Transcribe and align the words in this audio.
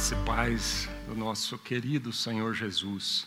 graça 0.00 0.14
e 0.14 0.24
paz 0.24 0.88
do 1.06 1.14
nosso 1.14 1.58
querido 1.58 2.10
Senhor 2.10 2.54
Jesus 2.54 3.26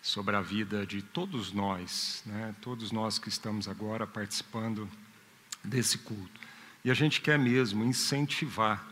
sobre 0.00 0.34
a 0.34 0.40
vida 0.40 0.86
de 0.86 1.02
todos 1.02 1.52
nós, 1.52 2.22
né? 2.24 2.54
todos 2.62 2.90
nós 2.90 3.18
que 3.18 3.28
estamos 3.28 3.68
agora 3.68 4.06
participando 4.06 4.88
desse 5.62 5.98
culto. 5.98 6.40
E 6.82 6.90
a 6.90 6.94
gente 6.94 7.20
quer 7.20 7.38
mesmo 7.38 7.84
incentivar 7.84 8.82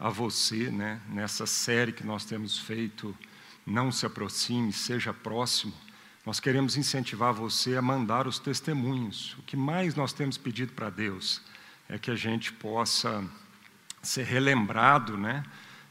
a 0.00 0.08
você, 0.08 0.68
né, 0.68 1.00
nessa 1.08 1.46
série 1.46 1.92
que 1.92 2.04
nós 2.04 2.24
temos 2.24 2.58
feito, 2.58 3.16
Não 3.64 3.92
se 3.92 4.04
aproxime, 4.04 4.72
seja 4.72 5.14
próximo. 5.14 5.72
Nós 6.26 6.40
queremos 6.40 6.76
incentivar 6.76 7.32
você 7.32 7.76
a 7.76 7.82
mandar 7.82 8.26
os 8.26 8.40
testemunhos. 8.40 9.36
O 9.38 9.42
que 9.42 9.56
mais 9.56 9.94
nós 9.94 10.12
temos 10.12 10.36
pedido 10.36 10.72
para 10.72 10.90
Deus 10.90 11.40
é 11.88 12.00
que 12.00 12.10
a 12.10 12.16
gente 12.16 12.52
possa 12.52 13.24
ser 14.02 14.24
relembrado, 14.24 15.16
né? 15.16 15.44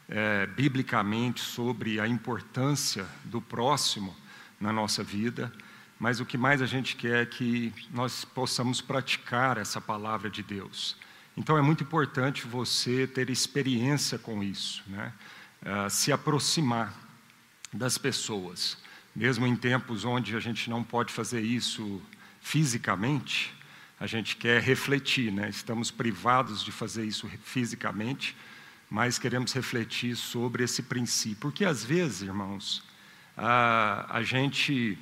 É, 0.10 0.48
biblicamente 0.48 1.40
sobre 1.40 2.00
a 2.00 2.08
importância 2.08 3.06
do 3.26 3.40
próximo 3.40 4.16
na 4.60 4.74
nossa 4.74 5.04
vida, 5.04 5.54
mas 6.00 6.20
o 6.20 6.26
que 6.26 6.38
mais 6.38 6.62
a 6.62 6.66
gente 6.66 6.96
quer 6.96 7.24
é 7.24 7.26
que 7.26 7.74
nós 7.92 8.26
possamos 8.26 8.82
praticar 8.82 9.58
essa 9.58 9.80
palavra 9.80 10.30
de 10.30 10.42
Deus. 10.42 10.98
Então 11.38 11.58
é 11.58 11.62
muito 11.62 11.84
importante 11.84 12.48
você 12.48 13.06
ter 13.06 13.30
experiência 13.30 14.18
com 14.18 14.44
isso, 14.44 14.84
né? 14.88 15.14
Uh, 15.62 15.90
se 15.90 16.12
aproximar 16.12 16.94
das 17.72 17.98
pessoas, 17.98 18.78
mesmo 19.16 19.46
em 19.46 19.56
tempos 19.56 20.06
onde 20.06 20.36
a 20.36 20.40
gente 20.40 20.70
não 20.70 20.84
pode 20.84 21.14
fazer 21.14 21.42
isso 21.42 22.02
fisicamente, 22.42 23.54
a 24.00 24.08
gente 24.08 24.38
quer 24.38 24.62
refletir, 24.62 25.32
né? 25.32 25.50
Estamos 25.50 25.92
privados 25.92 26.64
de 26.64 26.72
fazer 26.72 27.06
isso 27.06 27.30
fisicamente, 27.44 28.36
mas 28.90 29.20
queremos 29.20 29.54
refletir 29.54 30.16
sobre 30.16 30.64
esse 30.64 30.82
princípio. 30.84 31.38
Porque 31.42 31.64
às 31.64 31.84
vezes, 31.84 32.24
irmãos, 32.24 32.84
a, 33.38 34.18
a 34.18 34.24
gente. 34.24 34.98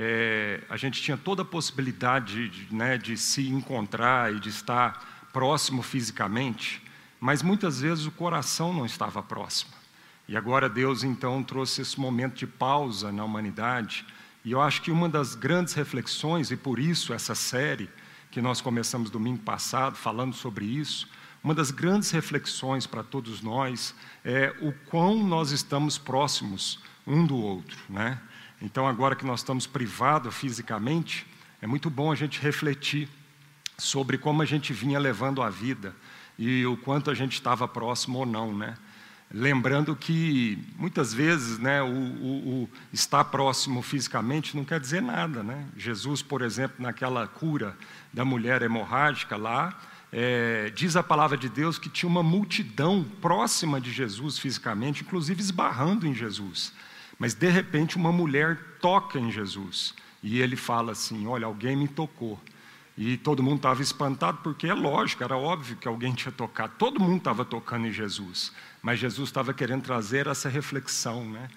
É, 0.00 0.62
a 0.68 0.76
gente 0.76 1.02
tinha 1.02 1.16
toda 1.16 1.42
a 1.42 1.44
possibilidade 1.44 2.48
de, 2.48 2.74
né, 2.74 2.96
de 2.96 3.16
se 3.16 3.48
encontrar 3.48 4.32
e 4.32 4.38
de 4.38 4.48
estar 4.48 5.28
próximo 5.32 5.82
fisicamente, 5.82 6.80
mas 7.18 7.42
muitas 7.42 7.80
vezes 7.80 8.06
o 8.06 8.12
coração 8.12 8.72
não 8.72 8.86
estava 8.86 9.22
próximo. 9.22 9.72
E 10.28 10.36
agora 10.36 10.68
Deus 10.68 11.02
então 11.02 11.42
trouxe 11.42 11.80
esse 11.80 11.98
momento 11.98 12.36
de 12.36 12.46
pausa 12.46 13.10
na 13.10 13.24
humanidade, 13.24 14.06
e 14.44 14.52
eu 14.52 14.60
acho 14.60 14.82
que 14.82 14.90
uma 14.90 15.08
das 15.08 15.34
grandes 15.34 15.74
reflexões, 15.74 16.50
e 16.50 16.56
por 16.56 16.78
isso 16.78 17.12
essa 17.12 17.34
série 17.34 17.90
que 18.30 18.40
nós 18.40 18.60
começamos 18.60 19.10
domingo 19.10 19.40
passado 19.40 19.96
falando 19.96 20.34
sobre 20.34 20.64
isso, 20.64 21.08
uma 21.48 21.54
das 21.54 21.70
grandes 21.70 22.10
reflexões 22.10 22.86
para 22.86 23.02
todos 23.02 23.40
nós 23.40 23.94
é 24.22 24.54
o 24.60 24.70
quão 24.90 25.26
nós 25.26 25.50
estamos 25.50 25.96
próximos 25.96 26.78
um 27.06 27.24
do 27.24 27.38
outro, 27.38 27.78
né? 27.88 28.20
Então, 28.60 28.86
agora 28.86 29.16
que 29.16 29.24
nós 29.24 29.40
estamos 29.40 29.66
privados 29.66 30.34
fisicamente, 30.34 31.26
é 31.62 31.66
muito 31.66 31.88
bom 31.88 32.12
a 32.12 32.14
gente 32.14 32.38
refletir 32.38 33.08
sobre 33.78 34.18
como 34.18 34.42
a 34.42 34.44
gente 34.44 34.74
vinha 34.74 34.98
levando 34.98 35.40
a 35.40 35.48
vida 35.48 35.96
e 36.38 36.66
o 36.66 36.76
quanto 36.76 37.10
a 37.10 37.14
gente 37.14 37.32
estava 37.32 37.66
próximo 37.66 38.18
ou 38.18 38.26
não, 38.26 38.54
né? 38.54 38.76
Lembrando 39.32 39.96
que 39.96 40.62
muitas 40.76 41.14
vezes, 41.14 41.58
né, 41.58 41.80
o, 41.80 41.86
o, 41.86 42.62
o 42.64 42.70
estar 42.92 43.24
próximo 43.24 43.80
fisicamente 43.80 44.54
não 44.54 44.66
quer 44.66 44.78
dizer 44.78 45.00
nada, 45.00 45.42
né? 45.42 45.66
Jesus, 45.78 46.20
por 46.20 46.42
exemplo, 46.42 46.76
naquela 46.78 47.26
cura 47.26 47.74
da 48.12 48.22
mulher 48.22 48.60
hemorrágica 48.60 49.34
lá, 49.34 49.74
é, 50.12 50.70
diz 50.74 50.96
a 50.96 51.02
palavra 51.02 51.36
de 51.36 51.48
Deus 51.48 51.78
que 51.78 51.88
tinha 51.88 52.08
uma 52.08 52.22
multidão 52.22 53.04
próxima 53.20 53.80
de 53.80 53.92
Jesus 53.92 54.38
fisicamente, 54.38 55.02
inclusive 55.02 55.40
esbarrando 55.40 56.06
em 56.06 56.14
Jesus. 56.14 56.72
Mas 57.18 57.34
de 57.34 57.48
repente 57.48 57.96
uma 57.96 58.12
mulher 58.12 58.58
toca 58.80 59.18
em 59.18 59.30
Jesus 59.30 59.94
e 60.22 60.40
ele 60.40 60.56
fala 60.56 60.92
assim: 60.92 61.26
Olha, 61.26 61.46
alguém 61.46 61.76
me 61.76 61.88
tocou. 61.88 62.40
E 62.96 63.16
todo 63.16 63.44
mundo 63.44 63.58
estava 63.58 63.80
espantado, 63.80 64.38
porque 64.42 64.66
é 64.66 64.74
lógico, 64.74 65.22
era 65.22 65.36
óbvio 65.36 65.76
que 65.76 65.86
alguém 65.86 66.12
tinha 66.14 66.32
tocado. 66.32 66.72
Todo 66.76 66.98
mundo 66.98 67.18
estava 67.18 67.44
tocando 67.44 67.86
em 67.86 67.92
Jesus, 67.92 68.52
mas 68.82 68.98
Jesus 68.98 69.28
estava 69.28 69.54
querendo 69.54 69.82
trazer 69.82 70.26
essa 70.26 70.48
reflexão, 70.48 71.24
né? 71.24 71.48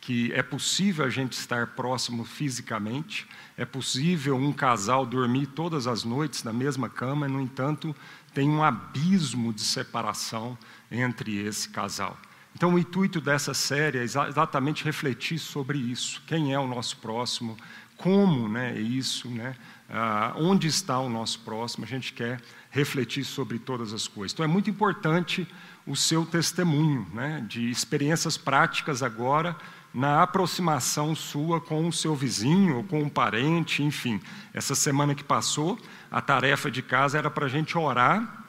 Que 0.00 0.32
é 0.32 0.42
possível 0.42 1.04
a 1.04 1.10
gente 1.10 1.34
estar 1.34 1.68
próximo 1.68 2.24
fisicamente, 2.24 3.28
é 3.56 3.64
possível 3.64 4.36
um 4.36 4.52
casal 4.52 5.04
dormir 5.04 5.46
todas 5.46 5.86
as 5.86 6.04
noites 6.04 6.42
na 6.42 6.52
mesma 6.52 6.88
cama, 6.88 7.28
no 7.28 7.40
entanto, 7.40 7.94
tem 8.32 8.48
um 8.48 8.64
abismo 8.64 9.52
de 9.52 9.60
separação 9.60 10.56
entre 10.90 11.36
esse 11.36 11.68
casal. 11.68 12.16
Então, 12.54 12.74
o 12.74 12.78
intuito 12.78 13.20
dessa 13.20 13.54
série 13.54 13.98
é 13.98 14.02
exatamente 14.02 14.84
refletir 14.84 15.38
sobre 15.38 15.78
isso: 15.78 16.22
quem 16.26 16.52
é 16.52 16.58
o 16.58 16.66
nosso 16.66 16.96
próximo, 16.96 17.56
como 17.96 18.48
né, 18.48 18.76
é 18.76 18.80
isso, 18.80 19.28
né, 19.28 19.54
ah, 19.88 20.32
onde 20.36 20.66
está 20.66 20.98
o 20.98 21.08
nosso 21.08 21.40
próximo. 21.40 21.84
A 21.84 21.88
gente 21.88 22.12
quer 22.12 22.40
refletir 22.70 23.24
sobre 23.24 23.58
todas 23.58 23.92
as 23.92 24.08
coisas. 24.08 24.32
Então, 24.32 24.44
é 24.44 24.48
muito 24.48 24.70
importante 24.70 25.46
o 25.86 25.94
seu 25.94 26.24
testemunho 26.24 27.06
né, 27.12 27.44
de 27.48 27.70
experiências 27.70 28.36
práticas 28.36 29.02
agora 29.02 29.56
na 29.92 30.22
aproximação 30.22 31.14
sua 31.14 31.60
com 31.60 31.88
o 31.88 31.92
seu 31.92 32.14
vizinho 32.14 32.78
ou 32.78 32.84
com 32.84 33.02
um 33.02 33.08
parente, 33.08 33.82
enfim. 33.82 34.20
Essa 34.54 34.74
semana 34.74 35.14
que 35.14 35.24
passou, 35.24 35.78
a 36.10 36.20
tarefa 36.20 36.70
de 36.70 36.82
casa 36.82 37.18
era 37.18 37.30
para 37.30 37.46
a 37.46 37.48
gente 37.48 37.76
orar 37.76 38.44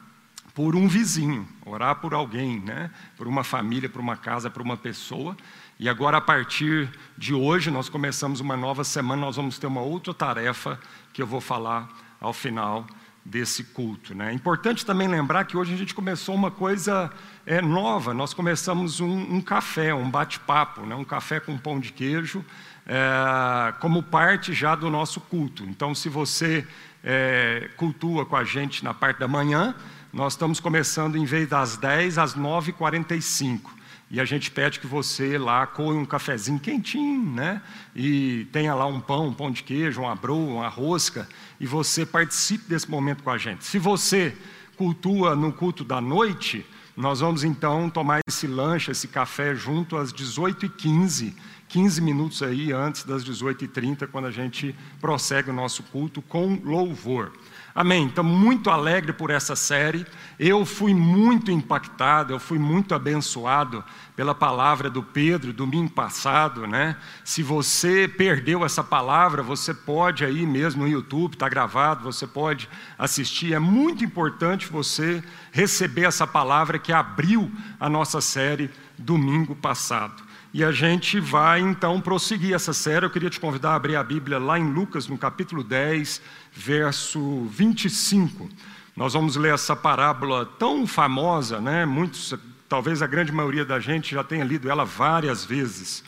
por 0.53 0.75
um 0.75 0.87
vizinho, 0.87 1.47
orar 1.65 1.95
por 1.95 2.13
alguém, 2.13 2.59
né? 2.59 2.91
por 3.17 3.27
uma 3.27 3.43
família, 3.43 3.89
por 3.89 4.01
uma 4.01 4.17
casa, 4.17 4.49
por 4.49 4.61
uma 4.61 4.77
pessoa. 4.77 5.35
E 5.79 5.89
agora, 5.89 6.17
a 6.17 6.21
partir 6.21 6.91
de 7.17 7.33
hoje, 7.33 7.71
nós 7.71 7.89
começamos 7.89 8.39
uma 8.39 8.55
nova 8.55 8.83
semana, 8.83 9.21
nós 9.21 9.35
vamos 9.35 9.57
ter 9.57 9.67
uma 9.67 9.81
outra 9.81 10.13
tarefa 10.13 10.79
que 11.13 11.21
eu 11.21 11.27
vou 11.27 11.41
falar 11.41 11.89
ao 12.19 12.33
final 12.33 12.85
desse 13.23 13.63
culto. 13.63 14.15
Né? 14.15 14.31
É 14.31 14.33
importante 14.33 14.85
também 14.85 15.07
lembrar 15.07 15.45
que 15.45 15.55
hoje 15.55 15.73
a 15.73 15.77
gente 15.77 15.93
começou 15.93 16.35
uma 16.35 16.51
coisa 16.51 17.11
é, 17.45 17.61
nova, 17.61 18.13
nós 18.13 18.33
começamos 18.33 18.99
um, 18.99 19.35
um 19.35 19.41
café, 19.41 19.93
um 19.93 20.09
bate-papo, 20.09 20.81
né? 20.85 20.95
um 20.95 21.03
café 21.03 21.39
com 21.39 21.57
pão 21.57 21.79
de 21.79 21.91
queijo, 21.91 22.43
é, 22.85 23.73
como 23.79 24.01
parte 24.03 24.53
já 24.53 24.75
do 24.75 24.89
nosso 24.89 25.21
culto. 25.21 25.63
Então, 25.63 25.93
se 25.93 26.09
você 26.09 26.67
é, 27.03 27.69
cultua 27.77 28.25
com 28.25 28.35
a 28.35 28.43
gente 28.43 28.83
na 28.83 28.93
parte 28.93 29.19
da 29.19 29.27
manhã, 29.27 29.75
nós 30.11 30.33
estamos 30.33 30.59
começando 30.59 31.15
em 31.15 31.25
vez 31.25 31.47
das 31.47 31.77
10 31.77 32.17
às 32.17 32.35
9h45. 32.35 33.80
E 34.11 34.19
a 34.19 34.25
gente 34.25 34.51
pede 34.51 34.77
que 34.77 34.85
você 34.85 35.37
lá 35.37 35.65
coe 35.65 35.95
um 35.95 36.05
cafezinho 36.05 36.59
quentinho, 36.59 37.31
né? 37.31 37.61
E 37.95 38.45
tenha 38.51 38.75
lá 38.75 38.85
um 38.85 38.99
pão, 38.99 39.27
um 39.27 39.33
pão 39.33 39.49
de 39.49 39.63
queijo, 39.63 40.01
uma 40.01 40.13
broa, 40.13 40.55
uma 40.55 40.67
rosca, 40.67 41.29
e 41.61 41.65
você 41.65 42.05
participe 42.05 42.65
desse 42.67 42.91
momento 42.91 43.23
com 43.23 43.29
a 43.29 43.37
gente. 43.37 43.63
Se 43.63 43.79
você 43.79 44.35
cultua 44.75 45.33
no 45.33 45.53
culto 45.53 45.85
da 45.85 46.01
noite, 46.01 46.65
nós 46.97 47.21
vamos 47.21 47.45
então 47.45 47.89
tomar 47.89 48.19
esse 48.27 48.47
lanche, 48.47 48.91
esse 48.91 49.07
café 49.07 49.55
junto 49.55 49.95
às 49.95 50.11
18h15, 50.11 51.33
15 51.69 52.01
minutos 52.01 52.43
aí 52.43 52.73
antes 52.73 53.05
das 53.05 53.23
18h30, 53.23 54.07
quando 54.07 54.25
a 54.25 54.31
gente 54.31 54.75
prossegue 54.99 55.51
o 55.51 55.53
nosso 55.53 55.83
culto 55.83 56.21
com 56.21 56.59
louvor. 56.65 57.31
Amém. 57.73 58.03
Então, 58.03 58.23
muito 58.23 58.69
alegre 58.69 59.13
por 59.13 59.29
essa 59.29 59.55
série. 59.55 60.05
Eu 60.37 60.65
fui 60.65 60.93
muito 60.93 61.51
impactado, 61.51 62.33
eu 62.33 62.39
fui 62.39 62.59
muito 62.59 62.93
abençoado 62.93 63.83
pela 64.15 64.35
palavra 64.35 64.89
do 64.89 65.01
Pedro 65.01 65.53
domingo 65.53 65.89
passado, 65.89 66.67
né? 66.67 66.97
Se 67.23 67.41
você 67.41 68.07
perdeu 68.07 68.65
essa 68.65 68.83
palavra, 68.83 69.41
você 69.41 69.73
pode 69.73 70.25
aí 70.25 70.45
mesmo 70.45 70.83
no 70.83 70.89
YouTube, 70.89 71.33
está 71.33 71.47
gravado, 71.47 72.03
você 72.03 72.27
pode 72.27 72.67
assistir. 72.97 73.53
É 73.53 73.59
muito 73.59 74.03
importante 74.03 74.67
você 74.67 75.23
receber 75.51 76.03
essa 76.03 76.27
palavra 76.27 76.77
que 76.77 76.91
abriu 76.91 77.49
a 77.79 77.89
nossa 77.89 78.19
série 78.19 78.69
domingo 78.97 79.55
passado. 79.55 80.30
E 80.53 80.65
a 80.65 80.71
gente 80.73 81.17
vai 81.17 81.61
então 81.61 82.01
prosseguir 82.01 82.53
essa 82.53 82.73
série. 82.73 83.05
Eu 83.05 83.09
queria 83.09 83.29
te 83.29 83.39
convidar 83.39 83.71
a 83.71 83.75
abrir 83.75 83.95
a 83.95 84.03
Bíblia 84.03 84.37
lá 84.37 84.59
em 84.59 84.69
Lucas, 84.69 85.07
no 85.07 85.17
capítulo 85.17 85.63
10, 85.63 86.21
verso 86.51 87.45
25. 87.45 88.49
Nós 88.93 89.13
vamos 89.13 89.37
ler 89.37 89.53
essa 89.53 89.77
parábola 89.77 90.45
tão 90.59 90.85
famosa, 90.85 91.61
né? 91.61 91.85
Muitos, 91.85 92.35
talvez 92.67 93.01
a 93.01 93.07
grande 93.07 93.31
maioria 93.31 93.63
da 93.63 93.79
gente 93.79 94.13
já 94.13 94.25
tenha 94.25 94.43
lido 94.43 94.69
ela 94.69 94.83
várias 94.83 95.45
vezes. 95.45 96.03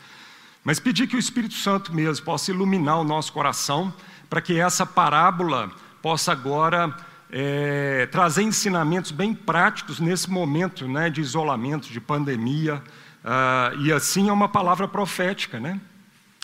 Mas 0.62 0.78
pedir 0.78 1.06
que 1.06 1.16
o 1.16 1.18
Espírito 1.18 1.54
Santo 1.54 1.94
mesmo 1.94 2.22
possa 2.22 2.50
iluminar 2.50 3.00
o 3.00 3.04
nosso 3.04 3.32
coração, 3.32 3.94
para 4.28 4.42
que 4.42 4.60
essa 4.60 4.84
parábola 4.84 5.70
possa 6.02 6.32
agora 6.32 6.94
é, 7.30 8.06
trazer 8.12 8.42
ensinamentos 8.42 9.10
bem 9.10 9.34
práticos 9.34 10.00
nesse 10.00 10.30
momento 10.30 10.86
né, 10.86 11.08
de 11.08 11.22
isolamento, 11.22 11.88
de 11.88 11.98
pandemia 11.98 12.82
ah, 13.24 13.72
e 13.78 13.90
assim 13.90 14.28
é 14.28 14.32
uma 14.32 14.48
palavra 14.48 14.86
profética, 14.86 15.58
né? 15.58 15.80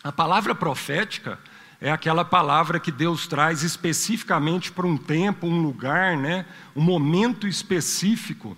A 0.02 0.10
palavra 0.10 0.54
profética 0.54 1.38
é 1.80 1.90
aquela 1.90 2.24
palavra 2.24 2.80
que 2.80 2.90
Deus 2.90 3.26
traz 3.26 3.62
especificamente 3.62 4.72
para 4.72 4.86
um 4.86 4.96
tempo, 4.96 5.46
um 5.46 5.62
lugar, 5.62 6.16
né? 6.16 6.44
um 6.74 6.82
momento 6.82 7.46
específico 7.46 8.56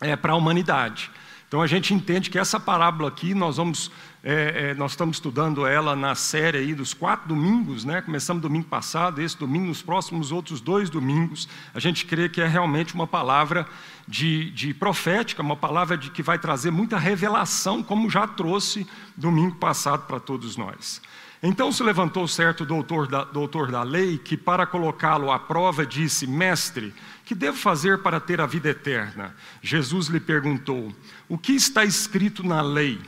é, 0.00 0.16
para 0.16 0.32
a 0.32 0.36
humanidade. 0.36 1.10
Então 1.48 1.62
a 1.62 1.66
gente 1.66 1.92
entende 1.92 2.30
que 2.30 2.38
essa 2.38 2.58
parábola 2.58 3.08
aqui, 3.08 3.34
nós 3.34 3.58
vamos, 3.58 3.90
é, 4.24 4.70
é, 4.70 4.74
nós 4.74 4.92
estamos 4.92 5.16
estudando 5.16 5.66
ela 5.66 5.96
na 5.96 6.14
série 6.14 6.58
aí 6.58 6.74
dos 6.74 6.94
quatro 6.94 7.28
domingos, 7.28 7.84
né? 7.84 8.00
Começamos 8.00 8.40
domingo 8.40 8.66
passado, 8.66 9.20
esse 9.20 9.36
domingo, 9.36 9.66
nos 9.66 9.82
próximos 9.82 10.30
outros 10.30 10.60
dois 10.60 10.88
domingos, 10.88 11.48
a 11.74 11.80
gente 11.80 12.06
crê 12.06 12.28
que 12.28 12.40
é 12.40 12.46
realmente 12.46 12.94
uma 12.94 13.06
palavra 13.06 13.66
de, 14.06 14.50
de 14.52 14.72
profética, 14.72 15.42
uma 15.42 15.56
palavra 15.56 15.98
de 15.98 16.08
que 16.08 16.22
vai 16.22 16.38
trazer 16.38 16.70
muita 16.70 16.98
revelação, 16.98 17.82
como 17.82 18.08
já 18.08 18.28
trouxe 18.28 18.86
domingo 19.16 19.56
passado 19.56 20.06
para 20.06 20.20
todos 20.20 20.56
nós. 20.56 21.02
Então 21.42 21.72
se 21.72 21.82
levantou 21.82 22.28
certo 22.28 22.64
doutor 22.64 23.08
da, 23.08 23.24
doutor 23.24 23.72
da 23.72 23.82
lei, 23.82 24.18
que 24.18 24.36
para 24.36 24.64
colocá-lo 24.64 25.32
à 25.32 25.38
prova 25.40 25.84
disse: 25.84 26.28
Mestre, 26.28 26.94
que 27.24 27.34
devo 27.34 27.56
fazer 27.56 27.98
para 27.98 28.20
ter 28.20 28.40
a 28.40 28.46
vida 28.46 28.68
eterna? 28.68 29.34
Jesus 29.60 30.06
lhe 30.06 30.20
perguntou: 30.20 30.94
O 31.28 31.36
que 31.36 31.52
está 31.52 31.84
escrito 31.84 32.46
na 32.46 32.62
lei? 32.62 33.00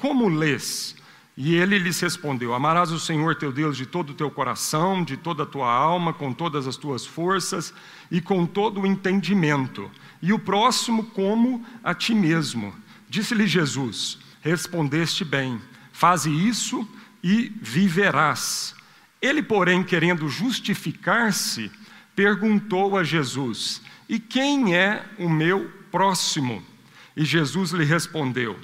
Como 0.00 0.28
lês? 0.28 0.96
E 1.36 1.54
ele 1.54 1.78
lhes 1.78 2.00
respondeu: 2.00 2.54
Amarás 2.54 2.90
o 2.90 2.98
Senhor 2.98 3.36
teu 3.36 3.52
Deus 3.52 3.76
de 3.76 3.86
todo 3.86 4.10
o 4.10 4.14
teu 4.14 4.30
coração, 4.30 5.04
de 5.04 5.16
toda 5.16 5.42
a 5.44 5.46
tua 5.46 5.70
alma, 5.70 6.12
com 6.12 6.32
todas 6.32 6.66
as 6.66 6.76
tuas 6.76 7.06
forças 7.06 7.72
e 8.10 8.20
com 8.20 8.46
todo 8.46 8.80
o 8.80 8.86
entendimento, 8.86 9.90
e 10.20 10.32
o 10.32 10.38
próximo 10.38 11.04
como 11.04 11.64
a 11.84 11.94
ti 11.94 12.14
mesmo. 12.14 12.74
Disse-lhe 13.08 13.46
Jesus: 13.46 14.18
Respondeste 14.40 15.24
bem, 15.24 15.60
faze 15.92 16.30
isso 16.30 16.88
e 17.22 17.52
viverás. 17.60 18.74
Ele, 19.20 19.42
porém, 19.42 19.84
querendo 19.84 20.28
justificar-se, 20.28 21.70
perguntou 22.16 22.96
a 22.96 23.04
Jesus: 23.04 23.82
E 24.08 24.18
quem 24.18 24.74
é 24.74 25.04
o 25.18 25.28
meu 25.28 25.70
próximo? 25.90 26.62
E 27.14 27.24
Jesus 27.24 27.72
lhe 27.72 27.84
respondeu: 27.84 28.58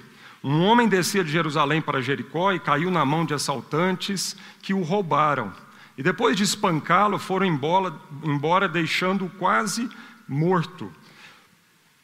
Um 0.48 0.62
homem 0.62 0.86
descia 0.86 1.24
de 1.24 1.32
Jerusalém 1.32 1.82
para 1.82 2.00
Jericó 2.00 2.52
e 2.52 2.60
caiu 2.60 2.88
na 2.88 3.04
mão 3.04 3.24
de 3.24 3.34
assaltantes 3.34 4.36
que 4.62 4.72
o 4.72 4.80
roubaram. 4.80 5.52
E 5.98 6.04
depois 6.04 6.36
de 6.36 6.44
espancá-lo, 6.44 7.18
foram 7.18 7.44
embora, 7.44 7.92
embora 8.22 8.68
deixando-o 8.68 9.28
quase 9.28 9.90
morto. 10.28 10.92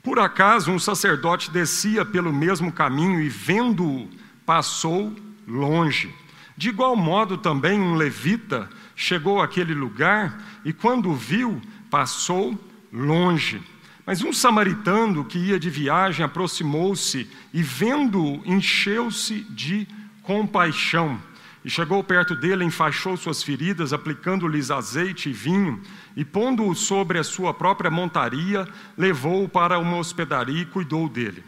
Por 0.03 0.19
acaso, 0.19 0.73
um 0.73 0.79
sacerdote 0.81 1.53
descia 1.53 2.05
pelo 2.05 2.33
mesmo 2.33 2.73
caminho 2.73 3.21
e, 3.21 3.29
vendo-o, 3.29 4.11
passou 4.45 5.15
longe. 5.47 6.13
De 6.57 6.71
igual 6.71 6.97
modo, 6.97 7.39
também 7.39 7.81
um 7.81 7.95
levita 7.95 8.69
chegou 8.97 9.41
àquele 9.41 9.73
lugar 9.73 10.43
e, 10.65 10.73
quando 10.73 11.15
viu, 11.15 11.63
passou 11.89 12.59
longe. 12.93 13.63
Mas 14.05 14.23
um 14.23 14.33
samaritano 14.33 15.25
que 15.25 15.39
ia 15.39 15.59
de 15.59 15.71
viagem 15.71 16.25
aproximou-se 16.25 17.29
e, 17.55 17.63
vendo-o, 17.63 18.43
encheu-se 18.45 19.45
de 19.51 19.87
compaixão. 20.23 21.21
E 21.65 21.71
chegou 21.71 22.03
perto 22.03 22.35
dele, 22.35 22.65
enfaixou 22.65 23.17
suas 23.17 23.43
feridas, 23.43 23.93
aplicando-lhes 23.93 24.71
azeite 24.73 25.31
e 25.31 25.33
vinho, 25.33 25.81
e 26.17 26.25
pondo-o 26.25 26.75
sobre 26.75 27.19
a 27.19 27.25
sua 27.25 27.55
própria 27.55 27.91
montaria, 27.91 28.67
levou-o 28.99 29.49
para 29.49 29.79
uma 29.79 29.97
hospedaria 29.99 30.63
e 30.63 30.67
cuidou 30.67 31.09
dele. 31.09 31.45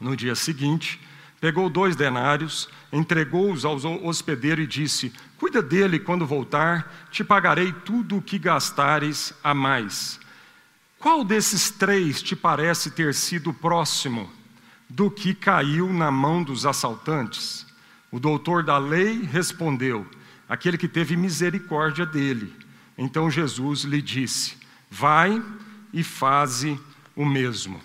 No 0.00 0.16
dia 0.16 0.34
seguinte, 0.34 0.98
pegou 1.38 1.68
dois 1.68 1.94
denários, 1.94 2.70
entregou-os 2.90 3.66
ao 3.66 3.76
hospedeiro 4.06 4.62
e 4.62 4.66
disse: 4.66 5.12
Cuida 5.36 5.60
dele 5.60 5.98
quando 5.98 6.26
voltar, 6.26 7.08
te 7.10 7.22
pagarei 7.22 7.72
tudo 7.84 8.16
o 8.16 8.22
que 8.22 8.38
gastares 8.38 9.34
a 9.44 9.52
mais. 9.52 10.18
Qual 10.98 11.22
desses 11.24 11.70
três 11.70 12.22
te 12.22 12.34
parece 12.34 12.90
ter 12.90 13.14
sido 13.14 13.52
próximo 13.52 14.30
do 14.88 15.10
que 15.10 15.34
caiu 15.34 15.92
na 15.92 16.10
mão 16.10 16.42
dos 16.42 16.64
assaltantes? 16.64 17.66
O 18.10 18.18
doutor 18.18 18.62
da 18.62 18.78
lei 18.78 19.22
respondeu: 19.22 20.06
Aquele 20.48 20.78
que 20.78 20.88
teve 20.88 21.16
misericórdia 21.16 22.06
dele. 22.06 22.54
Então 22.96 23.30
Jesus 23.30 23.82
lhe 23.82 24.00
disse: 24.00 24.56
Vai 24.90 25.42
e 25.92 26.02
faze 26.02 26.80
o 27.14 27.24
mesmo. 27.24 27.80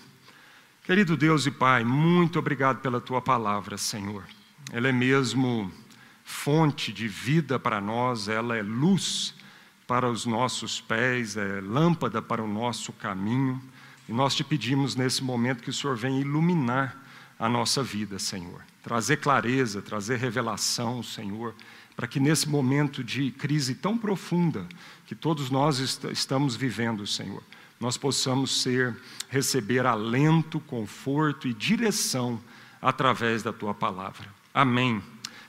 Querido 0.84 1.16
Deus 1.16 1.46
e 1.46 1.52
Pai, 1.52 1.84
muito 1.84 2.40
obrigado 2.40 2.80
pela 2.80 3.00
tua 3.00 3.22
palavra, 3.22 3.78
Senhor. 3.78 4.24
Ela 4.72 4.88
é 4.88 4.92
mesmo 4.92 5.72
fonte 6.24 6.94
de 6.94 7.08
vida 7.08 7.60
para 7.60 7.82
nós, 7.82 8.28
ela 8.28 8.58
é 8.58 8.62
luz 8.62 9.36
para 9.92 10.10
os 10.10 10.26
nossos 10.26 10.80
pés, 10.80 11.36
é 11.36 11.60
lâmpada 11.60 12.22
para 12.22 12.42
o 12.42 12.48
nosso 12.48 12.94
caminho. 12.94 13.62
E 14.08 14.14
nós 14.14 14.34
te 14.34 14.42
pedimos 14.42 14.96
nesse 14.96 15.22
momento 15.22 15.62
que 15.62 15.70
o 15.70 15.74
Senhor 15.74 15.98
venha 15.98 16.22
iluminar 16.22 16.96
a 17.38 17.50
nossa 17.50 17.84
vida, 17.84 18.18
Senhor. 18.18 18.62
Trazer 18.82 19.18
clareza, 19.18 19.82
trazer 19.82 20.16
revelação, 20.16 21.04
Senhor, 21.04 21.54
para 21.94 22.08
que 22.08 22.22
nesse 22.22 22.48
momento 22.48 23.04
de 23.04 23.32
crise 23.32 23.76
tão 23.76 23.98
profunda 23.98 24.66
que 25.06 25.14
todos 25.14 25.50
nós 25.50 25.82
est 25.82 26.06
estamos 26.06 26.56
vivendo, 26.56 27.06
Senhor, 27.06 27.44
nós 27.78 27.98
possamos 27.98 28.62
ser, 28.62 28.96
receber 29.28 29.86
alento, 29.86 30.62
conforto 30.62 31.50
e 31.50 31.54
direção 31.54 32.40
através 32.82 33.44
da 33.44 33.52
tua 33.52 33.74
palavra. 33.74 34.30
Amém. 34.54 35.04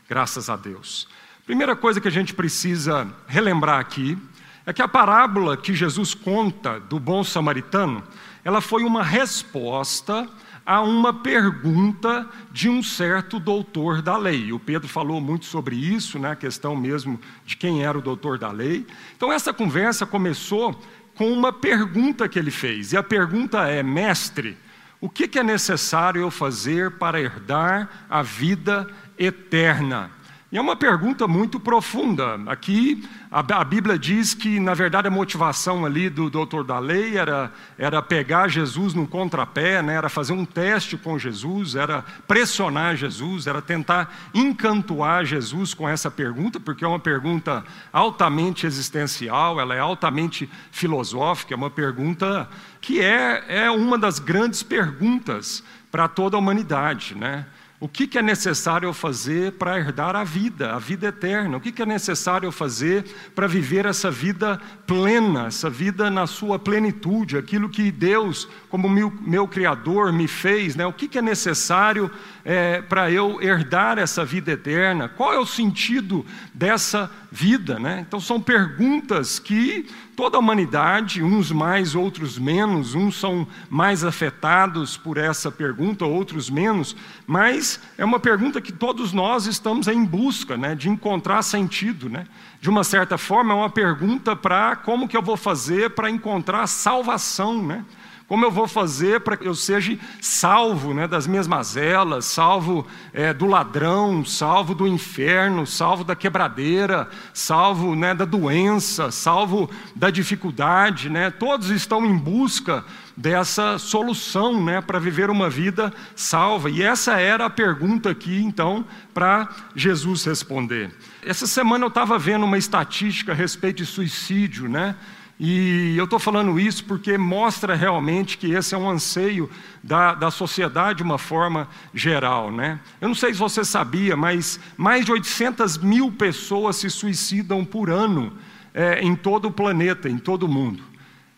Graças 0.08 0.50
a 0.50 0.56
Deus. 0.56 1.06
Primeira 1.46 1.76
coisa 1.76 2.00
que 2.00 2.08
a 2.08 2.10
gente 2.10 2.34
precisa 2.34 3.08
relembrar 3.28 3.78
aqui 3.78 4.18
é 4.64 4.72
que 4.72 4.82
a 4.82 4.88
parábola 4.88 5.56
que 5.56 5.74
Jesus 5.74 6.14
conta 6.14 6.78
do 6.78 7.00
bom 7.00 7.24
samaritano, 7.24 8.02
ela 8.44 8.60
foi 8.60 8.84
uma 8.84 9.02
resposta 9.02 10.28
a 10.64 10.80
uma 10.80 11.12
pergunta 11.12 12.28
de 12.52 12.68
um 12.68 12.82
certo 12.82 13.40
doutor 13.40 14.00
da 14.00 14.16
lei. 14.16 14.52
O 14.52 14.60
Pedro 14.60 14.88
falou 14.88 15.20
muito 15.20 15.44
sobre 15.44 15.74
isso, 15.74 16.18
né, 16.18 16.30
a 16.30 16.36
questão 16.36 16.76
mesmo 16.76 17.20
de 17.44 17.56
quem 17.56 17.84
era 17.84 17.98
o 17.98 18.02
doutor 18.02 18.38
da 18.38 18.50
lei. 18.50 18.86
Então 19.16 19.32
essa 19.32 19.52
conversa 19.52 20.06
começou 20.06 20.80
com 21.14 21.32
uma 21.32 21.52
pergunta 21.52 22.28
que 22.28 22.38
ele 22.38 22.50
fez. 22.50 22.92
E 22.92 22.96
a 22.96 23.02
pergunta 23.02 23.66
é: 23.68 23.82
Mestre, 23.82 24.56
o 25.00 25.08
que 25.08 25.38
é 25.38 25.42
necessário 25.42 26.20
eu 26.20 26.30
fazer 26.30 26.92
para 26.92 27.20
herdar 27.20 28.06
a 28.08 28.22
vida 28.22 28.88
eterna? 29.18 30.10
E 30.52 30.58
é 30.58 30.60
uma 30.60 30.76
pergunta 30.76 31.26
muito 31.26 31.58
profunda. 31.58 32.38
Aqui 32.46 33.02
a, 33.30 33.64
Bíblia 33.64 33.98
diz 33.98 34.34
que, 34.34 34.60
na 34.60 34.74
verdade, 34.74 35.08
a 35.08 35.10
motivação 35.10 35.86
ali 35.86 36.10
do 36.10 36.28
doutor 36.28 36.62
da 36.62 36.78
lei 36.78 37.16
era, 37.16 37.50
era 37.78 38.02
pegar 38.02 38.48
Jesus 38.48 38.92
no 38.92 39.06
contrapé, 39.06 39.80
né? 39.80 39.94
era 39.94 40.10
fazer 40.10 40.34
um 40.34 40.44
teste 40.44 40.98
com 40.98 41.18
Jesus, 41.18 41.74
era 41.74 42.04
pressionar 42.28 42.96
Jesus, 42.96 43.46
era 43.46 43.62
tentar 43.62 44.14
encantuar 44.34 45.24
Jesus 45.24 45.72
com 45.72 45.88
essa 45.88 46.10
pergunta, 46.10 46.60
porque 46.60 46.84
é 46.84 46.88
uma 46.88 47.00
pergunta 47.00 47.64
altamente 47.90 48.66
existencial, 48.66 49.58
ela 49.58 49.74
é 49.74 49.78
altamente 49.78 50.50
filosófica, 50.70 51.54
é 51.54 51.56
uma 51.56 51.70
pergunta 51.70 52.46
que 52.78 53.00
é, 53.00 53.42
é 53.48 53.70
uma 53.70 53.96
das 53.96 54.18
grandes 54.18 54.62
perguntas 54.62 55.64
para 55.90 56.06
toda 56.08 56.36
a 56.36 56.38
humanidade, 56.38 57.14
né? 57.14 57.46
O 57.82 57.88
que, 57.88 58.06
que 58.06 58.16
é 58.16 58.22
necessário 58.22 58.86
eu 58.86 58.94
fazer 58.94 59.54
para 59.54 59.76
herdar 59.76 60.14
a 60.14 60.22
vida, 60.22 60.72
a 60.72 60.78
vida 60.78 61.08
eterna? 61.08 61.56
O 61.56 61.60
que, 61.60 61.72
que 61.72 61.82
é 61.82 61.84
necessário 61.84 62.46
eu 62.46 62.52
fazer 62.52 63.04
para 63.34 63.48
viver 63.48 63.86
essa 63.86 64.08
vida 64.08 64.60
plena, 64.86 65.48
essa 65.48 65.68
vida 65.68 66.08
na 66.08 66.28
sua 66.28 66.60
plenitude, 66.60 67.36
aquilo 67.36 67.68
que 67.68 67.90
Deus, 67.90 68.48
como 68.70 68.88
meu, 68.88 69.12
meu 69.22 69.48
Criador, 69.48 70.12
me 70.12 70.28
fez? 70.28 70.76
Né? 70.76 70.86
O 70.86 70.92
que, 70.92 71.08
que 71.08 71.18
é 71.18 71.22
necessário 71.22 72.08
é, 72.44 72.80
para 72.80 73.10
eu 73.10 73.42
herdar 73.42 73.98
essa 73.98 74.24
vida 74.24 74.52
eterna? 74.52 75.08
Qual 75.08 75.32
é 75.32 75.38
o 75.40 75.44
sentido 75.44 76.24
dessa 76.54 77.10
vida? 77.32 77.80
Né? 77.80 78.04
Então, 78.06 78.20
são 78.20 78.40
perguntas 78.40 79.40
que 79.40 79.88
toda 80.14 80.36
a 80.36 80.40
humanidade, 80.40 81.22
uns 81.22 81.50
mais, 81.50 81.94
outros 81.94 82.38
menos, 82.38 82.94
uns 82.94 83.18
são 83.18 83.46
mais 83.70 84.04
afetados 84.04 84.96
por 84.96 85.16
essa 85.16 85.50
pergunta, 85.50 86.04
outros 86.04 86.50
menos, 86.50 86.94
mas 87.26 87.80
é 87.96 88.04
uma 88.04 88.20
pergunta 88.20 88.60
que 88.60 88.72
todos 88.72 89.12
nós 89.12 89.46
estamos 89.46 89.88
em 89.88 90.04
busca 90.04 90.56
né, 90.56 90.74
de 90.74 90.88
encontrar 90.88 91.42
sentido. 91.42 92.08
Né? 92.08 92.26
De 92.60 92.68
uma 92.68 92.84
certa 92.84 93.16
forma, 93.16 93.52
é 93.52 93.56
uma 93.56 93.70
pergunta 93.70 94.36
para 94.36 94.76
como 94.76 95.08
que 95.08 95.16
eu 95.16 95.22
vou 95.22 95.36
fazer 95.36 95.90
para 95.90 96.10
encontrar 96.10 96.66
salvação. 96.66 97.62
Né? 97.62 97.84
Como 98.32 98.46
eu 98.46 98.50
vou 98.50 98.66
fazer 98.66 99.20
para 99.20 99.36
que 99.36 99.46
eu 99.46 99.54
seja 99.54 99.98
salvo 100.18 100.94
né, 100.94 101.06
das 101.06 101.26
minhas 101.26 101.46
mazelas, 101.46 102.24
salvo 102.24 102.86
é, 103.12 103.30
do 103.30 103.44
ladrão, 103.44 104.24
salvo 104.24 104.74
do 104.74 104.88
inferno, 104.88 105.66
salvo 105.66 106.02
da 106.02 106.16
quebradeira, 106.16 107.10
salvo 107.34 107.94
né, 107.94 108.14
da 108.14 108.24
doença, 108.24 109.10
salvo 109.10 109.68
da 109.94 110.08
dificuldade? 110.08 111.10
Né? 111.10 111.30
Todos 111.30 111.68
estão 111.68 112.06
em 112.06 112.16
busca 112.16 112.82
dessa 113.14 113.76
solução 113.76 114.64
né, 114.64 114.80
para 114.80 114.98
viver 114.98 115.28
uma 115.28 115.50
vida 115.50 115.92
salva. 116.16 116.70
E 116.70 116.82
essa 116.82 117.20
era 117.20 117.44
a 117.44 117.50
pergunta 117.50 118.08
aqui, 118.08 118.42
então, 118.42 118.82
para 119.12 119.46
Jesus 119.76 120.24
responder. 120.24 120.90
Essa 121.22 121.46
semana 121.46 121.84
eu 121.84 121.88
estava 121.88 122.18
vendo 122.18 122.46
uma 122.46 122.56
estatística 122.56 123.32
a 123.32 123.34
respeito 123.34 123.76
de 123.76 123.84
suicídio, 123.84 124.70
né? 124.70 124.96
E 125.44 125.96
eu 125.96 126.04
estou 126.04 126.20
falando 126.20 126.60
isso 126.60 126.84
porque 126.84 127.18
mostra 127.18 127.74
realmente 127.74 128.38
que 128.38 128.52
esse 128.52 128.76
é 128.76 128.78
um 128.78 128.88
anseio 128.88 129.50
da, 129.82 130.14
da 130.14 130.30
sociedade 130.30 130.98
de 130.98 131.02
uma 131.02 131.18
forma 131.18 131.68
geral. 131.92 132.52
Né? 132.52 132.78
Eu 133.00 133.08
não 133.08 133.14
sei 133.16 133.32
se 133.32 133.40
você 133.40 133.64
sabia, 133.64 134.16
mas 134.16 134.60
mais 134.76 135.04
de 135.04 135.10
800 135.10 135.78
mil 135.78 136.12
pessoas 136.12 136.76
se 136.76 136.88
suicidam 136.88 137.64
por 137.64 137.90
ano 137.90 138.32
é, 138.72 139.00
em 139.02 139.16
todo 139.16 139.48
o 139.48 139.50
planeta, 139.50 140.08
em 140.08 140.16
todo 140.16 140.44
o 140.44 140.48
mundo. 140.48 140.84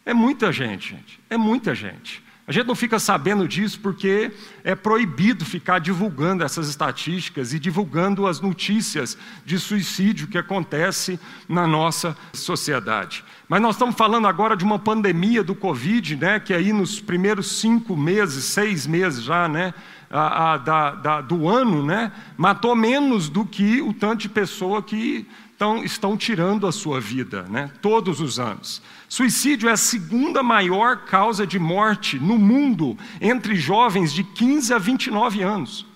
É 0.05 0.13
muita 0.13 0.53
gente, 0.53 0.91
gente. 0.91 1.19
É 1.31 1.39
muita 1.39 1.75
gente. 1.75 2.23
A 2.47 2.53
gente 2.53 2.67
não 2.67 2.75
fica 2.75 2.99
sabendo 2.99 3.49
disso 3.49 3.81
porque 3.81 4.31
é 4.63 4.75
proibido 4.75 5.47
ficar 5.47 5.79
divulgando 5.79 6.45
essas 6.45 6.69
estatísticas 6.69 7.55
e 7.55 7.59
divulgando 7.59 8.27
as 8.27 8.39
notícias 8.39 9.17
de 9.47 9.59
suicídio 9.59 10.29
que 10.29 10.37
acontece 10.37 11.19
na 11.49 11.67
nossa 11.67 12.15
sociedade. 12.35 13.25
Mas 13.49 13.63
nós 13.63 13.77
estamos 13.77 13.95
falando 13.95 14.27
agora 14.27 14.55
de 14.55 14.65
uma 14.65 14.79
pandemia 14.79 15.43
do 15.43 15.55
Covid, 15.55 16.17
né, 16.17 16.39
que 16.39 16.53
aí 16.53 16.71
nos 16.71 17.01
primeiros 17.01 17.61
cinco 17.61 17.97
meses, 17.97 18.45
seis 18.45 18.87
meses 18.87 19.25
já, 19.25 19.49
né, 19.49 19.73
a, 20.11 20.53
a, 20.53 20.59
da, 20.59 20.91
da, 20.91 21.21
do 21.23 21.49
ano, 21.49 21.85
né, 21.85 22.13
matou 22.37 22.77
menos 22.77 23.31
do 23.31 23.47
que 23.47 23.81
o 23.81 23.95
tanto 23.95 24.21
de 24.21 24.29
pessoa 24.29 24.83
que 24.83 25.27
tão, 25.59 25.85
estão 25.85 26.17
tirando 26.17 26.67
a 26.67 26.73
sua 26.73 27.01
vida, 27.01 27.43
né, 27.45 27.71
todos 27.81 28.21
os 28.21 28.39
anos. 28.39 28.83
Suicídio 29.09 29.69
é 29.69 29.73
a 29.73 29.77
segunda 29.77 30.43
maior 30.43 31.05
causa 31.05 31.47
de 31.47 31.59
morte 31.59 32.19
no 32.19 32.39
mundo 32.39 32.97
entre 33.21 33.55
jovens 33.55 34.13
de 34.13 34.25
15 34.25 34.75
a 34.75 34.79
29 34.79 35.43
anos. 35.43 35.87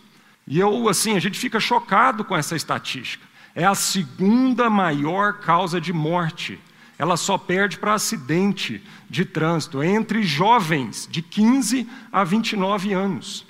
E 0.46 0.58
eu, 0.58 0.88
assim, 0.88 1.16
a 1.16 1.20
gente 1.20 1.38
fica 1.38 1.60
chocado 1.60 2.24
com 2.24 2.36
essa 2.36 2.56
estatística. 2.56 3.26
É 3.54 3.64
a 3.64 3.74
segunda 3.74 4.70
maior 4.70 5.40
causa 5.40 5.80
de 5.80 5.92
morte. 5.92 6.58
Ela 6.98 7.16
só 7.16 7.36
perde 7.36 7.78
para 7.78 7.94
acidente 7.94 8.82
de 9.10 9.24
trânsito 9.24 9.82
entre 9.82 10.22
jovens 10.22 11.08
de 11.10 11.22
15 11.22 11.88
a 12.10 12.24
29 12.24 12.92
anos. 12.92 13.47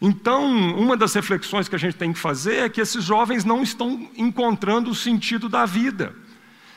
Então, 0.00 0.50
uma 0.76 0.96
das 0.96 1.12
reflexões 1.14 1.68
que 1.68 1.76
a 1.76 1.78
gente 1.78 1.96
tem 1.96 2.12
que 2.12 2.18
fazer 2.18 2.64
é 2.64 2.68
que 2.68 2.80
esses 2.80 3.04
jovens 3.04 3.44
não 3.44 3.62
estão 3.62 4.08
encontrando 4.16 4.90
o 4.90 4.94
sentido 4.94 5.48
da 5.48 5.66
vida 5.66 6.14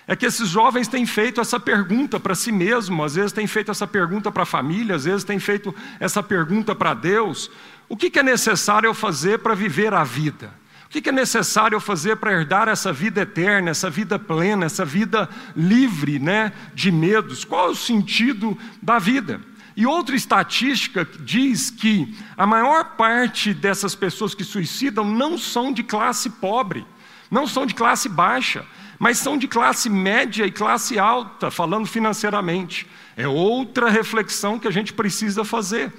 é 0.08 0.16
que 0.16 0.26
esses 0.26 0.50
jovens 0.50 0.88
têm 0.88 1.06
feito 1.06 1.40
essa 1.40 1.60
pergunta 1.60 2.20
para 2.20 2.36
si 2.36 2.52
mesmos, 2.52 3.06
às 3.06 3.16
vezes 3.16 3.32
têm 3.32 3.48
feito 3.48 3.72
essa 3.72 3.88
pergunta 3.88 4.32
para 4.32 4.44
a 4.44 4.46
família, 4.46 4.96
às 4.96 5.06
vezes 5.06 5.24
têm 5.24 5.40
feito 5.40 5.74
essa 6.00 6.22
pergunta 6.22 6.76
para 6.76 6.94
Deus: 6.94 7.50
o 7.88 7.96
que 7.96 8.20
é 8.20 8.24
necessário 8.24 8.88
eu 8.88 8.94
fazer 8.94 9.40
para 9.40 9.56
viver 9.56 9.94
a 9.94 10.04
vida? 10.04 10.52
O 10.86 10.90
que 10.90 11.10
é 11.10 11.12
necessário 11.12 11.76
eu 11.76 11.80
fazer 11.80 12.18
para 12.18 12.34
herdar 12.34 12.68
essa 12.68 12.94
vida 12.94 13.22
eterna, 13.22 13.72
essa 13.72 13.90
vida 13.90 14.20
plena, 14.20 14.66
essa 14.66 14.86
vida 14.86 15.28
livre 15.56 16.20
né, 16.20 16.54
de 16.76 16.92
medos? 16.92 17.44
Qual 17.44 17.70
é 17.70 17.72
o 17.72 17.76
sentido 17.76 18.56
da 18.80 19.00
vida? 19.00 19.42
E 19.76 19.86
outra 19.86 20.16
estatística 20.16 21.08
diz 21.20 21.70
que 21.70 22.16
a 22.38 22.46
maior 22.46 22.96
parte 22.96 23.54
dessas 23.54 23.96
pessoas 23.96 24.36
que 24.36 24.44
suicidam 24.44 25.04
não 25.04 25.38
são 25.38 25.72
de 25.72 25.84
classe 25.84 26.30
pobre, 26.30 26.86
não 27.30 27.48
são 27.48 27.66
de 27.66 27.74
classe 27.74 28.08
baixa 28.08 28.66
mas 29.04 29.18
são 29.18 29.38
de 29.38 29.50
classe 29.50 29.90
média 29.90 30.46
e 30.46 30.52
classe 30.52 30.98
alta, 30.98 31.52
falando 31.52 31.86
financeiramente. 31.86 32.88
É 33.18 33.28
outra 33.28 33.90
reflexão 33.90 34.58
que 34.58 34.66
a 34.66 34.72
gente 34.72 34.94
precisa 34.94 35.44
fazer, 35.44 35.92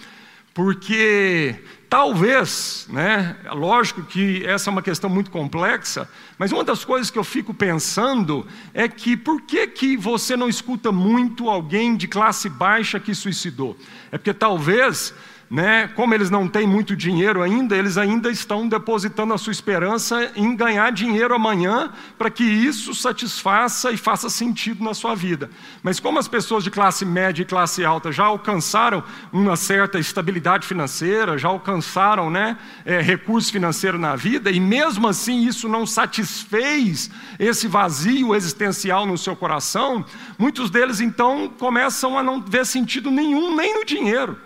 porque 0.54 1.54
talvez, 1.94 2.88
né, 2.90 3.36
lógico 3.52 4.02
que 4.02 4.44
essa 4.44 4.68
é 4.68 4.72
uma 4.72 4.82
questão 4.82 5.08
muito 5.08 5.30
complexa, 5.30 6.10
mas 6.36 6.50
uma 6.50 6.64
das 6.64 6.84
coisas 6.84 7.08
que 7.08 7.16
eu 7.16 7.22
fico 7.22 7.54
pensando 7.54 8.44
é 8.74 8.88
que 8.88 9.16
por 9.16 9.42
que, 9.42 9.64
que 9.68 9.96
você 9.96 10.36
não 10.36 10.48
escuta 10.48 10.90
muito 10.90 11.48
alguém 11.48 11.96
de 11.96 12.08
classe 12.08 12.48
baixa 12.48 12.98
que 12.98 13.14
suicidou? 13.14 13.76
É 14.10 14.18
porque 14.18 14.34
talvez 14.34 15.14
né, 15.54 15.86
como 15.94 16.12
eles 16.12 16.30
não 16.30 16.48
têm 16.48 16.66
muito 16.66 16.96
dinheiro 16.96 17.40
ainda, 17.40 17.76
eles 17.76 17.96
ainda 17.96 18.28
estão 18.28 18.66
depositando 18.66 19.32
a 19.32 19.38
sua 19.38 19.52
esperança 19.52 20.32
em 20.34 20.56
ganhar 20.56 20.90
dinheiro 20.90 21.32
amanhã, 21.32 21.92
para 22.18 22.28
que 22.28 22.42
isso 22.42 22.92
satisfaça 22.92 23.92
e 23.92 23.96
faça 23.96 24.28
sentido 24.28 24.82
na 24.82 24.92
sua 24.94 25.14
vida. 25.14 25.48
Mas 25.80 26.00
como 26.00 26.18
as 26.18 26.26
pessoas 26.26 26.64
de 26.64 26.72
classe 26.72 27.04
média 27.04 27.42
e 27.42 27.44
classe 27.44 27.84
alta 27.84 28.10
já 28.10 28.24
alcançaram 28.24 29.04
uma 29.32 29.54
certa 29.54 29.96
estabilidade 29.96 30.66
financeira, 30.66 31.38
já 31.38 31.50
alcançaram 31.50 32.28
né, 32.28 32.58
é, 32.84 33.00
recurso 33.00 33.52
financeiro 33.52 33.96
na 33.96 34.16
vida, 34.16 34.50
e 34.50 34.58
mesmo 34.58 35.06
assim 35.06 35.46
isso 35.46 35.68
não 35.68 35.86
satisfez 35.86 37.08
esse 37.38 37.68
vazio 37.68 38.34
existencial 38.34 39.06
no 39.06 39.16
seu 39.16 39.36
coração, 39.36 40.04
muitos 40.36 40.68
deles 40.68 41.00
então 41.00 41.48
começam 41.60 42.18
a 42.18 42.24
não 42.24 42.40
ver 42.40 42.66
sentido 42.66 43.08
nenhum, 43.08 43.54
nem 43.54 43.72
no 43.72 43.84
dinheiro. 43.84 44.36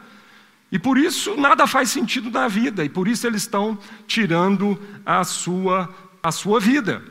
E 0.70 0.78
por 0.78 0.98
isso 0.98 1.36
nada 1.36 1.66
faz 1.66 1.90
sentido 1.90 2.30
na 2.30 2.46
vida, 2.46 2.84
e 2.84 2.88
por 2.88 3.08
isso 3.08 3.26
eles 3.26 3.42
estão 3.42 3.78
tirando 4.06 4.78
a 5.04 5.24
sua, 5.24 5.88
a 6.22 6.30
sua 6.30 6.60
vida. 6.60 7.02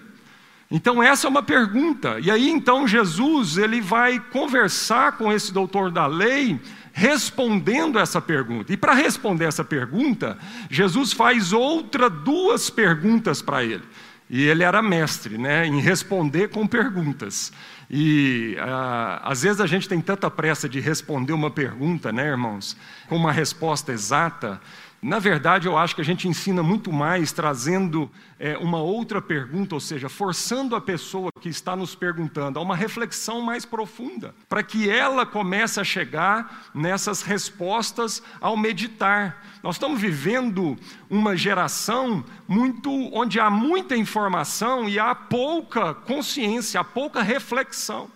Então 0.69 1.01
essa 1.01 1.27
é 1.27 1.29
uma 1.29 1.41
pergunta. 1.41 2.19
E 2.19 2.29
aí 2.29 2.49
então 2.49 2.87
Jesus, 2.87 3.57
ele 3.57 3.81
vai 3.81 4.19
conversar 4.19 5.13
com 5.13 5.31
esse 5.31 5.51
doutor 5.51 5.89
da 5.89 6.05
lei, 6.05 6.59
respondendo 6.93 7.97
essa 7.97 8.21
pergunta. 8.21 8.73
E 8.73 8.77
para 8.77 8.93
responder 8.93 9.45
essa 9.45 9.63
pergunta, 9.63 10.37
Jesus 10.69 11.13
faz 11.13 11.53
outra 11.53 12.09
duas 12.09 12.69
perguntas 12.69 13.41
para 13.41 13.63
ele. 13.63 13.83
E 14.29 14.43
ele 14.43 14.61
era 14.61 14.81
mestre, 14.81 15.37
né, 15.37 15.65
em 15.65 15.79
responder 15.79 16.49
com 16.49 16.67
perguntas. 16.67 17.53
E 17.89 18.58
ah, 18.60 19.22
às 19.24 19.44
vezes 19.44 19.62
a 19.62 19.67
gente 19.67 19.88
tem 19.88 20.01
tanta 20.01 20.29
pressa 20.29 20.67
de 20.67 20.79
responder 20.79 21.32
uma 21.34 21.50
pergunta, 21.50 22.12
né, 22.12 22.27
irmãos, 22.27 22.75
com 23.08 23.15
uma 23.15 23.32
resposta 23.32 23.94
exata, 23.94 24.60
na 25.01 25.20
verdade, 25.20 25.68
eu 25.68 25.77
acho 25.77 25.94
que 25.94 26.01
a 26.01 26.06
gente 26.06 26.27
ensina 26.27 26.63
muito 26.63 26.92
mais 26.92 27.32
trazendo 27.32 28.10
é, 28.39 28.58
uma 28.58 28.82
outra 28.82 29.22
pergunta, 29.22 29.75
ou 29.75 29.82
seja, 29.82 30.10
forçando 30.10 30.75
a 30.75 30.82
pessoa 30.82 31.30
que 31.39 31.50
está 31.50 31.75
nos 31.75 31.94
perguntando 31.94 32.58
a 32.58 32.62
uma 32.62 32.75
reflexão 32.75 33.39
mais 33.39 33.63
profunda, 33.63 34.34
para 34.50 34.63
que 34.63 34.89
ela 34.89 35.24
comece 35.24 35.80
a 35.80 35.84
chegar 35.84 36.70
nessas 36.74 37.22
respostas 37.22 38.24
ao 38.42 38.58
meditar. 38.58 39.44
Nós 39.62 39.75
estamos 39.75 40.01
vivendo 40.01 40.75
uma 41.08 41.38
geração 41.38 42.25
muito 42.48 42.92
onde 43.13 43.39
há 43.39 43.51
muita 43.51 43.96
informação 43.96 44.89
e 44.89 44.98
há 44.98 45.13
pouca 45.13 45.94
consciência, 45.94 46.82
há 46.82 46.84
pouca 46.84 47.22
reflexão. 47.22 48.10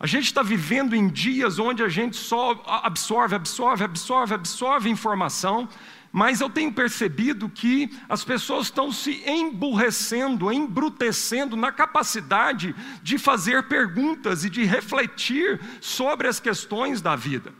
A 0.00 0.06
gente 0.06 0.24
está 0.24 0.42
vivendo 0.42 0.94
em 0.94 1.08
dias 1.08 1.58
onde 1.58 1.82
a 1.82 1.88
gente 1.88 2.16
só 2.16 2.62
absorve, 2.66 3.34
absorve, 3.34 3.84
absorve, 3.84 4.34
absorve 4.34 4.90
informação 4.90 5.68
mas 6.14 6.40
eu 6.40 6.48
tenho 6.48 6.72
percebido 6.72 7.48
que 7.48 7.90
as 8.08 8.22
pessoas 8.22 8.66
estão 8.66 8.92
se 8.92 9.20
emburrecendo, 9.28 10.52
embrutecendo 10.52 11.56
na 11.56 11.72
capacidade 11.72 12.72
de 13.02 13.18
fazer 13.18 13.64
perguntas 13.64 14.44
e 14.44 14.48
de 14.48 14.62
refletir 14.62 15.60
sobre 15.80 16.28
as 16.28 16.38
questões 16.38 17.02
da 17.02 17.16
vida. 17.16 17.52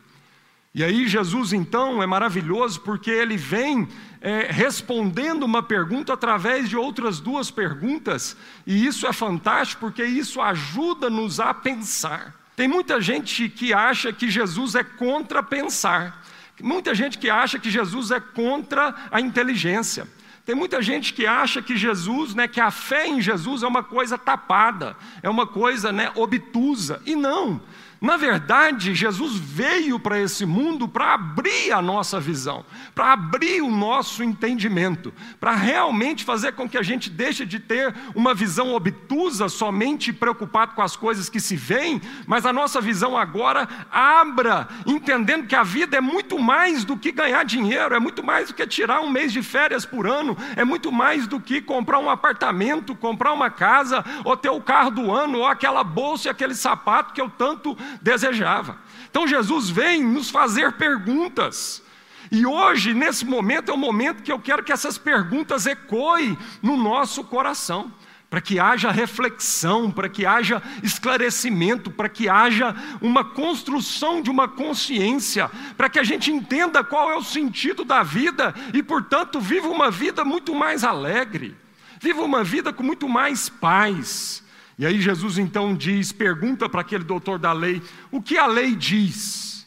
E 0.73 0.85
aí, 0.85 1.09
Jesus, 1.09 1.53
então, 1.53 2.01
é 2.01 2.07
maravilhoso 2.07 2.81
porque 2.83 3.11
ele 3.11 3.37
vem 3.37 3.89
é, 4.21 4.47
respondendo 4.49 5.43
uma 5.43 5.61
pergunta 5.61 6.13
através 6.13 6.69
de 6.69 6.77
outras 6.77 7.19
duas 7.19 7.51
perguntas, 7.51 8.37
e 8.65 8.87
isso 8.87 9.05
é 9.05 9.13
fantástico 9.13 9.81
porque 9.81 10.05
isso 10.05 10.41
ajuda-nos 10.41 11.41
a 11.41 11.53
pensar. 11.53 12.33
Tem 12.55 12.69
muita 12.69 13.01
gente 13.01 13.49
que 13.49 13.75
acha 13.75 14.13
que 14.13 14.31
Jesus 14.31 14.77
é 14.77 14.85
contra 14.85 15.43
pensar. 15.43 16.24
Muita 16.63 16.95
gente 16.95 17.19
que 17.19 17.29
acha 17.29 17.59
que 17.59 17.71
Jesus 17.71 18.11
é 18.11 18.21
contra 18.21 18.95
a 19.11 19.21
inteligência. 19.21 20.07
Tem 20.45 20.55
muita 20.55 20.83
gente 20.83 21.15
que 21.15 21.27
acha 21.27 21.63
que 21.63 21.77
Jesus, 21.77 22.35
né, 22.35 22.47
que 22.47 22.61
a 22.61 22.71
fé 22.71 23.07
em 23.07 23.21
Jesus 23.21 23.63
é 23.63 23.67
uma 23.67 23.83
coisa 23.83 24.19
tapada, 24.19 24.95
é 25.23 25.29
uma 25.29 25.47
coisa 25.47 25.91
né, 25.91 26.13
obtusa. 26.15 27.01
E 27.07 27.17
não. 27.17 27.63
Na 28.05 28.19
verdade, 28.19 28.95
Jesus 28.95 29.35
veio 29.35 29.99
para 29.99 30.21
esse 30.21 30.45
mundo 30.45 30.87
para 30.87 31.15
abrir 31.15 31.73
a 31.73 31.81
nossa 31.81 32.21
visão, 32.21 32.63
para 32.95 33.15
abrir 33.15 33.63
o 33.63 33.71
nosso 33.71 34.23
entendimento, 34.23 35.11
para 35.41 35.53
realmente 35.53 36.23
fazer 36.23 36.53
com 36.53 36.69
que 36.69 36.77
a 36.77 36.83
gente 36.83 37.09
deixe 37.09 37.47
de 37.47 37.59
ter 37.59 37.95
uma 38.15 38.35
visão 38.35 38.75
obtusa, 38.75 39.49
somente 39.49 40.13
preocupado 40.13 40.75
com 40.75 40.83
as 40.83 40.95
coisas 40.95 41.31
que 41.31 41.41
se 41.41 41.57
veem, 41.57 41.99
mas 42.27 42.45
a 42.45 42.53
nossa 42.53 42.79
visão 42.79 43.17
agora 43.17 43.67
abra, 43.91 44.69
entendendo 44.85 45.47
que 45.47 45.57
a 45.57 45.63
vida 45.63 45.97
é 45.97 46.01
muito 46.03 46.39
mais 46.39 46.85
do 46.85 46.99
que 46.99 47.11
ganhar 47.11 47.43
dinheiro, 47.43 47.95
é 47.95 47.99
muito 47.99 48.23
mais 48.23 48.49
do 48.49 48.55
que 48.55 48.67
tirar 48.67 49.01
um 49.01 49.09
mês 49.09 49.33
de 49.33 49.43
férias 49.43 49.87
por 49.87 50.07
ano, 50.07 50.37
é 50.57 50.65
muito 50.65 50.93
mais 50.93 51.27
do 51.27 51.41
que 51.41 51.59
comprar 51.63 52.01
um 52.01 52.11
apartamento, 52.11 52.95
comprar 52.95 53.33
uma 53.33 53.49
casa, 53.49 54.05
ou 54.25 54.37
ter 54.37 54.51
o 54.51 54.61
carro 54.61 54.91
do 54.91 55.11
ano, 55.11 55.39
ou 55.39 55.47
aquela 55.47 55.83
bolsa 55.83 56.29
e 56.29 56.31
aquele 56.31 56.55
sapato 56.55 57.15
que 57.15 57.21
eu 57.23 57.31
tanto 57.31 57.75
desejava. 58.01 58.79
Então 59.11 59.27
Jesus 59.27 59.71
vem 59.71 60.03
nos 60.03 60.31
fazer 60.31 60.73
perguntas. 60.73 61.83
E 62.31 62.47
hoje, 62.47 62.95
nesse 62.95 63.25
momento, 63.25 63.71
é 63.71 63.75
o 63.75 63.79
momento 63.79 64.23
que 64.23 64.33
eu 64.33 64.39
quero 64.39 64.65
que 64.65 64.73
essas 64.73 64.99
perguntas 64.99 65.67
ecoem 65.67 66.37
no 66.63 66.77
nosso 66.77 67.23
coração 67.25 67.93
para 68.35 68.41
que 68.41 68.59
haja 68.59 68.91
reflexão, 68.91 69.93
para 69.93 70.09
que 70.09 70.27
haja 70.27 70.61
esclarecimento, 70.83 71.89
para 71.89 72.09
que 72.09 72.29
haja 72.29 72.75
uma 73.01 73.25
construção 73.25 74.21
de 74.21 74.29
uma 74.29 74.49
consciência, 74.49 75.49
para 75.77 75.89
que 75.89 76.01
a 76.01 76.03
gente 76.03 76.33
entenda 76.33 76.83
qual 76.83 77.13
é 77.13 77.17
o 77.17 77.23
sentido 77.23 77.85
da 77.85 78.03
vida 78.03 78.53
e, 78.73 78.83
portanto, 78.83 79.39
viva 79.39 79.69
uma 79.69 79.89
vida 79.89 80.25
muito 80.25 80.53
mais 80.53 80.83
alegre, 80.83 81.57
viva 82.01 82.23
uma 82.23 82.43
vida 82.43 82.73
com 82.73 82.83
muito 82.83 83.09
mais 83.09 83.49
paz. 83.49 84.44
E 84.79 84.85
aí 84.85 85.01
Jesus 85.01 85.39
então 85.39 85.75
diz, 85.75 86.13
pergunta 86.13 86.69
para 86.69 86.81
aquele 86.81 87.05
doutor 87.05 87.39
da 87.39 87.53
lei, 87.53 87.81
o 88.11 88.21
que 88.21 88.37
a 88.37 88.47
lei 88.47 88.75
diz? 88.75 89.67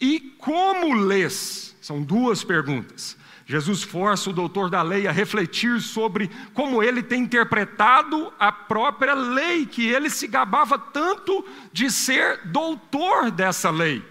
E 0.00 0.20
como 0.38 0.94
lês? 0.94 1.76
São 1.80 2.02
duas 2.02 2.42
perguntas. 2.42 3.16
Jesus 3.46 3.84
força 3.84 4.30
o 4.30 4.32
doutor 4.32 4.68
da 4.68 4.82
lei 4.82 5.06
a 5.06 5.12
refletir 5.12 5.80
sobre 5.80 6.28
como 6.52 6.82
ele 6.82 7.00
tem 7.00 7.22
interpretado 7.22 8.32
a 8.40 8.50
própria 8.50 9.14
lei, 9.14 9.66
que 9.66 9.86
ele 9.86 10.10
se 10.10 10.26
gabava 10.26 10.76
tanto 10.76 11.46
de 11.72 11.88
ser 11.88 12.40
doutor 12.46 13.30
dessa 13.30 13.70
lei. 13.70 14.02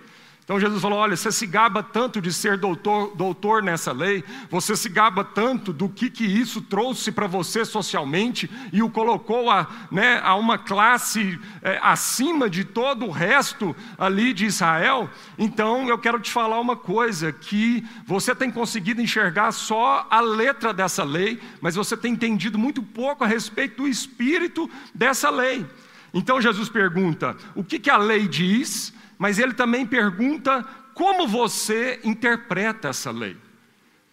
Então 0.45 0.59
Jesus 0.59 0.79
falou: 0.79 0.99
olha, 0.99 1.17
você 1.17 1.31
se 1.31 1.47
gaba 1.47 1.81
tanto 1.81 2.21
de 2.21 2.31
ser 2.31 2.55
doutor, 2.55 3.15
doutor 3.15 3.63
nessa 3.63 3.91
lei, 3.91 4.23
você 4.47 4.75
se 4.75 4.87
gaba 4.87 5.23
tanto 5.23 5.73
do 5.73 5.89
que, 5.89 6.07
que 6.07 6.23
isso 6.23 6.61
trouxe 6.61 7.11
para 7.11 7.25
você 7.25 7.65
socialmente 7.65 8.49
e 8.71 8.83
o 8.83 8.89
colocou 8.89 9.49
a, 9.49 9.67
né, 9.91 10.21
a 10.23 10.35
uma 10.35 10.59
classe 10.59 11.39
é, 11.63 11.79
acima 11.81 12.47
de 12.47 12.63
todo 12.63 13.07
o 13.07 13.11
resto 13.11 13.75
ali 13.97 14.33
de 14.33 14.45
Israel. 14.45 15.09
Então 15.35 15.89
eu 15.89 15.97
quero 15.97 16.19
te 16.19 16.31
falar 16.31 16.59
uma 16.59 16.75
coisa: 16.75 17.33
que 17.33 17.83
você 18.05 18.35
tem 18.35 18.51
conseguido 18.51 19.01
enxergar 19.01 19.51
só 19.51 20.05
a 20.11 20.21
letra 20.21 20.71
dessa 20.71 21.03
lei, 21.03 21.41
mas 21.59 21.73
você 21.73 21.97
tem 21.97 22.13
entendido 22.13 22.59
muito 22.59 22.83
pouco 22.83 23.23
a 23.23 23.27
respeito 23.27 23.77
do 23.77 23.87
espírito 23.87 24.69
dessa 24.93 25.31
lei. 25.31 25.65
Então 26.13 26.39
Jesus 26.39 26.69
pergunta: 26.69 27.35
o 27.55 27.63
que, 27.63 27.79
que 27.79 27.89
a 27.89 27.97
lei 27.97 28.27
diz? 28.27 28.93
Mas 29.17 29.39
ele 29.39 29.53
também 29.53 29.86
pergunta 29.86 30.65
como 30.93 31.27
você 31.27 32.00
interpreta 32.03 32.89
essa 32.89 33.12
lei, 33.12 33.36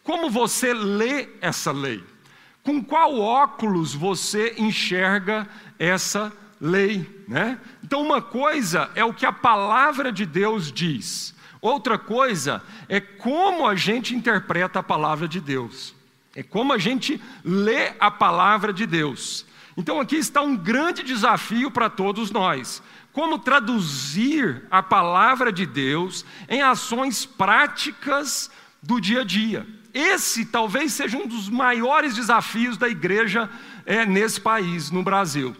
como 0.02 0.28
você 0.28 0.74
lê 0.74 1.28
essa 1.40 1.70
lei, 1.70 2.02
com 2.62 2.82
qual 2.82 3.18
óculos 3.18 3.94
você 3.94 4.54
enxerga 4.58 5.48
essa 5.78 6.32
lei, 6.60 7.24
né? 7.26 7.58
Então, 7.82 8.02
uma 8.02 8.22
coisa 8.22 8.90
é 8.94 9.04
o 9.04 9.14
que 9.14 9.26
a 9.26 9.32
palavra 9.32 10.12
de 10.12 10.26
Deus 10.26 10.72
diz, 10.72 11.34
outra 11.60 11.98
coisa 11.98 12.62
é 12.88 13.00
como 13.00 13.66
a 13.66 13.74
gente 13.74 14.14
interpreta 14.14 14.80
a 14.80 14.82
palavra 14.82 15.26
de 15.26 15.40
Deus, 15.40 15.94
é 16.34 16.42
como 16.42 16.72
a 16.72 16.78
gente 16.78 17.20
lê 17.44 17.92
a 17.98 18.10
palavra 18.10 18.72
de 18.72 18.86
Deus. 18.86 19.44
Então, 19.76 20.00
aqui 20.00 20.16
está 20.16 20.42
um 20.42 20.56
grande 20.56 21.02
desafio 21.02 21.70
para 21.70 21.88
todos 21.88 22.30
nós 22.30 22.82
como 23.12 23.38
traduzir 23.38 24.62
a 24.70 24.82
palavra 24.82 25.52
de 25.52 25.66
Deus 25.66 26.24
em 26.48 26.62
ações 26.62 27.26
práticas 27.26 28.50
do 28.82 29.00
dia 29.00 29.20
a 29.20 29.24
dia. 29.24 29.66
Esse 29.92 30.46
talvez 30.46 30.94
seja 30.94 31.18
um 31.18 31.26
dos 31.26 31.50
maiores 31.50 32.14
desafios 32.14 32.78
da 32.78 32.88
igreja 32.88 33.50
é, 33.84 34.06
nesse 34.06 34.40
país, 34.40 34.90
no 34.90 35.02
Brasil. 35.02 35.54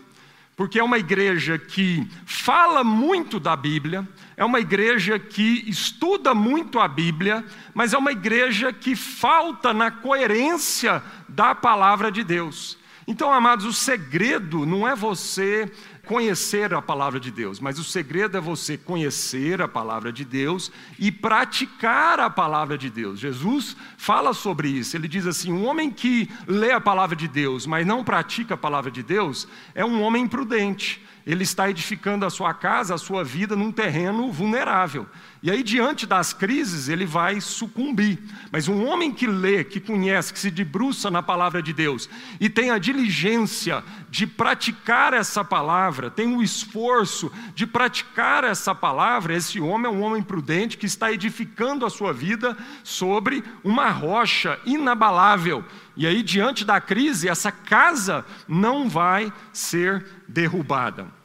Porque 0.56 0.78
é 0.78 0.85
uma 0.85 0.99
igreja 0.99 1.59
que 1.59 2.09
fala 2.25 2.82
muito 2.82 3.38
da 3.38 3.56
Bíblia, 3.56 4.06
é 4.37 4.44
uma 4.44 4.61
igreja 4.61 5.18
que 5.18 5.64
estuda 5.66 6.35
muito 6.35 6.78
a 6.78 6.88
Bíblia, 6.88 7.44
mas 7.75 7.92
é 7.92 7.99
uma 7.99 8.12
igreja 8.12 8.73
que 8.73 8.94
falta 8.97 9.75
na 9.75 9.90
coerência 9.90 11.02
da 11.28 11.54
palavra 11.54 12.11
de 12.11 12.23
Deus. 12.23 12.78
Então, 13.06 13.32
amados, 13.32 13.64
o 13.64 13.73
segredo 13.73 14.64
não 14.64 14.87
é 14.87 14.94
você 14.94 15.71
conhecer 16.06 16.75
a 16.75 16.82
palavra 16.82 17.21
de 17.21 17.30
Deus, 17.30 17.61
mas 17.61 17.78
o 17.78 17.85
segredo 17.85 18.37
é 18.37 18.40
você 18.40 18.76
conhecer 18.76 19.62
a 19.62 19.68
palavra 19.68 20.12
de 20.12 20.25
Deus 20.25 20.71
e 20.99 21.12
praticar 21.12 22.18
a 22.18 22.28
palavra 22.28 22.76
de 22.76 22.90
Deus. 22.90 23.21
Jesus 23.21 23.76
fala 23.97 24.35
sobre 24.35 24.68
isso. 24.68 24.96
Ele 24.96 25.09
diz 25.09 25.26
assim: 25.26 25.53
um 25.53 25.64
homem 25.66 25.90
que 25.90 26.29
lê 26.46 26.72
a 26.72 26.81
palavra 26.81 27.14
de 27.14 27.29
Deus, 27.29 27.66
mas 27.66 27.87
não 27.87 28.03
pratica 28.03 28.55
a 28.55 28.59
palavra 28.59 28.90
de 28.90 29.03
Deus, 29.03 29.46
é 29.74 29.85
um 29.85 30.03
homem 30.03 30.24
imprudente 30.24 31.00
ele 31.26 31.44
está 31.44 31.70
edificando 31.70 32.26
a 32.26 32.31
sua 32.31 32.53
casa, 32.53 32.94
a 32.94 32.98
sua 32.98 33.22
vida 33.22 33.55
num 33.55 33.70
terreno 33.70 34.31
vulnerável. 34.31 35.07
E 35.42 35.50
aí, 35.50 35.61
diante 35.64 36.07
das 36.07 36.33
crises, 36.33 36.88
ele 36.88 37.05
vai 37.05 37.40
sucumbir. 37.40 38.16
Mas 38.52 38.68
um 38.68 38.87
homem 38.87 39.12
que 39.12 39.26
lê, 39.26 39.64
que 39.64 39.81
conhece, 39.81 40.33
que 40.33 40.38
se 40.38 40.52
debruça 40.52 41.11
na 41.11 41.20
palavra 41.20 41.61
de 41.61 41.72
Deus 41.72 42.09
e 42.40 42.48
tem 42.48 42.70
a 42.70 42.78
diligência 42.78 43.83
de 44.09 44.24
praticar 44.24 45.12
essa 45.12 45.42
palavra, 45.42 46.09
tem 46.09 46.37
o 46.37 46.44
esforço 46.44 47.33
de 47.57 47.66
praticar 47.66 48.44
essa 48.44 48.72
palavra, 48.72 49.35
esse 49.35 49.59
homem 49.59 49.90
é 49.90 49.92
um 49.92 50.02
homem 50.02 50.22
prudente 50.22 50.78
que 50.78 50.87
está 50.87 51.11
edificando 51.11 51.85
a 51.85 51.90
sua 51.90 52.12
vida 52.12 52.57
sobre 52.85 53.42
uma 53.64 53.90
rocha 53.90 54.61
inabalável. 54.64 55.64
E 55.96 56.07
aí, 56.07 56.22
diante 56.22 56.64
da 56.64 56.81
crise, 56.81 57.28
essa 57.28 57.50
casa 57.50 58.24
não 58.46 58.88
vai 58.88 59.33
ser 59.52 60.07
derrubada. 60.28 61.21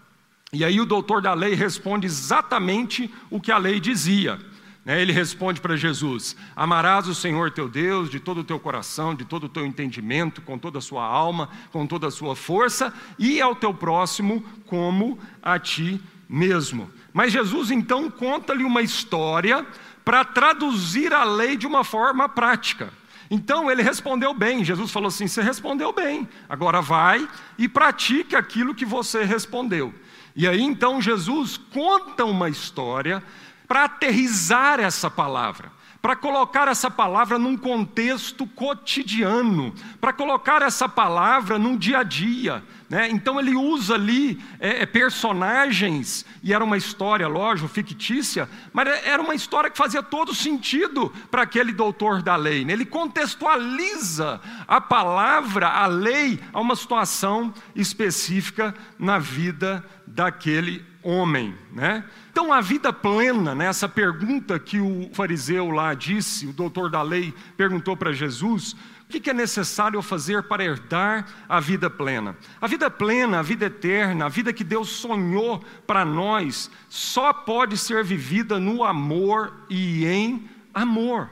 E 0.54 0.64
aí 0.64 0.80
o 0.80 0.86
doutor 0.86 1.22
da 1.22 1.34
lei 1.34 1.54
responde 1.54 2.06
exatamente 2.06 3.14
o 3.30 3.40
que 3.40 3.52
a 3.52 3.58
lei 3.58 3.80
dizia. 3.80 4.40
Né? 4.88 5.02
Ele 5.02 5.12
responde 5.12 5.60
para 5.60 5.76
Jesus: 5.76 6.36
Amarás 6.56 7.08
o 7.10 7.14
Senhor 7.14 7.52
teu 7.52 7.68
Deus 7.68 8.10
de 8.10 8.22
todo 8.22 8.40
o 8.40 8.44
teu 8.44 8.58
coração, 8.58 9.14
de 9.14 9.26
todo 9.26 9.44
o 9.44 9.50
teu 9.50 9.66
entendimento, 9.66 10.42
com 10.42 10.58
toda 10.58 10.78
a 10.78 10.82
sua 10.82 11.06
alma, 11.06 11.50
com 11.74 11.86
toda 11.86 12.08
a 12.08 12.12
sua 12.12 12.38
força, 12.38 12.94
e 13.20 13.42
ao 13.42 13.54
teu 13.54 13.74
próximo 13.74 14.42
como 14.66 15.20
a 15.44 15.60
ti 15.60 16.02
mesmo. 16.30 16.90
Mas 17.12 17.34
Jesus 17.34 17.70
então 17.70 18.10
conta-lhe 18.10 18.64
uma 18.64 18.82
história 18.82 19.66
para 20.06 20.24
traduzir 20.24 21.14
a 21.14 21.26
lei 21.26 21.58
de 21.58 21.68
uma 21.68 21.84
forma 21.84 22.30
prática. 22.30 22.90
Então 23.30 23.70
ele 23.70 23.82
respondeu 23.82 24.34
bem. 24.34 24.64
Jesus 24.64 24.90
falou 24.90 25.10
assim: 25.10 25.28
Você 25.28 25.42
respondeu 25.42 25.92
bem, 25.92 26.26
agora 26.48 26.82
vai 26.82 27.28
e 27.58 27.68
pratique 27.68 28.38
aquilo 28.38 28.74
que 28.74 28.86
você 28.86 29.26
respondeu. 29.26 29.94
E 30.38 30.48
aí 30.48 30.62
então 30.62 31.02
Jesus 31.02 31.58
conta 31.58 32.24
uma 32.24 32.48
história 32.48 33.24
para 33.68 33.86
aterrizar 33.86 34.80
essa 34.80 35.10
palavra 35.10 35.76
para 36.02 36.16
colocar 36.16 36.68
essa 36.68 36.90
palavra 36.90 37.38
num 37.38 37.58
contexto 37.58 38.48
cotidiano, 38.48 39.74
para 40.00 40.14
colocar 40.14 40.62
essa 40.62 40.88
palavra 40.88 41.58
num 41.58 41.76
dia 41.76 42.00
a 42.00 42.04
dia. 42.04 42.64
Né? 42.90 43.10
Então 43.10 43.38
ele 43.38 43.56
usa 43.56 43.96
ali 43.96 44.42
é, 44.60 44.84
é, 44.84 44.86
personagens, 44.86 46.26
e 46.42 46.54
era 46.54 46.64
uma 46.64 46.78
história, 46.78 47.28
lógico, 47.28 47.68
fictícia, 47.68 48.48
mas 48.72 48.88
era 49.04 49.22
uma 49.22 49.36
história 49.36 49.70
que 49.70 49.78
fazia 49.78 50.02
todo 50.02 50.34
sentido 50.34 51.12
para 51.30 51.42
aquele 51.42 51.74
doutor 51.74 52.22
da 52.22 52.38
lei. 52.38 52.64
Né? 52.64 52.74
Ele 52.74 52.86
contextualiza 52.86 54.40
a 54.66 54.80
palavra, 54.80 55.68
a 55.68 55.88
lei, 55.88 56.40
a 56.54 56.62
uma 56.62 56.76
situação 56.78 57.54
específica 57.76 58.74
na 58.98 59.20
vida 59.20 59.84
daquele 60.18 60.84
homem. 61.04 61.54
Né? 61.72 62.04
Então, 62.32 62.52
a 62.52 62.60
vida 62.60 62.92
plena, 62.92 63.54
né, 63.54 63.68
essa 63.68 63.88
pergunta 63.88 64.58
que 64.58 64.80
o 64.80 65.12
fariseu 65.14 65.70
lá 65.70 65.94
disse, 65.94 66.48
o 66.48 66.52
doutor 66.52 66.90
da 66.90 67.04
lei 67.04 67.32
perguntou 67.56 67.96
para 67.96 68.12
Jesus: 68.12 68.76
o 69.04 69.08
que 69.08 69.30
é 69.30 69.34
necessário 69.34 70.02
fazer 70.02 70.42
para 70.44 70.66
herdar 70.66 71.28
a 71.48 71.60
vida 71.60 71.88
plena? 71.88 72.36
A 72.60 72.66
vida 72.66 72.90
plena, 72.90 73.40
a 73.40 73.42
vida 73.44 73.68
eterna, 73.68 74.26
a 74.26 74.30
vida 74.30 74.52
que 74.52 74.64
Deus 74.64 74.90
sonhou 74.90 75.64
para 75.86 76.04
nós, 76.04 76.72
só 76.90 77.32
pode 77.32 77.78
ser 77.78 78.04
vivida 78.04 78.60
no 78.60 78.84
amor 78.84 79.54
e 79.70 80.04
em 80.08 80.50
amor. 80.74 81.30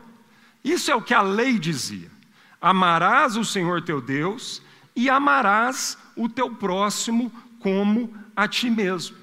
Isso 0.64 0.92
é 0.92 0.96
o 0.96 1.02
que 1.02 1.14
a 1.14 1.24
lei 1.24 1.58
dizia: 1.58 2.12
amarás 2.62 3.36
o 3.36 3.44
Senhor 3.44 3.82
teu 3.82 4.00
Deus 4.00 4.62
e 4.96 5.10
amarás 5.10 5.98
o 6.16 6.30
teu 6.30 6.52
próximo 6.52 7.32
como 7.60 8.14
a 8.36 8.48
ti 8.48 8.70
mesmo. 8.70 9.18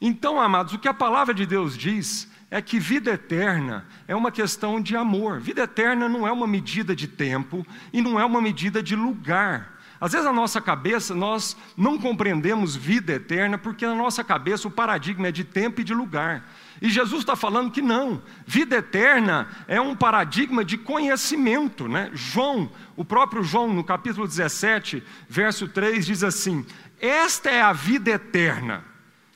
Então, 0.00 0.40
amados, 0.40 0.74
o 0.74 0.78
que 0.78 0.88
a 0.88 0.94
palavra 0.94 1.32
de 1.32 1.46
Deus 1.46 1.76
diz 1.76 2.30
é 2.50 2.60
que 2.60 2.78
vida 2.78 3.10
eterna 3.10 3.86
é 4.06 4.14
uma 4.14 4.30
questão 4.30 4.80
de 4.80 4.96
amor. 4.96 5.40
Vida 5.40 5.62
eterna 5.62 6.08
não 6.08 6.26
é 6.26 6.32
uma 6.32 6.46
medida 6.46 6.94
de 6.94 7.08
tempo 7.08 7.66
e 7.92 8.00
não 8.00 8.20
é 8.20 8.24
uma 8.24 8.40
medida 8.40 8.82
de 8.82 8.94
lugar. 8.94 9.74
Às 10.00 10.12
vezes, 10.12 10.26
na 10.26 10.32
nossa 10.32 10.60
cabeça, 10.60 11.14
nós 11.14 11.56
não 11.76 11.98
compreendemos 11.98 12.76
vida 12.76 13.14
eterna 13.14 13.56
porque 13.56 13.86
na 13.86 13.94
nossa 13.94 14.22
cabeça 14.22 14.68
o 14.68 14.70
paradigma 14.70 15.28
é 15.28 15.32
de 15.32 15.44
tempo 15.44 15.80
e 15.80 15.84
de 15.84 15.94
lugar. 15.94 16.46
E 16.82 16.90
Jesus 16.90 17.20
está 17.20 17.34
falando 17.34 17.70
que 17.70 17.80
não, 17.80 18.20
vida 18.46 18.76
eterna 18.76 19.48
é 19.66 19.80
um 19.80 19.96
paradigma 19.96 20.64
de 20.64 20.76
conhecimento. 20.76 21.88
Né? 21.88 22.10
João, 22.12 22.70
o 22.96 23.04
próprio 23.04 23.42
João, 23.42 23.72
no 23.72 23.82
capítulo 23.82 24.26
17, 24.26 25.02
verso 25.28 25.68
3, 25.68 26.04
diz 26.04 26.22
assim: 26.22 26.66
Esta 27.06 27.50
é 27.50 27.60
a 27.60 27.72
vida 27.72 28.10
eterna 28.10 28.94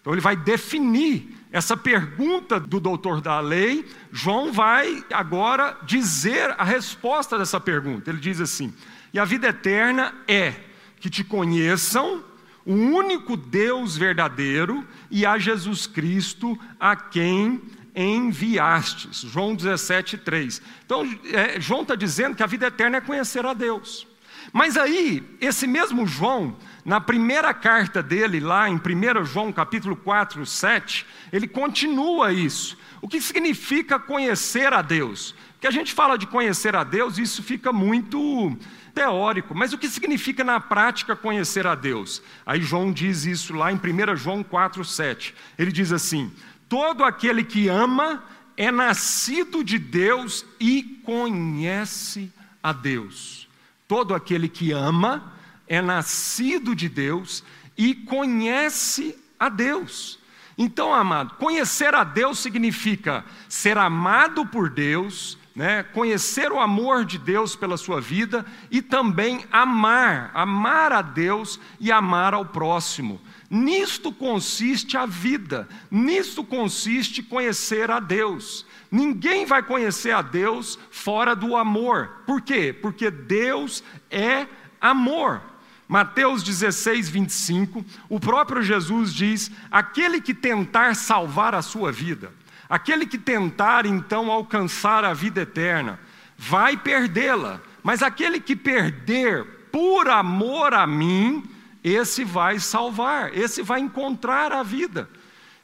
então 0.09 0.14
ele 0.14 0.22
vai 0.22 0.37
definir 0.37 1.37
essa 1.52 1.76
pergunta 1.76 2.59
do 2.59 2.81
doutor 2.81 3.20
da 3.20 3.40
lei. 3.40 3.85
João 4.11 4.50
vai 4.50 5.04
agora 5.12 5.76
dizer 5.83 6.54
a 6.57 6.64
resposta 6.64 7.37
dessa 7.37 7.61
pergunta. 7.61 8.09
Ele 8.09 8.18
diz 8.18 8.40
assim: 8.40 8.72
E 9.12 9.18
a 9.18 9.26
vida 9.26 9.48
eterna 9.48 10.14
é 10.26 10.54
que 10.98 11.11
te 11.11 11.22
conheçam, 11.22 12.24
o 12.64 12.72
único 12.72 13.37
Deus 13.37 13.98
verdadeiro 13.98 14.83
e 15.11 15.26
a 15.26 15.37
Jesus 15.37 15.87
Cristo 15.87 16.59
a 16.81 16.96
quem 16.96 17.61
enviastes. 17.94 19.20
João 19.20 19.54
17, 19.54 20.16
3. 20.16 20.62
Então, 20.87 21.02
é, 21.24 21.61
João 21.61 21.83
está 21.83 21.94
dizendo 21.94 22.35
que 22.35 22.42
a 22.42 22.46
vida 22.46 22.68
eterna 22.68 22.96
é 22.96 23.02
conhecer 23.02 23.44
a 23.44 23.52
Deus. 23.52 24.07
Mas 24.52 24.78
aí, 24.78 25.22
esse 25.38 25.66
mesmo 25.66 26.07
João, 26.07 26.57
na 26.88 27.03
primeira 27.03 27.53
carta 27.53 28.03
dele, 28.03 28.40
lá 28.40 28.66
em 28.66 28.77
1 28.77 29.22
João 29.27 29.53
capítulo 29.53 29.94
4, 29.94 30.46
7, 30.46 31.05
ele 31.31 31.46
continua 31.46 32.33
isso. 32.33 32.79
O 33.03 33.07
que 33.07 33.20
significa 33.20 33.98
conhecer 33.98 34.72
a 34.72 34.81
Deus? 34.81 35.35
Porque 35.53 35.66
a 35.66 35.70
gente 35.70 35.92
fala 35.92 36.16
de 36.16 36.27
conhecer 36.27 36.74
a 36.74 36.83
Deus, 36.83 37.18
isso 37.18 37.42
fica 37.42 37.74
muito 37.74 38.57
teórico, 38.94 39.55
mas 39.55 39.74
o 39.74 39.77
que 39.77 39.87
significa 39.87 40.42
na 40.42 40.61
prática 40.61 41.14
conhecer 41.14 41.66
a 41.66 41.74
Deus? 41.74 42.22
Aí 42.46 42.62
João 42.62 42.90
diz 42.90 43.27
isso 43.27 43.53
lá 43.53 43.70
em 43.70 43.77
1 43.77 44.16
João 44.16 44.42
4, 44.42 44.83
7. 44.83 45.35
Ele 45.59 45.70
diz 45.70 45.92
assim: 45.92 46.33
Todo 46.70 47.05
aquele 47.05 47.44
que 47.44 47.68
ama 47.68 48.24
é 48.57 48.70
nascido 48.70 49.62
de 49.62 49.79
Deus 49.79 50.42
e 50.59 51.03
conhece 51.05 52.33
a 52.62 52.72
Deus. 52.72 53.46
Todo 53.87 54.14
aquele 54.14 54.48
que 54.48 54.72
ama 54.72 55.37
é 55.68 55.81
nascido 55.81 56.74
de 56.74 56.88
Deus 56.88 57.44
e 57.76 57.94
conhece 57.94 59.16
a 59.38 59.48
Deus. 59.48 60.18
Então, 60.57 60.92
amado, 60.92 61.35
conhecer 61.35 61.94
a 61.94 62.02
Deus 62.02 62.40
significa 62.40 63.24
ser 63.48 63.78
amado 63.78 64.44
por 64.44 64.68
Deus, 64.68 65.38
né, 65.54 65.85
conhecer 65.85 66.50
o 66.50 66.59
amor 66.59 67.04
de 67.04 67.16
Deus 67.16 67.54
pela 67.54 67.76
sua 67.76 68.00
vida 68.00 68.44
e 68.68 68.83
também 68.83 69.44
amar, 69.52 70.33
amar 70.35 70.92
a 70.92 71.00
Deus 71.02 71.61
e 71.78 71.92
amar 71.92 72.35
ao 72.35 72.44
próximo. 72.44 73.20
Nisto 73.48 74.12
consiste 74.12 74.96
a 74.96 75.07
vida, 75.07 75.68
nisto 75.90 76.42
consiste 76.42 77.22
conhecer 77.22 77.90
a 77.90 78.00
Deus. 78.00 78.66
Ninguém 78.90 79.46
vai 79.46 79.62
conhecer 79.62 80.11
a 80.11 80.22
Deus 80.22 80.78
fora 80.90 81.37
do 81.37 81.57
amor. 81.57 82.22
Por 82.26 82.42
quê? 82.42 82.72
Porque 82.72 83.11
Deus 83.11 83.83
é 84.11 84.46
amor. 84.81 85.40
Mateus 85.88 86.42
16, 86.42 87.09
25, 87.09 87.83
o 88.11 88.20
próprio 88.20 88.62
Jesus 88.62 89.14
diz: 89.14 89.51
aquele 89.70 90.20
que 90.20 90.35
tentar 90.35 90.94
salvar 90.94 91.55
a 91.55 91.62
sua 91.62 91.90
vida, 91.90 92.31
aquele 92.68 93.07
que 93.07 93.16
tentar 93.16 93.87
então 93.87 94.31
alcançar 94.31 95.03
a 95.03 95.14
vida 95.14 95.40
eterna, 95.40 95.98
vai 96.37 96.77
perdê-la, 96.77 97.62
mas 97.83 98.03
aquele 98.03 98.38
que 98.38 98.55
perder 98.55 99.44
por 99.72 100.11
amor 100.11 100.74
a 100.74 100.87
mim, 100.87 101.42
esse 101.83 102.22
vai 102.22 102.61
salvar, 102.61 103.35
esse 103.37 103.62
vai 103.62 103.81
encontrar 103.81 104.53
a 104.53 104.62
vida. 104.62 105.09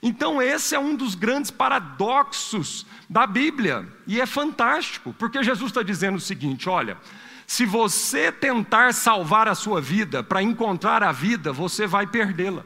Então, 0.03 0.41
esse 0.41 0.75
é 0.75 0.79
um 0.79 0.95
dos 0.95 1.15
grandes 1.15 1.51
paradoxos 1.51 2.87
da 3.09 3.27
Bíblia, 3.27 3.87
e 4.07 4.21
é 4.21 4.27
fantástico, 4.27 5.15
porque 5.19 5.43
Jesus 5.43 5.71
está 5.71 5.83
dizendo 5.83 6.17
o 6.17 6.21
seguinte: 6.21 6.69
olha, 6.69 6.97
se 7.55 7.65
você 7.65 8.33
tentar 8.33 8.93
salvar 8.93 9.47
a 9.47 9.55
sua 9.55 9.81
vida 9.81 10.25
para 10.25 10.43
encontrar 10.43 11.05
a 11.05 11.13
vida, 11.13 11.53
você 11.53 11.87
vai 11.87 12.05
perdê-la. 12.05 12.65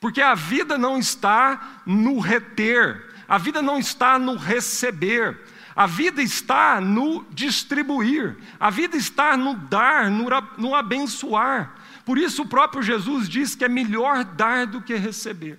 Porque 0.00 0.20
a 0.20 0.34
vida 0.34 0.76
não 0.76 0.98
está 0.98 1.82
no 1.86 2.18
reter, 2.18 3.08
a 3.28 3.38
vida 3.38 3.62
não 3.62 3.78
está 3.78 4.18
no 4.18 4.34
receber, 4.34 5.38
a 5.76 5.86
vida 5.86 6.20
está 6.20 6.80
no 6.80 7.24
distribuir, 7.30 8.36
a 8.58 8.68
vida 8.68 8.96
está 8.96 9.36
no 9.36 9.54
dar, 9.54 10.10
no, 10.10 10.26
no 10.58 10.74
abençoar. 10.74 11.76
Por 12.04 12.18
isso 12.18 12.42
o 12.42 12.48
próprio 12.48 12.82
Jesus 12.82 13.28
diz 13.28 13.54
que 13.54 13.64
é 13.64 13.68
melhor 13.68 14.24
dar 14.24 14.66
do 14.66 14.82
que 14.82 14.96
receber. 14.96 15.56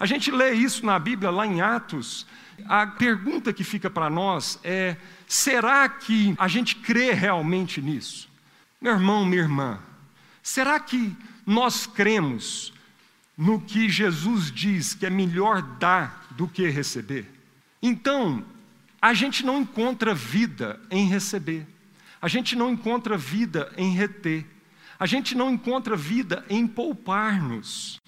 A 0.00 0.04
gente 0.04 0.32
lê 0.32 0.52
isso 0.52 0.84
na 0.84 0.98
Bíblia, 0.98 1.30
lá 1.30 1.46
em 1.46 1.60
Atos. 1.60 2.26
A 2.66 2.88
pergunta 2.88 3.52
que 3.52 3.62
fica 3.62 3.88
para 3.88 4.10
nós 4.10 4.58
é: 4.64 4.96
será 5.26 5.88
que 5.88 6.34
a 6.38 6.48
gente 6.48 6.76
crê 6.76 7.12
realmente 7.12 7.80
nisso? 7.80 8.28
Meu 8.80 8.92
irmão, 8.92 9.24
minha 9.24 9.42
irmã, 9.42 9.78
será 10.42 10.78
que 10.78 11.16
nós 11.46 11.86
cremos 11.86 12.72
no 13.36 13.60
que 13.60 13.88
Jesus 13.88 14.50
diz 14.50 14.94
que 14.94 15.06
é 15.06 15.10
melhor 15.10 15.62
dar 15.62 16.26
do 16.30 16.46
que 16.46 16.68
receber? 16.68 17.26
Então, 17.82 18.44
a 19.00 19.12
gente 19.12 19.44
não 19.44 19.60
encontra 19.60 20.14
vida 20.14 20.80
em 20.90 21.06
receber, 21.08 21.66
a 22.20 22.28
gente 22.28 22.56
não 22.56 22.70
encontra 22.70 23.18
vida 23.18 23.72
em 23.76 23.94
reter, 23.94 24.46
a 24.98 25.06
gente 25.06 25.34
não 25.34 25.50
encontra 25.50 25.96
vida 25.96 26.44
em 26.48 26.66
poupar-nos. 26.66 28.00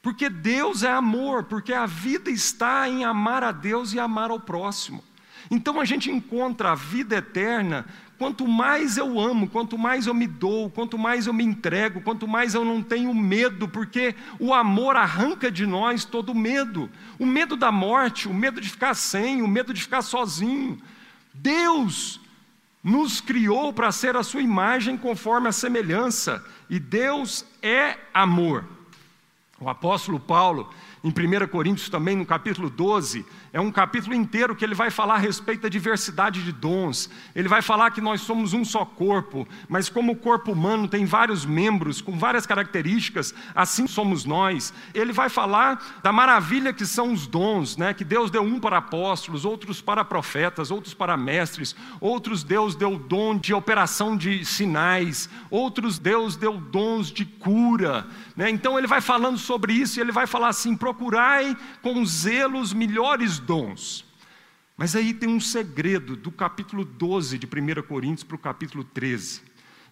Porque 0.00 0.28
Deus 0.28 0.82
é 0.82 0.90
amor, 0.90 1.44
porque 1.44 1.72
a 1.72 1.86
vida 1.86 2.30
está 2.30 2.88
em 2.88 3.04
amar 3.04 3.44
a 3.44 3.52
Deus 3.52 3.92
e 3.92 4.00
amar 4.00 4.30
ao 4.30 4.40
próximo. 4.40 5.04
Então 5.50 5.80
a 5.80 5.84
gente 5.84 6.10
encontra 6.10 6.72
a 6.72 6.74
vida 6.74 7.16
eterna 7.16 7.86
quanto 8.18 8.46
mais 8.46 8.96
eu 8.96 9.18
amo, 9.18 9.48
quanto 9.48 9.76
mais 9.76 10.06
eu 10.06 10.14
me 10.14 10.26
dou, 10.26 10.70
quanto 10.70 10.96
mais 10.96 11.26
eu 11.26 11.32
me 11.32 11.42
entrego, 11.42 12.00
quanto 12.02 12.28
mais 12.28 12.54
eu 12.54 12.64
não 12.64 12.80
tenho 12.80 13.12
medo, 13.12 13.66
porque 13.66 14.14
o 14.38 14.54
amor 14.54 14.94
arranca 14.94 15.50
de 15.50 15.66
nós 15.66 16.04
todo 16.04 16.34
medo. 16.34 16.88
O 17.18 17.26
medo 17.26 17.56
da 17.56 17.72
morte, 17.72 18.28
o 18.28 18.34
medo 18.34 18.60
de 18.60 18.68
ficar 18.68 18.94
sem, 18.94 19.42
o 19.42 19.48
medo 19.48 19.74
de 19.74 19.82
ficar 19.82 20.02
sozinho. 20.02 20.80
Deus 21.34 22.20
nos 22.82 23.20
criou 23.20 23.72
para 23.72 23.92
ser 23.92 24.16
a 24.16 24.22
sua 24.22 24.42
imagem 24.42 24.96
conforme 24.96 25.48
a 25.48 25.52
semelhança, 25.52 26.44
e 26.68 26.78
Deus 26.78 27.44
é 27.62 27.96
amor. 28.12 28.64
O 29.60 29.68
apóstolo 29.68 30.18
Paulo, 30.18 30.72
em 31.04 31.08
1 31.08 31.46
Coríntios 31.48 31.88
também, 31.88 32.16
no 32.16 32.26
capítulo 32.26 32.68
12, 32.68 33.24
é 33.52 33.60
um 33.60 33.70
capítulo 33.70 34.14
inteiro 34.14 34.56
que 34.56 34.64
ele 34.64 34.74
vai 34.74 34.90
falar 34.90 35.16
a 35.16 35.18
respeito 35.18 35.62
da 35.62 35.68
diversidade 35.68 36.42
de 36.42 36.52
dons. 36.52 37.10
Ele 37.34 37.48
vai 37.48 37.60
falar 37.60 37.90
que 37.90 38.00
nós 38.00 38.22
somos 38.22 38.54
um 38.54 38.64
só 38.64 38.82
corpo, 38.82 39.46
mas 39.68 39.90
como 39.90 40.12
o 40.12 40.16
corpo 40.16 40.52
humano 40.52 40.88
tem 40.88 41.04
vários 41.04 41.44
membros 41.44 42.00
com 42.00 42.18
várias 42.18 42.46
características, 42.46 43.34
assim 43.54 43.86
somos 43.86 44.24
nós. 44.24 44.72
Ele 44.94 45.12
vai 45.12 45.28
falar 45.28 46.00
da 46.02 46.10
maravilha 46.10 46.72
que 46.72 46.86
são 46.86 47.12
os 47.12 47.26
dons, 47.26 47.76
né? 47.76 47.92
Que 47.92 48.04
Deus 48.04 48.30
deu 48.30 48.42
um 48.42 48.58
para 48.58 48.78
apóstolos, 48.78 49.44
outros 49.44 49.82
para 49.82 50.02
profetas, 50.02 50.70
outros 50.70 50.94
para 50.94 51.14
mestres, 51.14 51.76
outros 52.00 52.42
Deus 52.42 52.74
deu 52.74 52.98
dom 52.98 53.36
de 53.36 53.52
operação 53.52 54.16
de 54.16 54.46
sinais, 54.46 55.28
outros 55.50 55.98
Deus 55.98 56.36
deu 56.36 56.56
dons 56.56 57.12
de 57.12 57.26
cura. 57.26 58.06
Né? 58.34 58.48
Então 58.48 58.78
ele 58.78 58.86
vai 58.86 59.02
falando 59.02 59.36
sobre 59.36 59.74
isso 59.74 59.98
e 59.98 60.00
ele 60.00 60.12
vai 60.12 60.26
falar 60.26 60.48
assim: 60.48 60.74
procurai 60.74 61.54
com 61.82 62.02
zelo 62.06 62.58
os 62.58 62.72
melhores 62.72 63.41
dons. 63.42 64.04
Mas 64.76 64.96
aí 64.96 65.12
tem 65.12 65.28
um 65.28 65.40
segredo 65.40 66.16
do 66.16 66.32
capítulo 66.32 66.84
12 66.84 67.38
de 67.38 67.46
1 67.46 67.82
Coríntios 67.82 68.24
para 68.24 68.36
o 68.36 68.38
capítulo 68.38 68.82
13, 68.82 69.42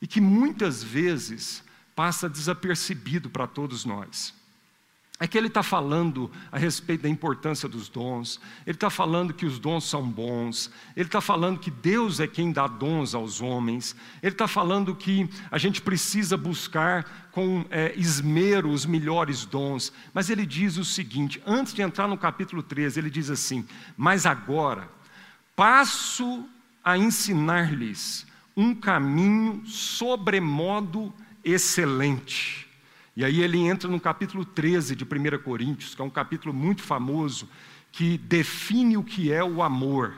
e 0.01 0.07
que 0.07 0.21
muitas 0.21 0.83
vezes 0.83 1.63
passa 1.95 2.29
desapercebido 2.29 3.29
para 3.29 3.47
todos 3.47 3.85
nós. 3.85 4.35
É 5.23 5.27
que 5.27 5.37
ele 5.37 5.49
está 5.49 5.63
falando 5.63 6.31
a 6.51 6.57
respeito 6.57 7.03
da 7.03 7.09
importância 7.09 7.69
dos 7.69 7.91
dons, 7.91 8.41
ele 8.67 8.75
está 8.75 8.89
falando 8.89 9.35
que 9.35 9.45
os 9.45 9.59
dons 9.59 9.85
são 9.85 10.03
bons, 10.03 10.71
ele 10.97 11.09
está 11.09 11.21
falando 11.21 11.59
que 11.59 11.71
Deus 11.71 12.21
é 12.21 12.27
quem 12.27 12.51
dá 12.51 12.67
dons 12.67 13.15
aos 13.15 13.43
homens, 13.43 13.95
ele 14.23 14.33
está 14.33 14.49
falando 14.49 14.95
que 14.95 15.29
a 15.51 15.59
gente 15.59 15.83
precisa 15.83 16.39
buscar 16.39 17.29
com 17.33 17.67
é, 17.71 17.93
esmero 17.99 18.71
os 18.71 18.87
melhores 18.87 19.45
dons, 19.45 19.93
mas 20.15 20.31
ele 20.31 20.47
diz 20.47 20.79
o 20.79 20.87
seguinte: 20.87 21.43
antes 21.45 21.75
de 21.75 21.83
entrar 21.83 22.09
no 22.09 22.17
capítulo 22.17 22.63
13, 22.63 22.99
ele 22.99 23.11
diz 23.11 23.29
assim: 23.29 23.67
Mas 23.99 24.25
agora 24.25 24.89
passo 25.55 26.49
a 26.83 26.97
ensinar-lhes 26.97 28.27
um 28.57 28.75
caminho 28.75 29.63
sobremodo 29.67 31.13
excelente 31.45 32.70
e 33.17 33.25
aí 33.25 33.43
ele 33.43 33.59
entra 33.59 33.89
no 33.89 34.01
capítulo 34.01 34.45
13 34.45 34.95
de 34.95 35.05
1 35.05 35.43
Coríntios, 35.43 35.95
que 35.95 36.01
é 36.01 36.05
um 36.05 36.11
capítulo 36.11 36.55
muito 36.55 36.83
famoso, 36.83 37.49
que 37.91 38.17
define 38.19 38.97
o 38.97 39.03
que 39.03 39.33
é 39.33 39.43
o 39.43 39.63
amor. 39.63 40.15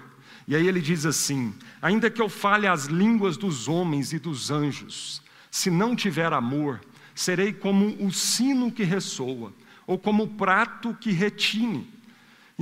E 0.46 0.54
aí 0.54 0.66
ele 0.66 0.80
diz 0.80 1.06
assim: 1.06 1.54
Ainda 1.80 2.10
que 2.10 2.20
eu 2.20 2.28
fale 2.28 2.66
as 2.66 2.86
línguas 2.86 3.36
dos 3.36 3.68
homens 3.68 4.12
e 4.12 4.18
dos 4.18 4.50
anjos, 4.50 5.22
se 5.50 5.70
não 5.70 5.96
tiver 5.96 6.32
amor, 6.32 6.80
serei 7.14 7.52
como 7.52 7.86
o 8.04 8.12
sino 8.12 8.70
que 8.70 8.84
ressoa, 8.84 9.52
ou 9.86 9.98
como 9.98 10.24
o 10.24 10.28
prato 10.28 10.96
que 11.00 11.12
retine. 11.12 11.91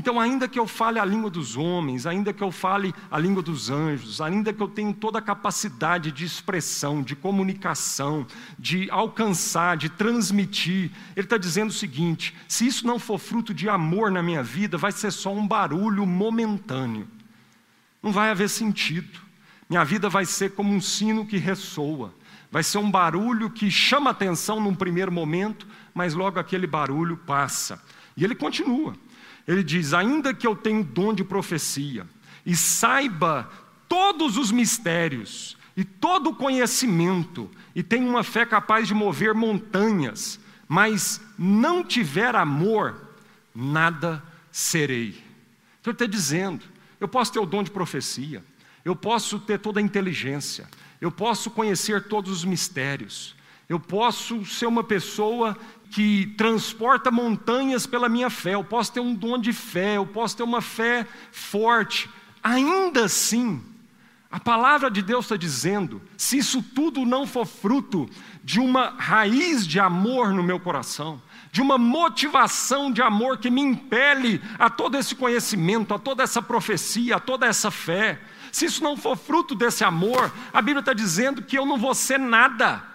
Então, 0.00 0.18
ainda 0.18 0.48
que 0.48 0.58
eu 0.58 0.66
fale 0.66 0.98
a 0.98 1.04
língua 1.04 1.28
dos 1.28 1.58
homens, 1.58 2.06
ainda 2.06 2.32
que 2.32 2.42
eu 2.42 2.50
fale 2.50 2.94
a 3.10 3.18
língua 3.18 3.42
dos 3.42 3.68
anjos, 3.68 4.18
ainda 4.18 4.50
que 4.50 4.62
eu 4.62 4.66
tenha 4.66 4.94
toda 4.94 5.18
a 5.18 5.22
capacidade 5.22 6.10
de 6.10 6.24
expressão, 6.24 7.02
de 7.02 7.14
comunicação, 7.14 8.26
de 8.58 8.90
alcançar, 8.90 9.76
de 9.76 9.90
transmitir, 9.90 10.90
ele 11.14 11.26
está 11.26 11.36
dizendo 11.36 11.68
o 11.68 11.74
seguinte: 11.74 12.34
se 12.48 12.66
isso 12.66 12.86
não 12.86 12.98
for 12.98 13.18
fruto 13.18 13.52
de 13.52 13.68
amor 13.68 14.10
na 14.10 14.22
minha 14.22 14.42
vida, 14.42 14.78
vai 14.78 14.90
ser 14.90 15.10
só 15.10 15.34
um 15.34 15.46
barulho 15.46 16.06
momentâneo, 16.06 17.06
não 18.02 18.10
vai 18.10 18.30
haver 18.30 18.48
sentido. 18.48 19.20
Minha 19.68 19.84
vida 19.84 20.08
vai 20.08 20.24
ser 20.24 20.52
como 20.52 20.72
um 20.72 20.80
sino 20.80 21.26
que 21.26 21.36
ressoa, 21.36 22.14
Vai 22.50 22.62
ser 22.64 22.78
um 22.78 22.90
barulho 22.90 23.50
que 23.50 23.70
chama 23.70 24.10
atenção 24.10 24.58
num 24.60 24.74
primeiro 24.74 25.12
momento, 25.12 25.68
mas 25.94 26.14
logo 26.14 26.40
aquele 26.40 26.66
barulho 26.66 27.18
passa. 27.18 27.80
E 28.16 28.24
ele 28.24 28.34
continua. 28.34 28.96
Ele 29.50 29.64
diz: 29.64 29.92
Ainda 29.92 30.32
que 30.32 30.46
eu 30.46 30.54
tenha 30.54 30.84
dom 30.84 31.12
de 31.12 31.24
profecia 31.24 32.06
e 32.46 32.54
saiba 32.54 33.50
todos 33.88 34.36
os 34.36 34.52
mistérios 34.52 35.56
e 35.76 35.82
todo 35.82 36.30
o 36.30 36.34
conhecimento 36.36 37.50
e 37.74 37.82
tenha 37.82 38.08
uma 38.08 38.22
fé 38.22 38.46
capaz 38.46 38.86
de 38.86 38.94
mover 38.94 39.34
montanhas, 39.34 40.38
mas 40.68 41.20
não 41.36 41.82
tiver 41.82 42.36
amor, 42.36 43.08
nada 43.52 44.22
serei. 44.52 45.20
Então 45.80 45.90
ele 45.90 45.94
está 45.94 46.06
dizendo: 46.06 46.64
eu 47.00 47.08
posso 47.08 47.32
ter 47.32 47.40
o 47.40 47.46
dom 47.46 47.64
de 47.64 47.72
profecia, 47.72 48.44
eu 48.84 48.94
posso 48.94 49.40
ter 49.40 49.58
toda 49.58 49.80
a 49.80 49.82
inteligência, 49.82 50.68
eu 51.00 51.10
posso 51.10 51.50
conhecer 51.50 52.04
todos 52.04 52.30
os 52.30 52.44
mistérios, 52.44 53.34
eu 53.68 53.80
posso 53.80 54.44
ser 54.44 54.66
uma 54.66 54.84
pessoa 54.84 55.58
que 55.90 56.28
transporta 56.36 57.10
montanhas 57.10 57.86
pela 57.86 58.08
minha 58.08 58.30
fé, 58.30 58.54
eu 58.54 58.64
posso 58.64 58.92
ter 58.92 59.00
um 59.00 59.14
dom 59.14 59.38
de 59.38 59.52
fé, 59.52 59.96
eu 59.96 60.06
posso 60.06 60.36
ter 60.36 60.42
uma 60.42 60.60
fé 60.60 61.06
forte. 61.32 62.08
Ainda 62.42 63.04
assim, 63.04 63.62
a 64.30 64.38
palavra 64.38 64.90
de 64.90 65.02
Deus 65.02 65.24
está 65.24 65.36
dizendo: 65.36 66.00
se 66.16 66.38
isso 66.38 66.62
tudo 66.62 67.04
não 67.04 67.26
for 67.26 67.44
fruto 67.44 68.08
de 68.44 68.60
uma 68.60 68.94
raiz 68.96 69.66
de 69.66 69.80
amor 69.80 70.32
no 70.32 70.42
meu 70.42 70.60
coração, 70.60 71.20
de 71.50 71.60
uma 71.60 71.76
motivação 71.76 72.92
de 72.92 73.02
amor 73.02 73.38
que 73.38 73.50
me 73.50 73.60
impele 73.60 74.40
a 74.58 74.70
todo 74.70 74.96
esse 74.96 75.16
conhecimento, 75.16 75.92
a 75.92 75.98
toda 75.98 76.22
essa 76.22 76.40
profecia, 76.40 77.16
a 77.16 77.20
toda 77.20 77.46
essa 77.46 77.70
fé, 77.70 78.20
se 78.52 78.64
isso 78.64 78.82
não 78.82 78.96
for 78.96 79.16
fruto 79.16 79.54
desse 79.54 79.84
amor, 79.84 80.32
a 80.52 80.60
Bíblia 80.60 80.80
está 80.80 80.92
dizendo 80.92 81.42
que 81.42 81.58
eu 81.58 81.66
não 81.66 81.76
vou 81.76 81.94
ser 81.94 82.18
nada. 82.18 82.89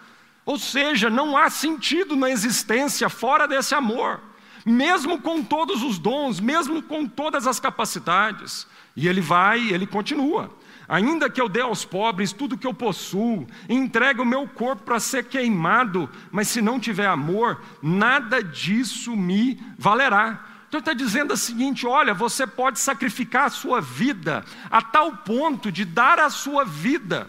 Ou 0.45 0.59
seja, 0.59 1.09
não 1.09 1.35
há 1.35 1.49
sentido 1.49 2.15
na 2.15 2.29
existência 2.29 3.09
fora 3.09 3.47
desse 3.47 3.73
amor, 3.73 4.21
mesmo 4.63 5.19
com 5.19 5.43
todos 5.43 5.81
os 5.81 5.97
dons, 5.97 6.39
mesmo 6.39 6.83
com 6.83 7.07
todas 7.07 7.47
as 7.47 7.59
capacidades. 7.59 8.67
E 8.95 9.07
ele 9.07 9.21
vai, 9.21 9.59
ele 9.69 9.87
continua. 9.87 10.51
Ainda 10.87 11.31
que 11.31 11.41
eu 11.41 11.49
dê 11.49 11.61
aos 11.61 11.83
pobres 11.83 12.31
tudo 12.31 12.57
que 12.57 12.67
eu 12.67 12.73
possuo, 12.73 13.47
entregue 13.67 14.21
o 14.21 14.25
meu 14.25 14.47
corpo 14.47 14.83
para 14.83 14.99
ser 14.99 15.25
queimado, 15.25 16.07
mas 16.31 16.47
se 16.47 16.61
não 16.61 16.79
tiver 16.79 17.07
amor, 17.07 17.59
nada 17.81 18.43
disso 18.43 19.15
me 19.15 19.59
valerá. 19.79 20.45
Então 20.67 20.79
está 20.79 20.93
dizendo 20.93 21.33
o 21.33 21.37
seguinte: 21.37 21.87
olha, 21.87 22.13
você 22.13 22.45
pode 22.45 22.79
sacrificar 22.79 23.45
a 23.45 23.49
sua 23.49 23.81
vida 23.81 24.45
a 24.69 24.79
tal 24.79 25.17
ponto 25.17 25.71
de 25.71 25.85
dar 25.85 26.19
a 26.19 26.29
sua 26.29 26.63
vida, 26.63 27.27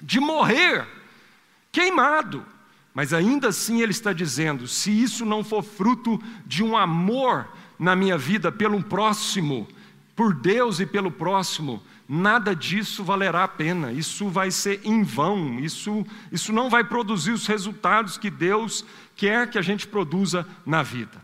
de 0.00 0.18
morrer 0.18 0.86
queimado. 1.72 2.44
Mas 2.94 3.14
ainda 3.14 3.48
assim 3.48 3.80
ele 3.80 3.90
está 3.90 4.12
dizendo: 4.12 4.68
se 4.68 4.90
isso 4.90 5.24
não 5.24 5.42
for 5.42 5.62
fruto 5.62 6.22
de 6.46 6.62
um 6.62 6.76
amor 6.76 7.48
na 7.78 7.96
minha 7.96 8.18
vida 8.18 8.52
pelo 8.52 8.82
próximo, 8.82 9.66
por 10.14 10.34
Deus 10.34 10.78
e 10.78 10.86
pelo 10.86 11.10
próximo, 11.10 11.82
nada 12.08 12.54
disso 12.54 13.02
valerá 13.02 13.44
a 13.44 13.48
pena, 13.48 13.90
isso 13.90 14.28
vai 14.28 14.50
ser 14.50 14.80
em 14.84 15.02
vão, 15.02 15.58
isso, 15.58 16.06
isso 16.30 16.52
não 16.52 16.68
vai 16.68 16.84
produzir 16.84 17.32
os 17.32 17.46
resultados 17.46 18.18
que 18.18 18.30
Deus 18.30 18.84
quer 19.16 19.48
que 19.48 19.58
a 19.58 19.62
gente 19.62 19.86
produza 19.86 20.46
na 20.66 20.82
vida. 20.82 21.20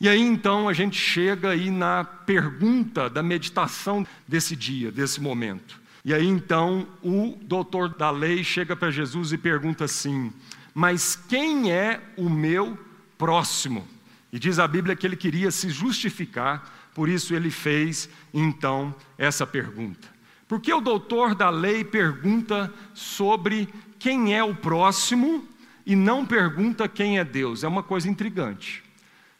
E 0.00 0.08
aí 0.08 0.20
então 0.20 0.68
a 0.68 0.72
gente 0.72 0.98
chega 0.98 1.50
aí 1.50 1.70
na 1.70 2.04
pergunta 2.04 3.08
da 3.08 3.22
meditação 3.22 4.06
desse 4.26 4.56
dia, 4.56 4.90
desse 4.90 5.20
momento. 5.20 5.80
E 6.06 6.14
aí 6.14 6.24
então 6.24 6.86
o 7.02 7.36
doutor 7.42 7.88
da 7.88 8.12
lei 8.12 8.44
chega 8.44 8.76
para 8.76 8.92
Jesus 8.92 9.32
e 9.32 9.36
pergunta 9.36 9.86
assim: 9.86 10.32
Mas 10.72 11.16
quem 11.16 11.72
é 11.72 12.00
o 12.16 12.30
meu 12.30 12.78
próximo? 13.18 13.84
E 14.32 14.38
diz 14.38 14.60
a 14.60 14.68
Bíblia 14.68 14.94
que 14.94 15.04
ele 15.04 15.16
queria 15.16 15.50
se 15.50 15.68
justificar, 15.68 16.92
por 16.94 17.08
isso 17.08 17.34
ele 17.34 17.50
fez 17.50 18.08
então 18.32 18.94
essa 19.18 19.44
pergunta. 19.44 20.06
Por 20.46 20.60
que 20.60 20.72
o 20.72 20.80
doutor 20.80 21.34
da 21.34 21.50
lei 21.50 21.82
pergunta 21.82 22.72
sobre 22.94 23.68
quem 23.98 24.32
é 24.32 24.44
o 24.44 24.54
próximo 24.54 25.44
e 25.84 25.96
não 25.96 26.24
pergunta 26.24 26.86
quem 26.86 27.18
é 27.18 27.24
Deus? 27.24 27.64
É 27.64 27.68
uma 27.68 27.82
coisa 27.82 28.08
intrigante. 28.08 28.84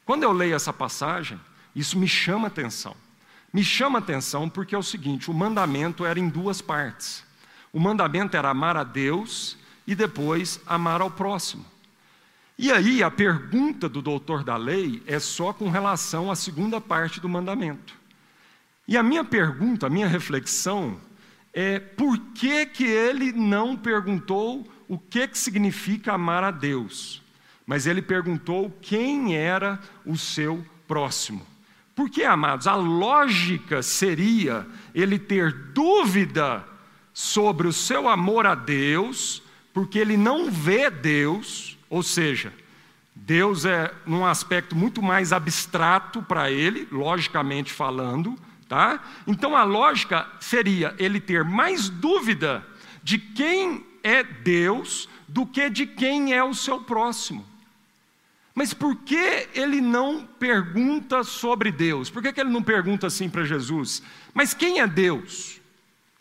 Quando 0.04 0.24
eu 0.24 0.32
leio 0.32 0.56
essa 0.56 0.72
passagem, 0.72 1.38
isso 1.76 1.96
me 1.96 2.08
chama 2.08 2.48
atenção. 2.48 2.96
Me 3.56 3.64
chama 3.64 4.00
atenção 4.00 4.50
porque 4.50 4.74
é 4.74 4.78
o 4.78 4.82
seguinte: 4.82 5.30
o 5.30 5.34
mandamento 5.34 6.04
era 6.04 6.20
em 6.20 6.28
duas 6.28 6.60
partes. 6.60 7.24
O 7.72 7.80
mandamento 7.80 8.36
era 8.36 8.50
amar 8.50 8.76
a 8.76 8.84
Deus 8.84 9.56
e 9.86 9.94
depois 9.94 10.60
amar 10.66 11.00
ao 11.00 11.10
próximo. 11.10 11.64
E 12.58 12.70
aí 12.70 13.02
a 13.02 13.10
pergunta 13.10 13.88
do 13.88 14.02
doutor 14.02 14.44
da 14.44 14.58
lei 14.58 15.02
é 15.06 15.18
só 15.18 15.54
com 15.54 15.70
relação 15.70 16.30
à 16.30 16.36
segunda 16.36 16.82
parte 16.82 17.18
do 17.18 17.30
mandamento. 17.30 17.94
E 18.86 18.94
a 18.94 19.02
minha 19.02 19.24
pergunta, 19.24 19.86
a 19.86 19.90
minha 19.90 20.06
reflexão 20.06 21.00
é 21.50 21.78
por 21.78 22.18
que, 22.34 22.66
que 22.66 22.84
ele 22.84 23.32
não 23.32 23.74
perguntou 23.74 24.70
o 24.86 24.98
que, 24.98 25.26
que 25.28 25.38
significa 25.38 26.12
amar 26.12 26.44
a 26.44 26.50
Deus? 26.50 27.22
mas 27.66 27.84
ele 27.86 28.00
perguntou 28.00 28.72
quem 28.80 29.34
era 29.34 29.80
o 30.04 30.16
seu 30.16 30.64
próximo. 30.86 31.44
Porque, 31.96 32.24
amados, 32.24 32.66
a 32.66 32.74
lógica 32.74 33.82
seria 33.82 34.66
ele 34.94 35.18
ter 35.18 35.50
dúvida 35.72 36.62
sobre 37.14 37.66
o 37.66 37.72
seu 37.72 38.06
amor 38.06 38.46
a 38.46 38.54
Deus, 38.54 39.42
porque 39.72 39.98
ele 39.98 40.14
não 40.14 40.50
vê 40.50 40.90
Deus, 40.90 41.78
ou 41.88 42.02
seja, 42.02 42.52
Deus 43.14 43.64
é 43.64 43.94
num 44.04 44.26
aspecto 44.26 44.76
muito 44.76 45.00
mais 45.00 45.32
abstrato 45.32 46.22
para 46.22 46.50
ele, 46.50 46.86
logicamente 46.92 47.72
falando, 47.72 48.36
tá? 48.68 49.02
Então 49.26 49.56
a 49.56 49.64
lógica 49.64 50.28
seria 50.38 50.94
ele 50.98 51.18
ter 51.18 51.42
mais 51.44 51.88
dúvida 51.88 52.62
de 53.02 53.18
quem 53.18 53.86
é 54.02 54.22
Deus 54.22 55.08
do 55.26 55.46
que 55.46 55.70
de 55.70 55.86
quem 55.86 56.34
é 56.34 56.44
o 56.44 56.52
seu 56.52 56.78
próximo. 56.80 57.55
Mas 58.56 58.72
por 58.72 58.96
que 58.96 59.50
ele 59.54 59.82
não 59.82 60.26
pergunta 60.26 61.22
sobre 61.22 61.70
Deus? 61.70 62.08
Por 62.08 62.22
que, 62.22 62.32
que 62.32 62.40
ele 62.40 62.48
não 62.48 62.62
pergunta 62.62 63.06
assim 63.06 63.28
para 63.28 63.44
Jesus? 63.44 64.02
Mas 64.32 64.54
quem 64.54 64.80
é 64.80 64.86
Deus? 64.86 65.60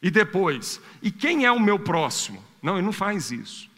E 0.04 0.12
depois, 0.12 0.82
e 1.02 1.10
quem 1.10 1.46
é 1.46 1.52
o 1.52 1.62
meu 1.62 1.80
próximo? 1.80 2.44
Não, 2.62 2.76
ele 2.76 2.86
não 2.86 2.92
faz 2.92 3.32
isso. 3.32 3.70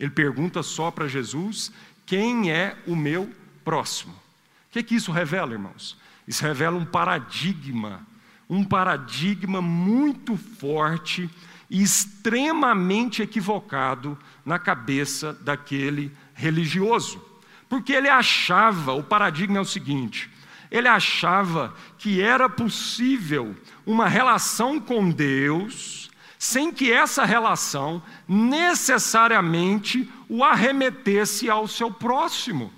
Ele 0.00 0.10
pergunta 0.10 0.60
só 0.60 0.90
para 0.90 1.06
Jesus: 1.06 1.70
quem 2.04 2.50
é 2.50 2.76
o 2.84 2.96
meu 2.96 3.30
próximo? 3.64 4.12
O 4.12 4.72
que, 4.72 4.82
que 4.82 4.96
isso 4.96 5.12
revela, 5.12 5.52
irmãos? 5.52 5.96
Isso 6.26 6.42
revela 6.42 6.76
um 6.76 6.84
paradigma, 6.84 8.04
um 8.50 8.64
paradigma 8.64 9.62
muito 9.62 10.36
forte 10.36 11.30
e 11.70 11.80
extremamente 11.80 13.22
equivocado 13.22 14.18
na 14.44 14.58
cabeça 14.58 15.32
daquele 15.32 16.10
religioso. 16.34 17.33
Porque 17.68 17.92
ele 17.92 18.08
achava, 18.08 18.92
o 18.92 19.02
paradigma 19.02 19.58
é 19.58 19.60
o 19.60 19.64
seguinte: 19.64 20.30
ele 20.70 20.88
achava 20.88 21.74
que 21.98 22.20
era 22.20 22.48
possível 22.48 23.54
uma 23.86 24.08
relação 24.08 24.80
com 24.80 25.10
Deus 25.10 26.10
sem 26.38 26.70
que 26.70 26.92
essa 26.92 27.24
relação 27.24 28.02
necessariamente 28.28 30.06
o 30.28 30.44
arremetesse 30.44 31.48
ao 31.48 31.66
seu 31.66 31.90
próximo. 31.90 32.70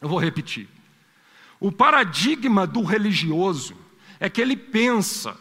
Eu 0.00 0.08
vou 0.08 0.18
repetir. 0.18 0.68
O 1.58 1.72
paradigma 1.72 2.66
do 2.66 2.82
religioso 2.82 3.76
é 4.20 4.28
que 4.28 4.42
ele 4.42 4.56
pensa 4.56 5.36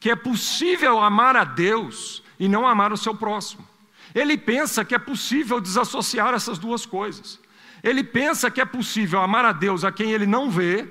que 0.00 0.10
é 0.10 0.16
possível 0.16 0.98
amar 0.98 1.36
a 1.36 1.44
Deus 1.44 2.22
e 2.40 2.48
não 2.48 2.66
amar 2.66 2.92
o 2.92 2.96
seu 2.96 3.14
próximo. 3.14 3.66
Ele 4.14 4.36
pensa 4.36 4.84
que 4.84 4.94
é 4.94 4.98
possível 4.98 5.60
desassociar 5.60 6.34
essas 6.34 6.58
duas 6.58 6.86
coisas. 6.86 7.38
Ele 7.82 8.02
pensa 8.02 8.50
que 8.50 8.60
é 8.60 8.64
possível 8.64 9.20
amar 9.20 9.44
a 9.44 9.52
Deus 9.52 9.84
a 9.84 9.92
quem 9.92 10.12
ele 10.12 10.26
não 10.26 10.50
vê 10.50 10.88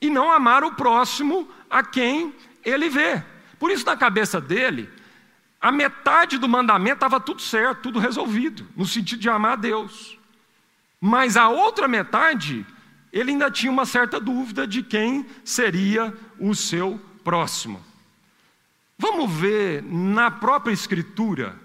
e 0.00 0.10
não 0.10 0.30
amar 0.30 0.64
o 0.64 0.74
próximo 0.74 1.48
a 1.70 1.82
quem 1.82 2.34
ele 2.64 2.88
vê. 2.88 3.22
Por 3.58 3.70
isso, 3.70 3.86
na 3.86 3.96
cabeça 3.96 4.40
dele, 4.40 4.90
a 5.60 5.72
metade 5.72 6.36
do 6.36 6.48
mandamento 6.48 6.96
estava 6.96 7.18
tudo 7.18 7.40
certo, 7.40 7.82
tudo 7.82 7.98
resolvido, 7.98 8.66
no 8.76 8.84
sentido 8.84 9.20
de 9.20 9.30
amar 9.30 9.52
a 9.52 9.56
Deus. 9.56 10.18
Mas 11.00 11.36
a 11.36 11.48
outra 11.48 11.88
metade, 11.88 12.66
ele 13.12 13.30
ainda 13.30 13.50
tinha 13.50 13.72
uma 13.72 13.86
certa 13.86 14.20
dúvida 14.20 14.66
de 14.66 14.82
quem 14.82 15.26
seria 15.42 16.14
o 16.38 16.54
seu 16.54 17.00
próximo. 17.22 17.82
Vamos 18.98 19.32
ver 19.32 19.82
na 19.82 20.30
própria 20.30 20.72
Escritura 20.72 21.56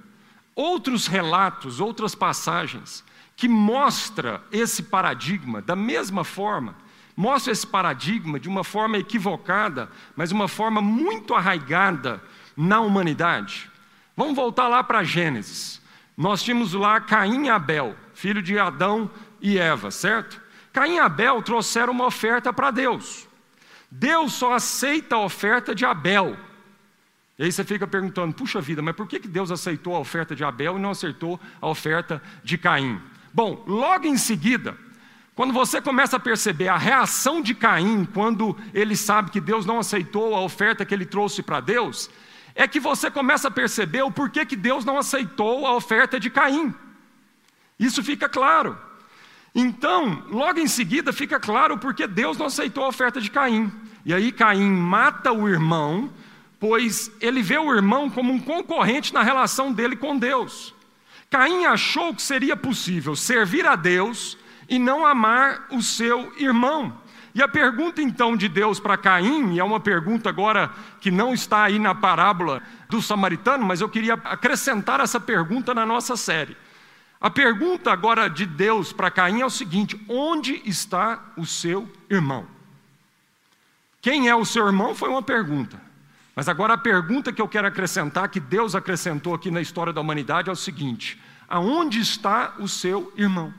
outros 0.56 1.08
relatos, 1.08 1.80
outras 1.80 2.16
passagens 2.16 3.04
que 3.40 3.48
mostra 3.48 4.44
esse 4.52 4.84
paradigma 4.84 5.62
da 5.62 5.74
mesma 5.74 6.26
forma, 6.26 6.76
mostra 7.16 7.54
esse 7.54 7.66
paradigma 7.66 8.38
de 8.38 8.50
uma 8.50 8.66
forma 8.66 8.98
equivocada, 8.98 9.90
mas 10.14 10.34
uma 10.34 10.50
forma 10.50 10.82
muito 10.82 11.34
arraigada 11.34 12.22
na 12.58 12.82
humanidade. 12.82 13.72
Vamos 14.14 14.36
voltar 14.36 14.68
lá 14.68 14.84
para 14.84 15.06
Gênesis. 15.06 15.82
nós 16.18 16.44
tínhamos 16.44 16.74
lá 16.74 17.00
Caim 17.00 17.46
e 17.46 17.50
Abel, 17.50 17.96
filho 18.14 18.42
de 18.42 18.60
Adão 18.60 19.10
e 19.40 19.58
Eva, 19.58 19.90
certo? 19.90 20.42
Caim 20.74 20.96
e 20.96 21.00
Abel 21.00 21.42
trouxeram 21.42 21.94
uma 21.94 22.08
oferta 22.08 22.52
para 22.52 22.72
Deus. 22.72 23.26
Deus 23.90 24.34
só 24.34 24.56
aceita 24.56 25.16
a 25.16 25.24
oferta 25.24 25.74
de 25.74 25.86
Abel. 25.86 26.38
E 27.38 27.44
aí 27.46 27.52
você 27.54 27.64
fica 27.64 27.88
perguntando, 27.88 28.34
puxa 28.34 28.60
vida, 28.60 28.82
mas 28.82 28.98
por 28.98 29.08
que 29.08 29.18
Deus 29.18 29.50
aceitou 29.50 29.96
a 29.96 30.00
oferta 30.00 30.36
de 30.36 30.44
Abel 30.44 30.78
e 30.78 30.82
não 30.82 30.90
aceitou 30.90 31.40
a 31.62 31.70
oferta 31.70 32.22
de 32.44 32.58
Caim? 32.58 33.02
Bom, 33.34 33.64
logo 33.68 34.08
em 34.08 34.18
seguida, 34.18 34.78
quando 35.36 35.54
você 35.54 35.82
começa 35.82 36.18
a 36.18 36.20
perceber 36.20 36.68
a 36.68 36.78
reação 36.78 37.42
de 37.42 37.54
Caim 37.56 38.06
quando 38.06 38.58
ele 38.74 38.96
sabe 38.96 39.32
que 39.32 39.40
Deus 39.40 39.66
não 39.66 39.80
aceitou 39.80 40.36
a 40.36 40.42
oferta 40.42 40.84
que 40.84 40.94
ele 40.94 41.06
trouxe 41.06 41.42
para 41.42 41.62
Deus, 41.62 42.10
é 42.56 42.68
que 42.68 42.80
você 42.80 43.10
começa 43.10 43.48
a 43.48 43.52
perceber 43.52 44.02
o 44.02 44.12
porquê 44.12 44.46
que 44.46 44.56
Deus 44.56 44.84
não 44.84 44.98
aceitou 44.98 45.66
a 45.66 45.76
oferta 45.76 46.20
de 46.20 46.30
Caim. 46.30 46.74
Isso 47.80 48.04
fica 48.04 48.28
claro. 48.28 48.78
Então, 49.56 50.26
logo 50.30 50.60
em 50.60 50.68
seguida, 50.68 51.14
fica 51.14 51.40
claro 51.40 51.78
porque 51.78 52.06
Deus 52.06 52.38
não 52.38 52.48
aceitou 52.48 52.84
a 52.84 52.90
oferta 52.90 53.22
de 53.22 53.32
Caim. 53.32 53.72
E 54.06 54.14
aí 54.14 54.32
Caim 54.32 54.70
mata 54.70 55.32
o 55.32 55.48
irmão, 55.48 56.12
pois 56.60 57.12
ele 57.22 57.42
vê 57.42 57.58
o 57.58 57.74
irmão 57.74 58.10
como 58.10 58.34
um 58.34 58.40
concorrente 58.40 59.14
na 59.14 59.24
relação 59.24 59.72
dele 59.72 59.96
com 59.96 60.18
Deus. 60.18 60.76
Caim 61.30 61.66
achou 61.66 62.14
que 62.14 62.22
seria 62.22 62.58
possível 62.58 63.16
servir 63.16 63.66
a 63.66 63.76
Deus 63.76 64.38
e 64.68 64.80
não 64.80 65.06
amar 65.06 65.68
o 65.72 65.82
seu 65.82 66.34
irmão. 66.38 66.98
E 67.34 67.44
a 67.44 67.48
pergunta 67.48 68.02
então 68.02 68.36
de 68.36 68.50
Deus 68.50 68.80
para 68.80 68.98
Caim, 68.98 69.54
e 69.54 69.60
é 69.60 69.64
uma 69.64 69.80
pergunta 69.80 70.30
agora 70.30 70.72
que 71.00 71.12
não 71.12 71.34
está 71.34 71.64
aí 71.64 71.78
na 71.78 71.94
parábola 71.94 72.62
do 72.90 73.02
samaritano, 73.02 73.64
mas 73.64 73.82
eu 73.82 73.90
queria 73.90 74.16
acrescentar 74.16 75.00
essa 75.00 75.20
pergunta 75.20 75.74
na 75.74 75.86
nossa 75.86 76.18
série. 76.18 76.58
A 77.22 77.30
pergunta 77.30 77.92
agora 77.92 78.30
de 78.30 78.46
Deus 78.46 78.92
para 78.92 79.12
Caim 79.12 79.42
é 79.42 79.46
o 79.46 79.50
seguinte: 79.50 80.00
onde 80.08 80.62
está 80.66 81.34
o 81.38 81.46
seu 81.46 81.88
irmão? 82.10 82.48
Quem 84.02 84.28
é 84.30 84.36
o 84.36 84.46
seu 84.46 84.66
irmão 84.66 84.96
foi 84.96 85.10
uma 85.10 85.22
pergunta. 85.22 85.89
Mas 86.40 86.48
agora 86.48 86.76
a 86.76 86.78
pergunta 86.78 87.34
que 87.34 87.42
eu 87.42 87.50
quero 87.50 87.68
acrescentar, 87.68 88.30
que 88.30 88.40
Deus 88.40 88.74
acrescentou 88.74 89.34
aqui 89.34 89.52
na 89.52 89.60
história 89.60 89.92
da 89.92 90.00
humanidade, 90.00 90.48
é 90.48 90.54
o 90.54 90.56
seguinte: 90.56 91.22
aonde 91.50 92.00
está 92.00 92.56
o 92.60 92.66
seu 92.66 93.12
irmão? 93.18 93.54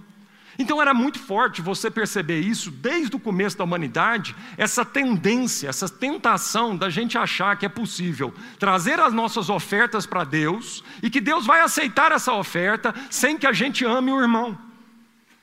Então 0.58 0.80
era 0.80 0.94
muito 0.94 1.18
forte 1.18 1.60
você 1.60 1.90
perceber 1.90 2.40
isso 2.40 2.70
desde 2.70 3.14
o 3.14 3.20
começo 3.20 3.58
da 3.58 3.64
humanidade, 3.64 4.34
essa 4.56 4.82
tendência, 4.82 5.68
essa 5.68 5.90
tentação 5.90 6.74
da 6.74 6.88
gente 6.88 7.18
achar 7.18 7.54
que 7.58 7.66
é 7.66 7.68
possível 7.68 8.32
trazer 8.58 8.98
as 8.98 9.12
nossas 9.12 9.50
ofertas 9.50 10.06
para 10.06 10.24
Deus 10.24 10.82
e 11.02 11.10
que 11.10 11.20
Deus 11.20 11.44
vai 11.44 11.60
aceitar 11.60 12.12
essa 12.12 12.32
oferta 12.32 12.94
sem 13.10 13.36
que 13.36 13.46
a 13.46 13.52
gente 13.52 13.84
ame 13.84 14.10
o 14.10 14.22
irmão. 14.22 14.56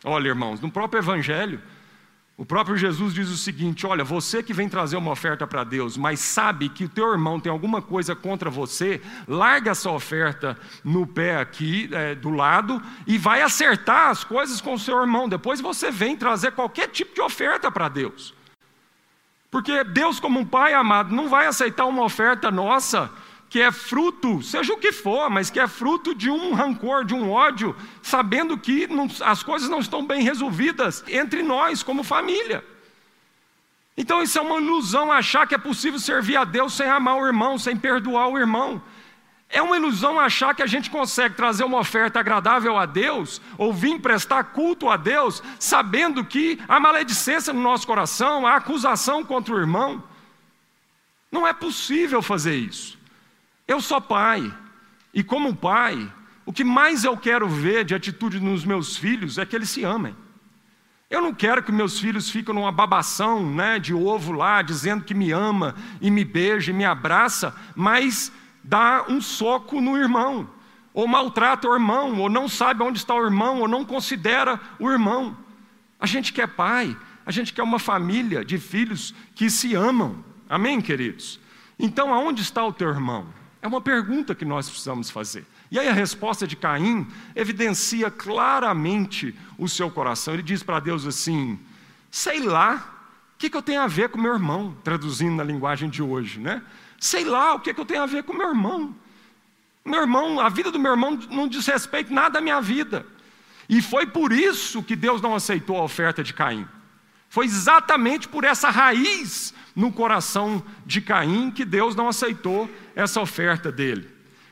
Olha, 0.04 0.30
irmãos, 0.30 0.60
no 0.60 0.72
próprio 0.72 1.02
Evangelho, 1.02 1.62
o 2.38 2.46
próprio 2.46 2.78
Jesus 2.78 3.16
diz 3.16 3.30
o 3.30 3.36
seguinte: 3.36 3.88
olha, 3.88 4.04
você 4.04 4.44
que 4.44 4.54
vem 4.54 4.70
trazer 4.70 4.96
uma 4.96 5.12
oferta 5.12 5.48
para 5.48 5.64
Deus, 5.64 5.98
mas 5.98 6.20
sabe 6.20 6.70
que 6.70 6.86
o 6.86 6.90
teu 6.90 7.12
irmão 7.12 7.40
tem 7.40 7.52
alguma 7.52 7.82
coisa 7.82 8.16
contra 8.16 8.48
você, 8.48 9.02
larga 9.28 9.72
essa 9.72 9.90
oferta 9.90 10.56
no 10.84 11.08
pé 11.08 11.38
aqui 11.38 11.90
é, 11.92 12.14
do 12.14 12.30
lado 12.30 12.80
e 13.08 13.18
vai 13.18 13.42
acertar 13.42 14.10
as 14.10 14.24
coisas 14.24 14.62
com 14.62 14.76
o 14.76 14.80
seu 14.80 15.02
irmão. 15.02 15.28
Depois 15.28 15.60
você 15.60 15.90
vem 15.90 16.16
trazer 16.16 16.52
qualquer 16.52 16.90
tipo 16.90 17.16
de 17.16 17.22
oferta 17.22 17.72
para 17.72 17.90
Deus. 17.90 18.36
Porque 19.50 19.84
Deus, 19.84 20.20
como 20.20 20.40
um 20.40 20.46
pai 20.46 20.76
amado, 20.76 21.16
não 21.16 21.28
vai 21.28 21.48
aceitar 21.48 21.86
uma 21.86 22.04
oferta 22.04 22.52
nossa 22.52 23.10
que 23.50 23.62
é 23.62 23.72
fruto, 23.72 24.42
seja 24.42 24.74
o 24.74 24.78
que 24.78 24.92
for, 24.92 25.30
mas 25.30 25.50
que 25.50 25.60
é 25.60 25.68
fruto 25.68 26.14
de 26.14 26.30
um 26.30 26.54
rancor, 26.54 27.06
de 27.06 27.14
um 27.14 27.32
ódio, 27.32 27.76
sabendo 28.02 28.58
que 28.58 28.88
não, 28.88 29.08
as 29.22 29.42
coisas 29.42 29.70
não 29.70 29.80
estão 29.80 30.06
bem 30.06 30.22
resolvidas 30.22 31.04
entre 31.08 31.42
nós, 31.42 31.82
como 31.82 32.04
família. 32.04 32.64
Então 33.96 34.22
isso 34.22 34.38
é 34.38 34.42
uma 34.42 34.60
ilusão 34.60 35.12
achar 35.12 35.48
que 35.48 35.56
é 35.56 35.58
possível 35.58 36.00
servir 36.00 36.36
a 36.36 36.44
Deus 36.44 36.74
sem 36.74 36.88
amar 36.88 37.18
o 37.18 37.26
irmão, 37.26 37.58
sem 37.58 37.76
perdoar 37.76 38.28
o 38.28 38.38
irmão. 38.38 38.82
É 39.50 39.62
uma 39.62 39.78
ilusão 39.78 40.20
achar 40.20 40.54
que 40.54 40.62
a 40.62 40.68
gente 40.68 40.90
consegue 40.90 41.36
trazer 41.36 41.64
uma 41.64 41.80
oferta 41.80 42.20
agradável 42.20 42.78
a 42.78 42.86
Deus, 42.86 43.42
ou 43.58 43.74
vir 43.74 44.00
prestar 44.02 44.44
culto 44.44 44.90
a 44.90 44.98
Deus, 44.98 45.42
sabendo 45.58 46.24
que 46.24 46.60
há 46.68 46.80
maledicência 46.82 47.54
no 47.54 47.62
nosso 47.62 47.88
coração, 47.88 48.46
há 48.46 48.58
acusação 48.58 49.24
contra 49.24 49.56
o 49.56 49.58
irmão. 49.58 50.04
Não 51.32 51.48
é 51.48 51.54
possível 51.54 52.22
fazer 52.22 52.56
isso. 52.56 52.97
Eu 53.68 53.82
sou 53.82 54.00
pai, 54.00 54.54
e 55.14 55.24
como 55.24 55.56
pai, 55.56 56.12
o 56.46 56.54
que 56.54 56.64
mais 56.64 57.04
eu 57.04 57.18
quero 57.18 57.50
ver 57.50 57.84
de 57.84 57.94
atitude 57.94 58.40
nos 58.40 58.64
meus 58.64 58.96
filhos 58.96 59.38
é 59.38 59.46
que 59.46 59.56
eles 59.56 59.70
se 59.70 59.84
amem. 59.84 60.16
Eu 61.10 61.22
não 61.22 61.34
quero 61.34 61.64
que 61.64 61.72
meus 61.72 62.00
filhos 62.00 62.30
fiquem 62.30 62.54
numa 62.54 62.72
babação 62.72 63.46
né, 63.46 63.80
de 63.80 63.94
ovo 63.94 64.32
lá, 64.32 64.62
dizendo 64.62 65.04
que 65.04 65.14
me 65.14 65.32
ama 65.32 65.76
e 66.02 66.12
me 66.12 66.24
beija 66.24 66.72
e 66.72 66.74
me 66.74 66.86
abraça, 66.86 67.56
mas 67.76 68.32
dá 68.64 69.06
um 69.10 69.22
soco 69.22 69.82
no 69.82 69.98
irmão, 69.98 70.50
ou 70.94 71.08
maltrata 71.08 71.68
o 71.68 71.74
irmão, 71.74 72.20
ou 72.20 72.30
não 72.30 72.48
sabe 72.48 72.84
onde 72.84 72.98
está 72.98 73.14
o 73.16 73.24
irmão, 73.24 73.62
ou 73.62 73.68
não 73.68 73.84
considera 73.86 74.60
o 74.80 74.90
irmão. 74.90 75.38
A 76.00 76.06
gente 76.06 76.32
quer 76.32 76.48
pai, 76.48 76.96
a 77.26 77.32
gente 77.32 77.54
quer 77.54 77.64
uma 77.64 77.80
família 77.80 78.44
de 78.44 78.58
filhos 78.58 79.14
que 79.34 79.50
se 79.50 79.76
amam. 79.76 80.24
Amém, 80.50 80.80
queridos? 80.80 81.40
Então, 81.80 82.14
aonde 82.14 82.42
está 82.42 82.66
o 82.66 82.74
teu 82.74 82.90
irmão? 82.90 83.37
É 83.62 83.68
uma 83.68 83.82
pergunta 83.82 84.36
que 84.36 84.46
nós 84.46 84.70
precisamos 84.70 85.10
fazer. 85.10 85.46
E 85.72 85.80
aí 85.80 85.88
a 85.88 85.94
resposta 85.94 86.48
de 86.48 86.56
Caim 86.56 87.08
evidencia 87.36 88.10
claramente 88.10 89.36
o 89.58 89.68
seu 89.68 89.90
coração. 89.90 90.34
Ele 90.34 90.44
diz 90.44 90.64
para 90.64 90.80
Deus 90.80 91.06
assim: 91.06 91.60
sei 92.12 92.42
lá, 92.42 92.76
o 93.36 93.38
que, 93.38 93.50
que 93.50 93.58
eu 93.58 93.62
tenho 93.62 93.82
a 93.82 93.88
ver 93.88 94.10
com 94.10 94.20
meu 94.20 94.34
irmão? 94.34 94.76
Traduzindo 94.84 95.36
na 95.36 95.44
linguagem 95.44 95.90
de 95.90 96.02
hoje, 96.02 96.40
né? 96.40 96.62
Sei 97.00 97.24
lá 97.24 97.56
o 97.56 97.60
que, 97.60 97.74
que 97.74 97.80
eu 97.80 97.86
tenho 97.86 98.04
a 98.04 98.08
ver 98.08 98.24
com 98.24 98.34
meu 98.34 98.50
irmão. 98.50 98.96
Meu 99.84 100.02
irmão, 100.02 100.40
a 100.40 100.50
vida 100.50 100.72
do 100.72 100.80
meu 100.80 100.92
irmão 100.92 101.18
não 101.30 101.48
diz 101.48 101.66
respeito 101.66 102.14
nada 102.14 102.40
à 102.40 102.42
minha 102.42 102.60
vida. 102.62 103.06
E 103.70 103.82
foi 103.82 104.06
por 104.06 104.32
isso 104.32 104.82
que 104.84 104.96
Deus 104.96 105.22
não 105.22 105.36
aceitou 105.36 105.78
a 105.78 105.84
oferta 105.84 106.24
de 106.24 106.34
Caim. 106.34 106.68
Foi 107.30 107.46
exatamente 107.46 108.28
por 108.28 108.44
essa 108.44 108.70
raiz 108.70 109.54
no 109.76 109.92
coração 109.92 110.64
de 110.86 111.02
Caim 111.02 111.52
que 111.52 111.66
Deus 111.66 111.96
não 111.96 112.08
aceitou 112.08 112.70
essa 112.96 113.22
oferta 113.22 113.72
dele. 113.72 114.10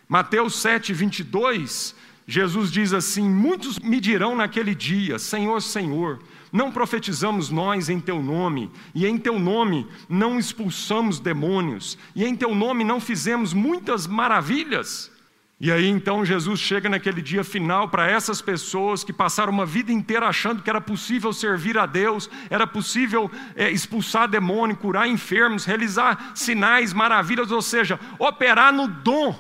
Mateus 0.07 0.61
7, 0.61 0.93
22, 0.93 1.95
Jesus 2.27 2.71
diz 2.71 2.93
assim: 2.93 3.27
Muitos 3.27 3.79
me 3.79 3.99
dirão 3.99 4.35
naquele 4.35 4.75
dia: 4.75 5.17
Senhor, 5.17 5.61
Senhor, 5.61 6.19
não 6.51 6.71
profetizamos 6.71 7.49
nós 7.49 7.89
em 7.89 7.99
teu 7.99 8.21
nome, 8.21 8.71
e 8.93 9.05
em 9.05 9.17
teu 9.17 9.39
nome 9.39 9.87
não 10.07 10.37
expulsamos 10.37 11.19
demônios, 11.19 11.97
e 12.15 12.23
em 12.23 12.35
teu 12.35 12.53
nome 12.53 12.83
não 12.83 12.99
fizemos 12.99 13.53
muitas 13.53 14.07
maravilhas. 14.07 15.11
E 15.57 15.71
aí 15.71 15.87
então 15.87 16.25
Jesus 16.25 16.59
chega 16.59 16.89
naquele 16.89 17.21
dia 17.21 17.43
final 17.43 17.87
para 17.87 18.09
essas 18.09 18.41
pessoas 18.41 19.05
que 19.05 19.13
passaram 19.13 19.53
uma 19.53 19.65
vida 19.65 19.91
inteira 19.91 20.27
achando 20.27 20.61
que 20.61 20.69
era 20.69 20.81
possível 20.81 21.31
servir 21.31 21.77
a 21.77 21.85
Deus, 21.85 22.29
era 22.49 22.67
possível 22.67 23.31
é, 23.55 23.71
expulsar 23.71 24.27
demônio, 24.27 24.75
curar 24.75 25.07
enfermos, 25.07 25.63
realizar 25.63 26.33
sinais, 26.35 26.91
maravilhas, 26.91 27.51
ou 27.51 27.61
seja, 27.61 27.97
operar 28.19 28.73
no 28.73 28.87
dom. 28.87 29.33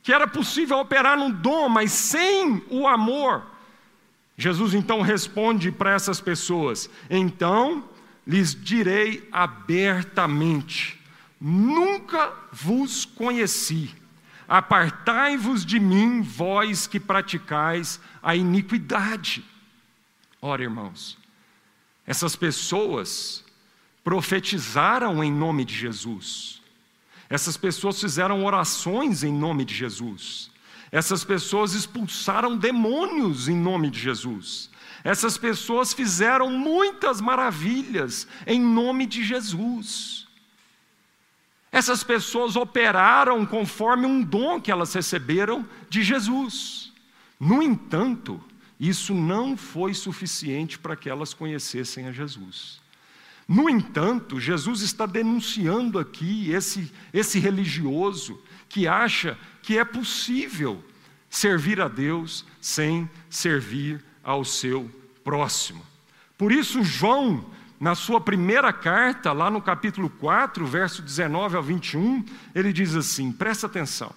Que 0.00 0.12
era 0.12 0.28
possível 0.28 0.78
operar 0.78 1.18
no 1.18 1.32
dom, 1.32 1.68
mas 1.68 1.90
sem 1.90 2.62
o 2.70 2.86
amor. 2.86 3.42
Jesus 4.36 4.74
então 4.74 5.00
responde 5.00 5.72
para 5.72 5.92
essas 5.92 6.20
pessoas: 6.20 6.88
Então 7.10 7.88
lhes 8.24 8.54
direi 8.54 9.26
abertamente: 9.32 11.00
Nunca 11.40 12.32
vos 12.52 13.04
conheci. 13.04 14.03
Apartai-vos 14.48 15.64
de 15.64 15.80
mim, 15.80 16.20
vós 16.22 16.86
que 16.86 17.00
praticais 17.00 18.00
a 18.22 18.36
iniquidade. 18.36 19.44
Ora, 20.40 20.62
irmãos, 20.62 21.16
essas 22.06 22.36
pessoas 22.36 23.44
profetizaram 24.02 25.24
em 25.24 25.32
nome 25.32 25.64
de 25.64 25.74
Jesus. 25.74 26.62
Essas 27.30 27.56
pessoas 27.56 27.98
fizeram 27.98 28.44
orações 28.44 29.24
em 29.24 29.32
nome 29.32 29.64
de 29.64 29.74
Jesus. 29.74 30.50
Essas 30.92 31.24
pessoas 31.24 31.72
expulsaram 31.72 32.56
demônios 32.56 33.48
em 33.48 33.56
nome 33.56 33.90
de 33.90 33.98
Jesus. 33.98 34.70
Essas 35.02 35.36
pessoas 35.36 35.92
fizeram 35.92 36.50
muitas 36.50 37.20
maravilhas 37.20 38.28
em 38.46 38.60
nome 38.60 39.06
de 39.06 39.24
Jesus. 39.24 40.23
Essas 41.74 42.04
pessoas 42.04 42.54
operaram 42.54 43.44
conforme 43.44 44.06
um 44.06 44.22
dom 44.22 44.60
que 44.60 44.70
elas 44.70 44.94
receberam 44.94 45.68
de 45.90 46.04
Jesus. 46.04 46.92
No 47.40 47.60
entanto, 47.60 48.40
isso 48.78 49.12
não 49.12 49.56
foi 49.56 49.92
suficiente 49.92 50.78
para 50.78 50.94
que 50.94 51.10
elas 51.10 51.34
conhecessem 51.34 52.06
a 52.06 52.12
Jesus. 52.12 52.80
No 53.48 53.68
entanto, 53.68 54.38
Jesus 54.38 54.82
está 54.82 55.04
denunciando 55.04 55.98
aqui 55.98 56.48
esse, 56.52 56.92
esse 57.12 57.40
religioso 57.40 58.40
que 58.68 58.86
acha 58.86 59.36
que 59.60 59.76
é 59.76 59.84
possível 59.84 60.80
servir 61.28 61.80
a 61.80 61.88
Deus 61.88 62.44
sem 62.60 63.10
servir 63.28 64.00
ao 64.22 64.44
seu 64.44 64.88
próximo. 65.24 65.84
Por 66.38 66.52
isso, 66.52 66.84
João, 66.84 67.44
na 67.78 67.94
sua 67.94 68.20
primeira 68.20 68.72
carta, 68.72 69.32
lá 69.32 69.50
no 69.50 69.60
capítulo 69.60 70.08
4, 70.08 70.66
verso 70.66 71.02
19 71.02 71.56
ao 71.56 71.62
21, 71.62 72.24
ele 72.54 72.72
diz 72.72 72.94
assim: 72.94 73.32
presta 73.32 73.66
atenção. 73.66 74.12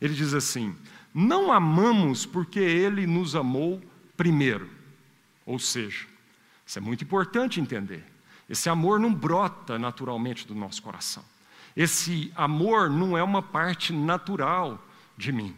Ele 0.00 0.14
diz 0.14 0.34
assim: 0.34 0.74
Não 1.12 1.52
amamos 1.52 2.26
porque 2.26 2.60
ele 2.60 3.06
nos 3.06 3.34
amou 3.34 3.82
primeiro. 4.16 4.68
Ou 5.44 5.58
seja, 5.58 6.06
isso 6.64 6.78
é 6.78 6.82
muito 6.82 7.04
importante 7.04 7.60
entender. 7.60 8.04
Esse 8.48 8.68
amor 8.68 8.98
não 8.98 9.12
brota 9.12 9.78
naturalmente 9.78 10.46
do 10.46 10.54
nosso 10.54 10.82
coração. 10.82 11.24
Esse 11.76 12.32
amor 12.34 12.90
não 12.90 13.16
é 13.16 13.22
uma 13.22 13.42
parte 13.42 13.92
natural 13.92 14.82
de 15.16 15.32
mim. 15.32 15.54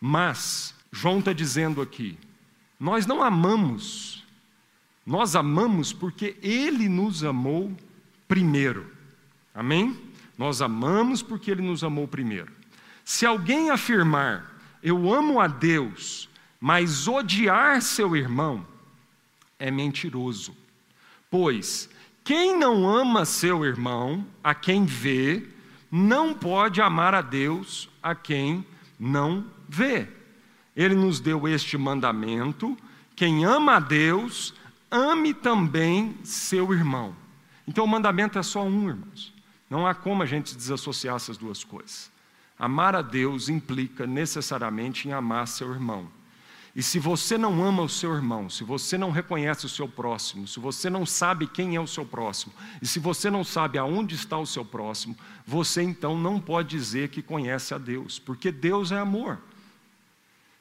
Mas, 0.00 0.74
João 0.92 1.18
está 1.18 1.32
dizendo 1.32 1.80
aqui, 1.80 2.18
nós 2.78 3.06
não 3.06 3.22
amamos, 3.22 4.24
nós 5.06 5.36
amamos 5.36 5.92
porque 5.92 6.36
Ele 6.42 6.88
nos 6.88 7.22
amou 7.22 7.72
primeiro. 8.26 8.90
Amém? 9.54 9.96
Nós 10.36 10.60
amamos 10.60 11.22
porque 11.22 11.50
Ele 11.50 11.62
nos 11.62 11.84
amou 11.84 12.08
primeiro. 12.08 12.50
Se 13.04 13.24
alguém 13.24 13.70
afirmar, 13.70 14.52
eu 14.82 15.14
amo 15.14 15.40
a 15.40 15.46
Deus, 15.46 16.28
mas 16.60 17.06
odiar 17.06 17.80
seu 17.80 18.16
irmão, 18.16 18.66
é 19.58 19.70
mentiroso. 19.70 20.54
Pois 21.30 21.88
quem 22.26 22.58
não 22.58 22.88
ama 22.88 23.24
seu 23.24 23.64
irmão, 23.64 24.26
a 24.42 24.52
quem 24.52 24.84
vê, 24.84 25.46
não 25.88 26.34
pode 26.34 26.82
amar 26.82 27.14
a 27.14 27.22
Deus, 27.22 27.88
a 28.02 28.16
quem 28.16 28.66
não 28.98 29.44
vê. 29.68 30.08
Ele 30.74 30.96
nos 30.96 31.20
deu 31.20 31.46
este 31.46 31.78
mandamento: 31.78 32.76
quem 33.14 33.44
ama 33.44 33.76
a 33.76 33.78
Deus, 33.78 34.52
ame 34.90 35.34
também 35.34 36.16
seu 36.24 36.72
irmão. 36.72 37.14
Então 37.66 37.84
o 37.84 37.88
mandamento 37.88 38.38
é 38.38 38.42
só 38.42 38.62
um, 38.62 38.88
irmãos. 38.88 39.34
Não 39.68 39.86
há 39.86 39.94
como 39.94 40.22
a 40.22 40.26
gente 40.26 40.56
desassociar 40.56 41.16
essas 41.16 41.36
duas 41.36 41.64
coisas. 41.64 42.10
Amar 42.58 42.94
a 42.94 43.02
Deus 43.02 43.48
implica 43.48 44.06
necessariamente 44.06 45.08
em 45.08 45.12
amar 45.12 45.48
seu 45.48 45.72
irmão. 45.72 46.08
E 46.74 46.82
se 46.82 46.98
você 46.98 47.38
não 47.38 47.64
ama 47.64 47.82
o 47.82 47.88
seu 47.88 48.14
irmão, 48.14 48.50
se 48.50 48.62
você 48.62 48.98
não 48.98 49.10
reconhece 49.10 49.64
o 49.64 49.68
seu 49.68 49.88
próximo, 49.88 50.46
se 50.46 50.60
você 50.60 50.90
não 50.90 51.06
sabe 51.06 51.46
quem 51.46 51.74
é 51.74 51.80
o 51.80 51.86
seu 51.86 52.04
próximo, 52.04 52.52
e 52.82 52.86
se 52.86 52.98
você 52.98 53.30
não 53.30 53.42
sabe 53.42 53.78
aonde 53.78 54.14
está 54.14 54.36
o 54.36 54.46
seu 54.46 54.62
próximo, 54.62 55.16
você 55.46 55.82
então 55.82 56.18
não 56.18 56.38
pode 56.38 56.68
dizer 56.68 57.08
que 57.08 57.22
conhece 57.22 57.72
a 57.72 57.78
Deus, 57.78 58.18
porque 58.18 58.52
Deus 58.52 58.92
é 58.92 58.98
amor. 58.98 59.38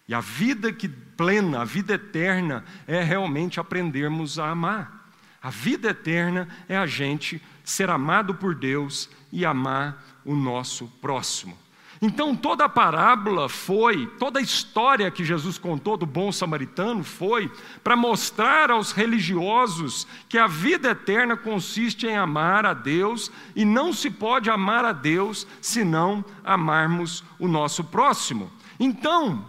E 0.07 0.13
a 0.13 0.19
vida 0.19 0.71
que 0.71 0.87
plena, 0.87 1.61
a 1.61 1.65
vida 1.65 1.93
eterna 1.93 2.63
é 2.87 3.01
realmente 3.01 3.59
aprendermos 3.59 4.37
a 4.37 4.49
amar. 4.49 5.09
A 5.41 5.49
vida 5.49 5.89
eterna 5.89 6.47
é 6.67 6.77
a 6.77 6.85
gente 6.85 7.41
ser 7.63 7.89
amado 7.89 8.35
por 8.35 8.55
Deus 8.55 9.09
e 9.31 9.45
amar 9.45 10.03
o 10.23 10.35
nosso 10.35 10.87
próximo. 11.01 11.57
Então 12.01 12.35
toda 12.35 12.65
a 12.65 12.69
parábola 12.69 13.47
foi, 13.47 14.05
toda 14.19 14.39
a 14.39 14.41
história 14.41 15.09
que 15.09 15.23
Jesus 15.23 15.57
contou 15.57 15.95
do 15.95 16.05
bom 16.05 16.31
samaritano 16.31 17.03
foi 17.03 17.51
para 17.83 17.95
mostrar 17.95 18.69
aos 18.69 18.91
religiosos 18.91 20.05
que 20.27 20.37
a 20.37 20.45
vida 20.45 20.89
eterna 20.89 21.37
consiste 21.37 22.05
em 22.05 22.17
amar 22.17 22.65
a 22.65 22.73
Deus 22.73 23.31
e 23.55 23.63
não 23.63 23.93
se 23.93 24.11
pode 24.11 24.49
amar 24.49 24.83
a 24.83 24.91
Deus 24.91 25.47
se 25.61 25.83
não 25.83 26.23
amarmos 26.43 27.23
o 27.39 27.47
nosso 27.47 27.83
próximo. 27.83 28.51
Então, 28.79 29.45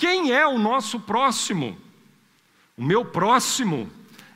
quem 0.00 0.32
é 0.32 0.46
o 0.46 0.58
nosso 0.58 0.98
próximo? 0.98 1.76
O 2.74 2.82
meu 2.82 3.04
próximo 3.04 3.86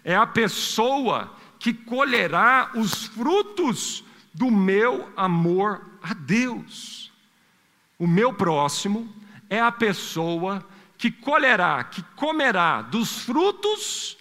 é 0.04 0.14
a 0.14 0.26
pessoa 0.26 1.34
que 1.58 1.72
colherá 1.72 2.70
os 2.74 3.06
frutos 3.06 4.04
do 4.34 4.50
meu 4.50 5.10
amor 5.16 5.80
a 6.02 6.12
Deus. 6.12 7.10
O 7.98 8.06
meu 8.06 8.30
próximo 8.34 9.10
é 9.48 9.58
a 9.58 9.72
pessoa 9.72 10.62
que 10.98 11.10
colherá, 11.10 11.82
que 11.82 12.02
comerá 12.14 12.82
dos 12.82 13.20
frutos 13.20 14.18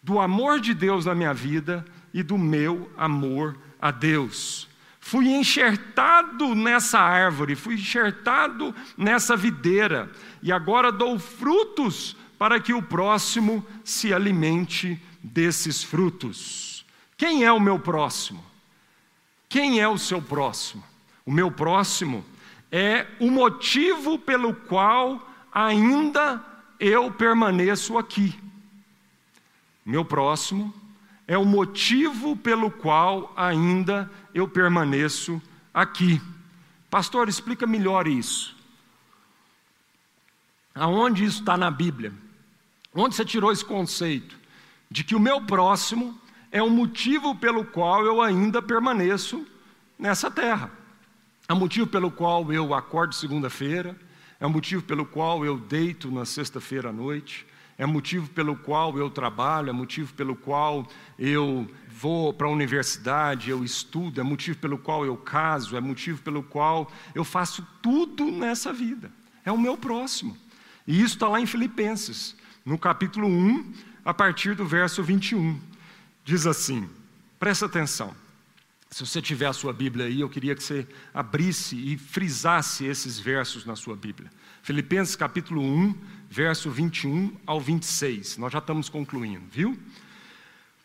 do 0.00 0.20
amor 0.20 0.60
de 0.60 0.72
Deus 0.72 1.04
na 1.04 1.16
minha 1.16 1.34
vida 1.34 1.84
e 2.14 2.22
do 2.22 2.38
meu 2.38 2.88
amor 2.96 3.58
a 3.80 3.90
Deus. 3.90 4.65
Fui 5.08 5.28
enxertado 5.28 6.52
nessa 6.56 6.98
árvore, 6.98 7.54
fui 7.54 7.74
enxertado 7.74 8.74
nessa 8.98 9.36
videira, 9.36 10.10
e 10.42 10.50
agora 10.50 10.90
dou 10.90 11.16
frutos 11.16 12.16
para 12.36 12.58
que 12.58 12.72
o 12.72 12.82
próximo 12.82 13.64
se 13.84 14.12
alimente 14.12 15.00
desses 15.22 15.80
frutos. 15.80 16.84
Quem 17.16 17.44
é 17.44 17.52
o 17.52 17.60
meu 17.60 17.78
próximo? 17.78 18.44
Quem 19.48 19.78
é 19.78 19.86
o 19.86 19.96
seu 19.96 20.20
próximo? 20.20 20.82
O 21.24 21.30
meu 21.30 21.52
próximo 21.52 22.26
é 22.72 23.06
o 23.20 23.30
motivo 23.30 24.18
pelo 24.18 24.52
qual 24.54 25.24
ainda 25.54 26.44
eu 26.80 27.12
permaneço 27.12 27.96
aqui. 27.96 28.36
Meu 29.84 30.04
próximo 30.04 30.74
é 31.26 31.36
o 31.36 31.44
motivo 31.44 32.36
pelo 32.36 32.70
qual 32.70 33.32
ainda 33.36 34.10
eu 34.32 34.46
permaneço 34.46 35.42
aqui. 35.74 36.20
Pastor, 36.88 37.28
explica 37.28 37.66
melhor 37.66 38.06
isso. 38.06 38.54
Aonde 40.74 41.24
isso 41.24 41.40
está 41.40 41.56
na 41.56 41.70
Bíblia? 41.70 42.12
Onde 42.94 43.14
você 43.14 43.24
tirou 43.24 43.50
esse 43.50 43.64
conceito 43.64 44.38
de 44.90 45.02
que 45.02 45.14
o 45.14 45.20
meu 45.20 45.40
próximo 45.40 46.18
é 46.52 46.62
o 46.62 46.70
motivo 46.70 47.34
pelo 47.34 47.64
qual 47.64 48.04
eu 48.04 48.22
ainda 48.22 48.62
permaneço 48.62 49.44
nessa 49.98 50.30
terra? 50.30 50.70
É 51.48 51.52
o 51.52 51.56
motivo 51.56 51.86
pelo 51.86 52.10
qual 52.10 52.52
eu 52.52 52.72
acordo 52.72 53.14
segunda-feira, 53.14 53.96
é 54.38 54.46
o 54.46 54.50
motivo 54.50 54.82
pelo 54.82 55.04
qual 55.04 55.44
eu 55.44 55.58
deito 55.58 56.10
na 56.10 56.24
sexta-feira 56.24 56.90
à 56.90 56.92
noite, 56.92 57.46
é 57.78 57.84
motivo 57.84 58.28
pelo 58.30 58.56
qual 58.56 58.96
eu 58.98 59.10
trabalho, 59.10 59.68
é 59.68 59.72
motivo 59.72 60.14
pelo 60.14 60.34
qual 60.34 60.86
eu 61.18 61.68
vou 61.90 62.32
para 62.32 62.46
a 62.46 62.50
universidade, 62.50 63.50
eu 63.50 63.64
estudo, 63.64 64.20
é 64.20 64.24
motivo 64.24 64.58
pelo 64.58 64.78
qual 64.78 65.04
eu 65.04 65.16
caso, 65.16 65.76
é 65.76 65.80
motivo 65.80 66.22
pelo 66.22 66.42
qual 66.42 66.90
eu 67.14 67.24
faço 67.24 67.66
tudo 67.82 68.30
nessa 68.30 68.72
vida. 68.72 69.10
É 69.44 69.52
o 69.52 69.58
meu 69.58 69.76
próximo. 69.76 70.36
E 70.86 71.00
isso 71.00 71.14
está 71.14 71.28
lá 71.28 71.40
em 71.40 71.46
Filipenses, 71.46 72.36
no 72.64 72.78
capítulo 72.78 73.28
1, 73.28 73.72
a 74.04 74.14
partir 74.14 74.54
do 74.54 74.66
verso 74.66 75.02
21. 75.02 75.58
Diz 76.24 76.46
assim: 76.46 76.88
presta 77.38 77.66
atenção. 77.66 78.14
Se 78.90 79.04
você 79.04 79.20
tiver 79.20 79.46
a 79.46 79.52
sua 79.52 79.72
Bíblia 79.72 80.06
aí, 80.06 80.20
eu 80.20 80.28
queria 80.28 80.54
que 80.54 80.62
você 80.62 80.86
abrisse 81.12 81.76
e 81.76 81.98
frisasse 81.98 82.84
esses 82.84 83.18
versos 83.18 83.64
na 83.64 83.74
sua 83.74 83.96
Bíblia. 83.96 84.30
Filipenses 84.62 85.16
capítulo 85.16 85.60
1, 85.60 85.94
verso 86.30 86.70
21 86.70 87.36
ao 87.44 87.60
26. 87.60 88.38
Nós 88.38 88.52
já 88.52 88.58
estamos 88.58 88.88
concluindo, 88.88 89.44
viu? 89.50 89.76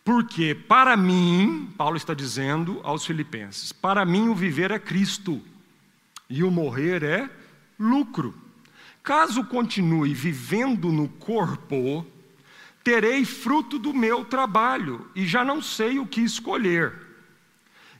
Porque 0.03 0.55
para 0.55 0.97
mim, 0.97 1.71
Paulo 1.77 1.95
está 1.95 2.13
dizendo 2.13 2.81
aos 2.83 3.05
Filipenses: 3.05 3.71
para 3.71 4.03
mim 4.03 4.29
o 4.29 4.35
viver 4.35 4.71
é 4.71 4.79
Cristo 4.79 5.41
e 6.29 6.43
o 6.43 6.49
morrer 6.49 7.03
é 7.03 7.29
lucro. 7.79 8.33
Caso 9.03 9.43
continue 9.45 10.13
vivendo 10.13 10.91
no 10.91 11.07
corpo, 11.07 12.05
terei 12.83 13.25
fruto 13.25 13.77
do 13.77 13.93
meu 13.93 14.25
trabalho 14.25 15.07
e 15.15 15.25
já 15.25 15.43
não 15.43 15.61
sei 15.61 15.99
o 15.99 16.05
que 16.05 16.21
escolher. 16.21 17.10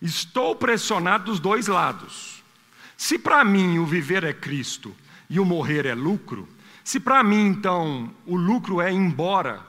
Estou 0.02 0.56
pressionado 0.56 1.26
dos 1.26 1.40
dois 1.40 1.68
lados. 1.68 2.44
Se 2.98 3.20
para 3.20 3.44
mim 3.44 3.78
o 3.80 3.86
viver 3.86 4.24
é 4.24 4.34
Cristo 4.34 4.96
e 5.30 5.40
o 5.40 5.46
morrer 5.46 5.86
é 5.86 5.94
lucro, 5.94 6.48
se 6.84 7.00
para 7.00 7.24
mim 7.24 7.48
então 7.48 8.12
o 8.26 8.36
lucro 8.36 8.82
é 8.82 8.92
ir 8.92 8.96
embora 8.96 9.62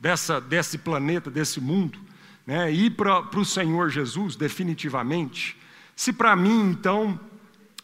dessa, 0.00 0.40
desse 0.40 0.78
planeta, 0.78 1.30
desse 1.30 1.60
mundo, 1.60 1.98
né, 2.46 2.72
ir 2.72 2.90
para 2.90 3.20
o 3.38 3.44
Senhor 3.44 3.90
Jesus 3.90 4.36
definitivamente, 4.36 5.56
se 5.94 6.12
para 6.12 6.34
mim 6.34 6.70
então 6.70 7.18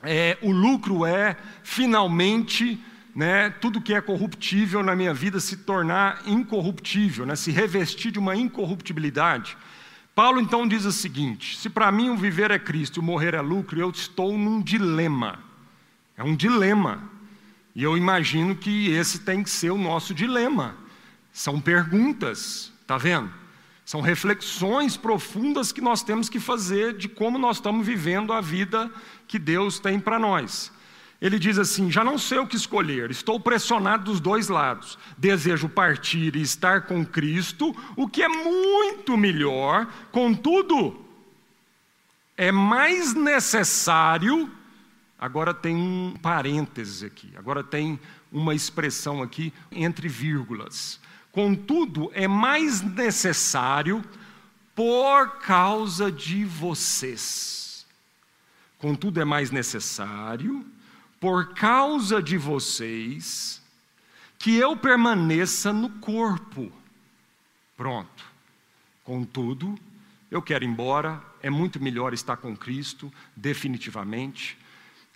é, 0.03 0.38
o 0.42 0.51
lucro 0.53 1.05
é 1.05 1.36
finalmente 1.62 2.80
né, 3.14 3.51
tudo 3.61 3.80
que 3.80 3.95
é 3.95 4.01
corruptível 4.01 4.82
na 4.82 4.97
minha 4.97 5.14
vida 5.14 5.38
se 5.38 5.59
tornar 5.59 6.22
incorruptível, 6.26 7.24
né, 7.24 7.36
se 7.36 7.51
revestir 7.51 8.11
de 8.11 8.18
uma 8.18 8.34
incorruptibilidade. 8.34 9.57
Paulo 10.14 10.40
então 10.40 10.66
diz 10.66 10.84
o 10.84 10.92
seguinte: 10.92 11.56
se 11.56 11.68
para 11.68 11.90
mim 11.90 12.10
o 12.10 12.16
viver 12.16 12.50
é 12.50 12.58
Cristo 12.58 12.96
e 12.96 13.00
o 13.00 13.02
morrer 13.02 13.34
é 13.34 13.40
lucro, 13.40 13.80
eu 13.80 13.90
estou 13.90 14.38
num 14.38 14.62
dilema. 14.62 15.38
É 16.16 16.22
um 16.22 16.36
dilema. 16.36 17.10
E 17.74 17.82
eu 17.82 17.96
imagino 17.96 18.54
que 18.54 18.90
esse 18.90 19.20
tem 19.20 19.42
que 19.42 19.50
ser 19.50 19.70
o 19.70 19.78
nosso 19.78 20.14
dilema. 20.14 20.76
São 21.32 21.60
perguntas, 21.60 22.72
tá 22.86 22.96
vendo? 22.96 23.30
São 23.84 24.00
reflexões 24.00 24.96
profundas 24.96 25.72
que 25.72 25.80
nós 25.80 26.02
temos 26.02 26.28
que 26.28 26.38
fazer 26.38 26.96
de 26.96 27.08
como 27.08 27.36
nós 27.36 27.56
estamos 27.56 27.84
vivendo 27.84 28.32
a 28.32 28.40
vida 28.40 28.90
que 29.26 29.38
Deus 29.38 29.80
tem 29.80 29.98
para 29.98 30.18
nós. 30.18 30.72
Ele 31.25 31.39
diz 31.39 31.59
assim: 31.59 31.91
Já 31.91 32.05
não 32.05 32.18
sei 32.18 32.39
o 32.39 32.47
que 32.47 32.55
escolher, 32.55 33.11
estou 33.11 33.41
pressionado 33.41 34.05
dos 34.05 34.20
dois 34.20 34.49
lados. 34.49 34.99
Desejo 35.16 35.70
partir 35.70 36.37
e 36.37 36.43
estar 36.43 36.83
com 36.83 37.03
Cristo, 37.03 37.75
o 37.97 38.07
que 38.07 38.22
é 38.22 38.29
muito 38.29 39.16
melhor, 39.16 39.91
contudo, 40.12 41.03
é 42.37 42.53
mais 42.53 43.14
necessário. 43.14 44.53
Agora 45.18 45.55
tem 45.55 45.75
um 45.75 46.14
parênteses 46.20 47.03
aqui, 47.03 47.33
agora 47.39 47.64
tem 47.64 47.99
uma 48.31 48.55
expressão 48.55 49.22
aqui 49.22 49.51
entre 49.72 50.09
vírgulas. 50.09 51.01
Contudo, 51.33 52.12
é 52.12 52.29
mais 52.29 52.83
necessário 52.83 54.05
por 54.75 55.39
causa 55.39 56.12
de 56.12 56.45
vocês. 56.45 57.87
Contudo, 58.79 59.22
é 59.22 59.25
mais 59.25 59.51
necessário 59.51 60.74
por 61.25 61.55
causa 61.55 62.22
de 62.22 62.37
vocês, 62.37 63.59
que 64.39 64.57
eu 64.57 64.77
permaneça 64.77 65.72
no 65.72 65.89
corpo. 65.89 66.70
Pronto. 67.75 68.27
Contudo, 69.03 69.75
eu 70.31 70.43
quero 70.43 70.64
ir 70.64 70.68
embora, 70.68 71.22
é 71.43 71.49
muito 71.49 71.83
melhor 71.83 72.12
estar 72.12 72.37
com 72.37 72.55
Cristo, 72.55 73.11
definitivamente. 73.35 74.59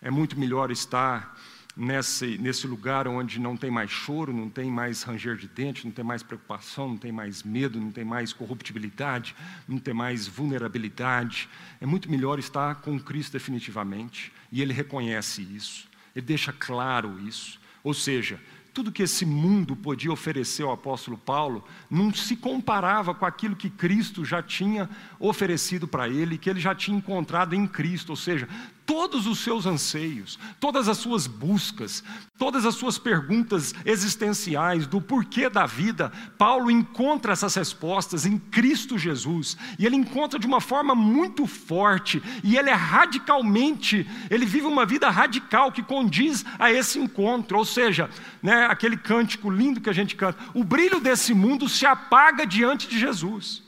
É 0.01 0.11
muito 0.11 0.41
melhor 0.41 0.71
estar 0.71 1.39
nesse, 1.77 2.39
nesse 2.39 2.67
lugar 2.67 3.07
onde 3.07 3.39
não 3.39 3.55
tem 3.55 3.71
mais 3.71 3.91
choro, 3.91 4.33
não 4.33 4.49
tem 4.49 4.71
mais 4.71 5.03
ranger 5.03 5.37
de 5.37 5.47
dente, 5.47 5.85
não 5.85 5.93
tem 5.93 6.05
mais 6.07 6.23
preocupação, 6.23 6.89
não 6.89 6.97
tem 6.97 7.13
mais 7.13 7.43
medo, 7.43 7.79
não 7.79 7.93
tem 7.93 8.07
mais 8.07 8.33
corruptibilidade, 8.33 9.37
não 9.69 9.79
tem 9.79 9.93
mais 9.93 10.27
vulnerabilidade. 10.27 11.51
É 11.83 11.85
muito 11.85 12.11
melhor 12.11 12.39
estar 12.39 12.77
com 12.77 12.99
Cristo 12.99 13.35
definitivamente, 13.35 14.33
e 14.51 14.63
Ele 14.63 14.73
reconhece 14.73 15.43
isso. 15.43 15.88
Ele 16.19 16.27
deixa 16.27 16.53
claro 16.53 17.16
isso. 17.21 17.61
Ou 17.85 17.95
seja, 17.95 18.41
tudo 18.75 18.91
que 18.91 19.05
esse 19.05 19.25
mundo 19.25 19.77
podia 19.77 20.11
oferecer 20.11 20.64
ao 20.64 20.73
apóstolo 20.73 21.16
Paulo 21.16 21.64
não 21.89 22.12
se 22.12 22.35
comparava 22.35 23.14
com 23.14 23.25
aquilo 23.25 23.55
que 23.55 23.71
Cristo 23.71 24.25
já 24.25 24.43
tinha 24.43 24.91
oferecido 25.21 25.87
para 25.87 26.09
ele, 26.09 26.37
que 26.37 26.51
ele 26.51 26.59
já 26.59 26.75
tinha 26.75 26.99
encontrado 26.99 27.55
em 27.55 27.69
Cristo. 27.69 28.11
Ou 28.11 28.16
seja, 28.16 28.49
todos 28.89 29.26
os 29.26 29.41
seus 29.41 29.66
anseios, 29.66 30.39
todas 30.59 30.89
as 30.89 30.97
suas 30.97 31.26
buscas, 31.26 32.03
todas 32.39 32.64
as 32.64 32.74
suas 32.74 32.97
perguntas 32.97 33.74
existenciais 33.84 34.86
do 34.86 34.99
porquê 34.99 35.51
da 35.51 35.66
vida, 35.66 36.11
Paulo 36.39 36.70
encontra 36.70 37.34
essas 37.34 37.55
respostas 37.55 38.24
em 38.24 38.39
Cristo 38.39 38.97
Jesus. 38.97 39.59
E 39.78 39.84
ele 39.84 39.95
encontra 39.95 40.39
de 40.39 40.47
uma 40.47 40.59
forma 40.59 40.95
muito 40.95 41.47
forte, 41.47 42.22
e 42.43 42.57
ele 42.57 42.70
é 42.70 42.74
radicalmente, 42.74 44.09
ele 44.30 44.47
vive 44.47 44.64
uma 44.64 44.86
vida 44.86 45.11
radical 45.11 45.70
que 45.70 45.82
condiz 45.82 46.43
a 46.59 46.72
esse 46.72 46.99
encontro. 46.99 47.59
Ou 47.59 47.66
seja, 47.66 48.09
né, 48.43 48.68
aquele 48.70 48.97
cântico 48.97 49.51
lindo 49.51 49.82
que 49.82 49.91
a 49.91 49.95
gente 49.95 50.16
canta, 50.16 50.43
o 50.55 50.64
brilho 50.64 50.99
desse 50.99 51.34
mundo 51.34 51.68
se 51.68 51.84
apaga 51.84 52.47
diante 52.47 52.89
de 52.89 52.99
Jesus. 52.99 53.68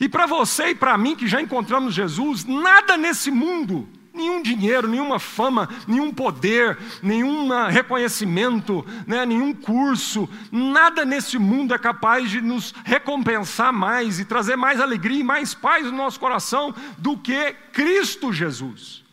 E 0.00 0.08
para 0.08 0.24
você 0.24 0.70
e 0.70 0.74
para 0.74 0.96
mim 0.96 1.14
que 1.14 1.28
já 1.28 1.42
encontramos 1.42 1.92
Jesus, 1.92 2.46
nada 2.46 2.96
nesse 2.96 3.30
mundo, 3.30 3.86
nenhum 4.14 4.42
dinheiro, 4.42 4.88
nenhuma 4.88 5.18
fama, 5.18 5.68
nenhum 5.86 6.10
poder, 6.12 6.78
nenhum 7.02 7.48
reconhecimento, 7.68 8.84
né, 9.06 9.26
nenhum 9.26 9.52
curso, 9.52 10.26
nada 10.50 11.04
nesse 11.04 11.38
mundo 11.38 11.74
é 11.74 11.78
capaz 11.78 12.30
de 12.30 12.40
nos 12.40 12.72
recompensar 12.82 13.74
mais 13.74 14.18
e 14.18 14.24
trazer 14.24 14.56
mais 14.56 14.80
alegria 14.80 15.20
e 15.20 15.24
mais 15.24 15.52
paz 15.52 15.84
no 15.84 15.92
nosso 15.92 16.18
coração 16.18 16.74
do 16.96 17.18
que 17.18 17.52
Cristo 17.72 18.32
Jesus. 18.32 19.04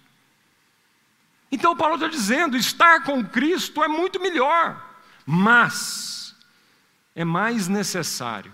Então 1.52 1.76
Paulo 1.76 1.96
está 1.96 2.08
dizendo: 2.08 2.56
estar 2.58 3.04
com 3.04 3.24
Cristo 3.26 3.84
é 3.84 3.88
muito 3.88 4.22
melhor, 4.22 4.82
mas 5.26 6.34
é 7.14 7.26
mais 7.26 7.68
necessário, 7.68 8.54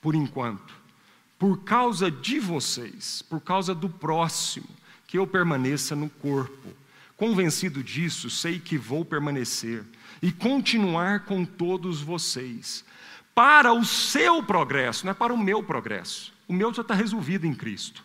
por 0.00 0.14
enquanto, 0.14 0.77
por 1.38 1.62
causa 1.62 2.10
de 2.10 2.40
vocês, 2.40 3.22
por 3.22 3.40
causa 3.40 3.74
do 3.74 3.88
próximo, 3.88 4.68
que 5.06 5.18
eu 5.18 5.26
permaneça 5.26 5.94
no 5.94 6.10
corpo. 6.10 6.68
Convencido 7.16 7.82
disso, 7.82 8.28
sei 8.28 8.58
que 8.58 8.76
vou 8.76 9.04
permanecer 9.04 9.84
e 10.20 10.32
continuar 10.32 11.24
com 11.24 11.44
todos 11.44 12.00
vocês, 12.00 12.84
para 13.34 13.72
o 13.72 13.84
seu 13.84 14.42
progresso, 14.42 15.06
não 15.06 15.12
é 15.12 15.14
para 15.14 15.32
o 15.32 15.38
meu 15.38 15.62
progresso. 15.62 16.32
O 16.48 16.52
meu 16.52 16.74
já 16.74 16.82
está 16.82 16.92
resolvido 16.92 17.46
em 17.46 17.54
Cristo. 17.54 18.02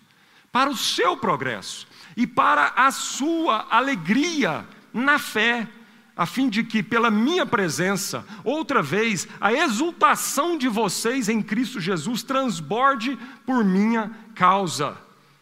Para 0.52 0.70
o 0.70 0.78
seu 0.78 1.18
progresso 1.18 1.88
e 2.16 2.28
para 2.28 2.68
a 2.76 2.92
sua 2.92 3.66
alegria 3.72 4.64
na 4.94 5.18
fé 5.18 5.68
a 6.16 6.26
fim 6.26 6.48
de 6.48 6.64
que, 6.64 6.84
pela 6.84 7.10
minha 7.10 7.46
presença, 7.46 8.26
outra 8.44 8.82
vez, 8.82 9.28
a 9.42 9.52
exultação 9.52 10.58
de 10.58 10.68
vocês 10.68 11.28
em 11.28 11.42
Cristo 11.42 11.80
Jesus 11.80 12.22
transborde 12.22 13.18
por 13.46 13.64
minha 13.66 14.12
causa. 14.36 14.96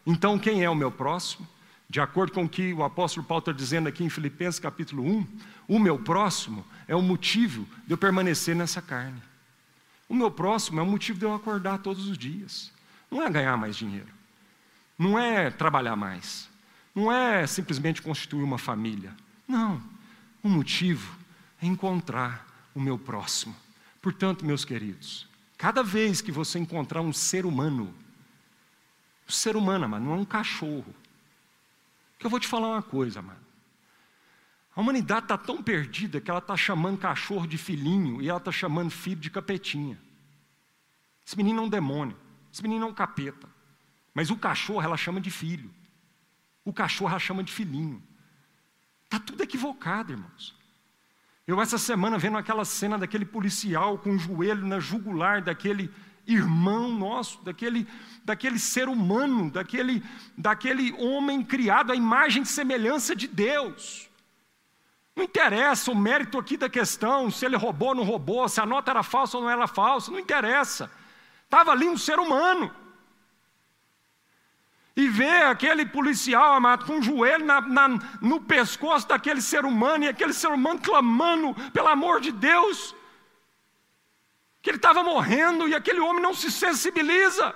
Então, 0.05 0.39
quem 0.39 0.63
é 0.63 0.69
o 0.69 0.75
meu 0.75 0.91
próximo? 0.91 1.47
De 1.89 1.99
acordo 1.99 2.31
com 2.31 2.45
o 2.45 2.49
que 2.49 2.73
o 2.73 2.83
apóstolo 2.83 3.25
Paulo 3.25 3.39
está 3.41 3.51
dizendo 3.51 3.89
aqui 3.89 4.01
em 4.01 4.09
Filipenses 4.09 4.61
capítulo 4.61 5.05
1, 5.05 5.27
o 5.67 5.77
meu 5.77 5.99
próximo 5.99 6.65
é 6.87 6.95
o 6.95 7.01
motivo 7.01 7.67
de 7.85 7.93
eu 7.93 7.97
permanecer 7.97 8.55
nessa 8.55 8.81
carne. 8.81 9.21
O 10.07 10.15
meu 10.15 10.31
próximo 10.31 10.79
é 10.79 10.83
o 10.83 10.85
motivo 10.85 11.19
de 11.19 11.25
eu 11.25 11.33
acordar 11.33 11.79
todos 11.79 12.07
os 12.07 12.17
dias. 12.17 12.71
Não 13.09 13.21
é 13.21 13.29
ganhar 13.29 13.57
mais 13.57 13.75
dinheiro, 13.75 14.07
não 14.97 15.19
é 15.19 15.49
trabalhar 15.49 15.97
mais, 15.97 16.49
não 16.95 17.11
é 17.11 17.45
simplesmente 17.45 18.01
constituir 18.01 18.43
uma 18.43 18.57
família. 18.57 19.13
Não. 19.45 19.90
O 20.43 20.49
motivo 20.49 21.15
é 21.61 21.65
encontrar 21.65 22.47
o 22.73 22.79
meu 22.79 22.97
próximo. 22.97 23.55
Portanto, 24.01 24.45
meus 24.45 24.65
queridos, 24.65 25.27
cada 25.57 25.83
vez 25.83 26.21
que 26.21 26.31
você 26.31 26.57
encontrar 26.57 27.01
um 27.01 27.13
ser 27.13 27.45
humano, 27.45 27.93
um 29.27 29.31
ser 29.31 29.55
humano, 29.55 29.87
mano, 29.87 30.05
não 30.07 30.13
é 30.13 30.17
um 30.17 30.25
cachorro. 30.25 30.95
Que 32.17 32.25
eu 32.25 32.29
vou 32.29 32.39
te 32.39 32.47
falar 32.47 32.69
uma 32.69 32.81
coisa, 32.81 33.21
mano. 33.21 33.39
A 34.75 34.81
humanidade 34.81 35.25
está 35.25 35.37
tão 35.37 35.61
perdida 35.61 36.21
que 36.21 36.29
ela 36.29 36.39
está 36.39 36.55
chamando 36.55 36.97
cachorro 36.97 37.45
de 37.45 37.57
filhinho 37.57 38.21
e 38.21 38.29
ela 38.29 38.37
está 38.37 38.51
chamando 38.51 38.89
filho 38.89 39.19
de 39.19 39.29
capetinha. 39.29 39.99
Esse 41.25 41.37
menino 41.37 41.61
é 41.61 41.65
um 41.65 41.69
demônio, 41.69 42.17
esse 42.51 42.63
menino 42.63 42.85
é 42.85 42.87
um 42.87 42.93
capeta. 42.93 43.47
Mas 44.13 44.29
o 44.29 44.37
cachorro 44.37 44.81
ela 44.81 44.97
chama 44.97 45.21
de 45.21 45.29
filho. 45.29 45.69
O 46.65 46.73
cachorro 46.73 47.11
ela 47.11 47.19
chama 47.19 47.43
de 47.43 47.51
filhinho. 47.51 48.01
Está 49.11 49.19
tudo 49.19 49.43
equivocado, 49.43 50.13
irmãos. 50.13 50.55
Eu, 51.45 51.59
essa 51.59 51.77
semana, 51.77 52.17
vendo 52.17 52.37
aquela 52.37 52.63
cena 52.63 52.97
daquele 52.97 53.25
policial 53.25 53.97
com 53.97 54.11
o 54.11 54.17
joelho 54.17 54.65
na 54.65 54.79
jugular 54.79 55.41
daquele 55.41 55.93
irmão 56.25 56.87
nosso, 56.87 57.43
daquele, 57.43 57.85
daquele 58.23 58.57
ser 58.57 58.87
humano, 58.87 59.51
daquele, 59.51 60.01
daquele 60.37 60.93
homem 60.93 61.43
criado 61.43 61.91
à 61.91 61.95
imagem 61.95 62.43
e 62.43 62.45
semelhança 62.45 63.13
de 63.13 63.27
Deus. 63.27 64.09
Não 65.13 65.25
interessa 65.25 65.91
o 65.91 65.95
mérito 65.95 66.37
aqui 66.37 66.55
da 66.55 66.69
questão, 66.69 67.29
se 67.29 67.45
ele 67.45 67.57
roubou 67.57 67.89
ou 67.89 67.95
não 67.95 68.03
roubou, 68.05 68.47
se 68.47 68.61
a 68.61 68.65
nota 68.65 68.91
era 68.91 69.03
falsa 69.03 69.35
ou 69.35 69.43
não 69.43 69.49
era 69.49 69.67
falsa, 69.67 70.09
não 70.09 70.19
interessa. 70.19 70.89
Estava 71.43 71.71
ali 71.71 71.89
um 71.89 71.97
ser 71.97 72.17
humano 72.17 72.73
e 74.95 75.07
vê 75.07 75.43
aquele 75.43 75.85
policial, 75.85 76.53
amado, 76.53 76.85
com 76.85 76.99
o 76.99 77.01
joelho 77.01 77.45
na, 77.45 77.61
na, 77.61 77.87
no 78.21 78.41
pescoço 78.41 79.07
daquele 79.07 79.41
ser 79.41 79.65
humano, 79.65 80.03
e 80.03 80.07
aquele 80.07 80.33
ser 80.33 80.49
humano 80.49 80.79
clamando 80.79 81.53
pelo 81.71 81.87
amor 81.87 82.19
de 82.19 82.31
Deus, 82.31 82.95
que 84.61 84.69
ele 84.69 84.77
estava 84.77 85.01
morrendo, 85.01 85.67
e 85.67 85.73
aquele 85.73 85.99
homem 85.99 86.21
não 86.21 86.33
se 86.33 86.51
sensibiliza. 86.51 87.55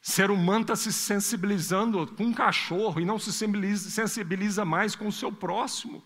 Ser 0.00 0.30
humano 0.30 0.62
está 0.62 0.76
se 0.76 0.92
sensibilizando 0.92 2.06
com 2.06 2.24
um 2.24 2.32
cachorro 2.32 3.00
e 3.00 3.04
não 3.04 3.18
se 3.18 3.32
sensibiliza, 3.32 3.90
sensibiliza 3.90 4.64
mais 4.64 4.96
com 4.96 5.06
o 5.06 5.12
seu 5.12 5.30
próximo. 5.32 6.02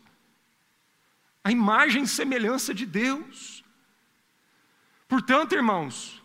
A 1.44 1.50
imagem 1.50 2.02
e 2.02 2.08
semelhança 2.08 2.72
de 2.72 2.86
Deus. 2.86 3.64
Portanto, 5.08 5.54
irmãos, 5.54 6.21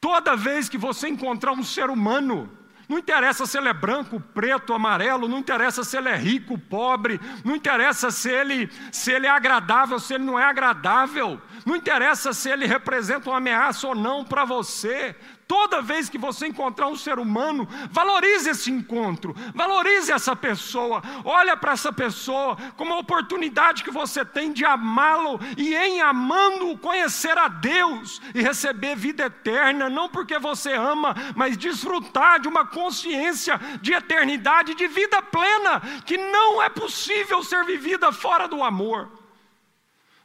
Toda 0.00 0.36
vez 0.36 0.68
que 0.68 0.78
você 0.78 1.08
encontrar 1.08 1.52
um 1.52 1.64
ser 1.64 1.90
humano, 1.90 2.48
não 2.88 2.98
interessa 2.98 3.44
se 3.44 3.58
ele 3.58 3.68
é 3.68 3.74
branco, 3.74 4.18
preto, 4.18 4.72
amarelo, 4.72 5.28
não 5.28 5.38
interessa 5.38 5.84
se 5.84 5.96
ele 5.96 6.08
é 6.08 6.16
rico, 6.16 6.56
pobre, 6.56 7.20
não 7.44 7.54
interessa 7.54 8.10
se 8.10 8.30
ele, 8.30 8.70
se 8.90 9.12
ele 9.12 9.26
é 9.26 9.30
agradável, 9.30 9.98
se 9.98 10.14
ele 10.14 10.24
não 10.24 10.38
é 10.38 10.44
agradável, 10.44 11.40
não 11.66 11.76
interessa 11.76 12.32
se 12.32 12.48
ele 12.48 12.64
representa 12.64 13.28
uma 13.28 13.36
ameaça 13.36 13.88
ou 13.88 13.94
não 13.94 14.24
para 14.24 14.44
você. 14.44 15.14
Toda 15.48 15.80
vez 15.80 16.10
que 16.10 16.18
você 16.18 16.46
encontrar 16.46 16.88
um 16.88 16.94
ser 16.94 17.18
humano, 17.18 17.66
valorize 17.90 18.50
esse 18.50 18.70
encontro, 18.70 19.34
valorize 19.54 20.12
essa 20.12 20.36
pessoa, 20.36 21.02
olha 21.24 21.56
para 21.56 21.72
essa 21.72 21.90
pessoa 21.90 22.54
como 22.76 22.92
uma 22.92 23.00
oportunidade 23.00 23.82
que 23.82 23.90
você 23.90 24.26
tem 24.26 24.52
de 24.52 24.62
amá-lo 24.66 25.40
e 25.56 25.74
em 25.74 26.02
amando-o 26.02 26.76
conhecer 26.76 27.38
a 27.38 27.48
Deus 27.48 28.20
e 28.34 28.42
receber 28.42 28.94
vida 28.94 29.24
eterna, 29.24 29.88
não 29.88 30.06
porque 30.06 30.38
você 30.38 30.74
ama, 30.74 31.14
mas 31.34 31.56
desfrutar 31.56 32.38
de 32.40 32.46
uma 32.46 32.66
consciência 32.66 33.58
de 33.80 33.94
eternidade, 33.94 34.74
de 34.74 34.86
vida 34.86 35.22
plena, 35.22 35.80
que 36.04 36.18
não 36.18 36.62
é 36.62 36.68
possível 36.68 37.42
ser 37.42 37.64
vivida 37.64 38.12
fora 38.12 38.46
do 38.46 38.62
amor. 38.62 39.08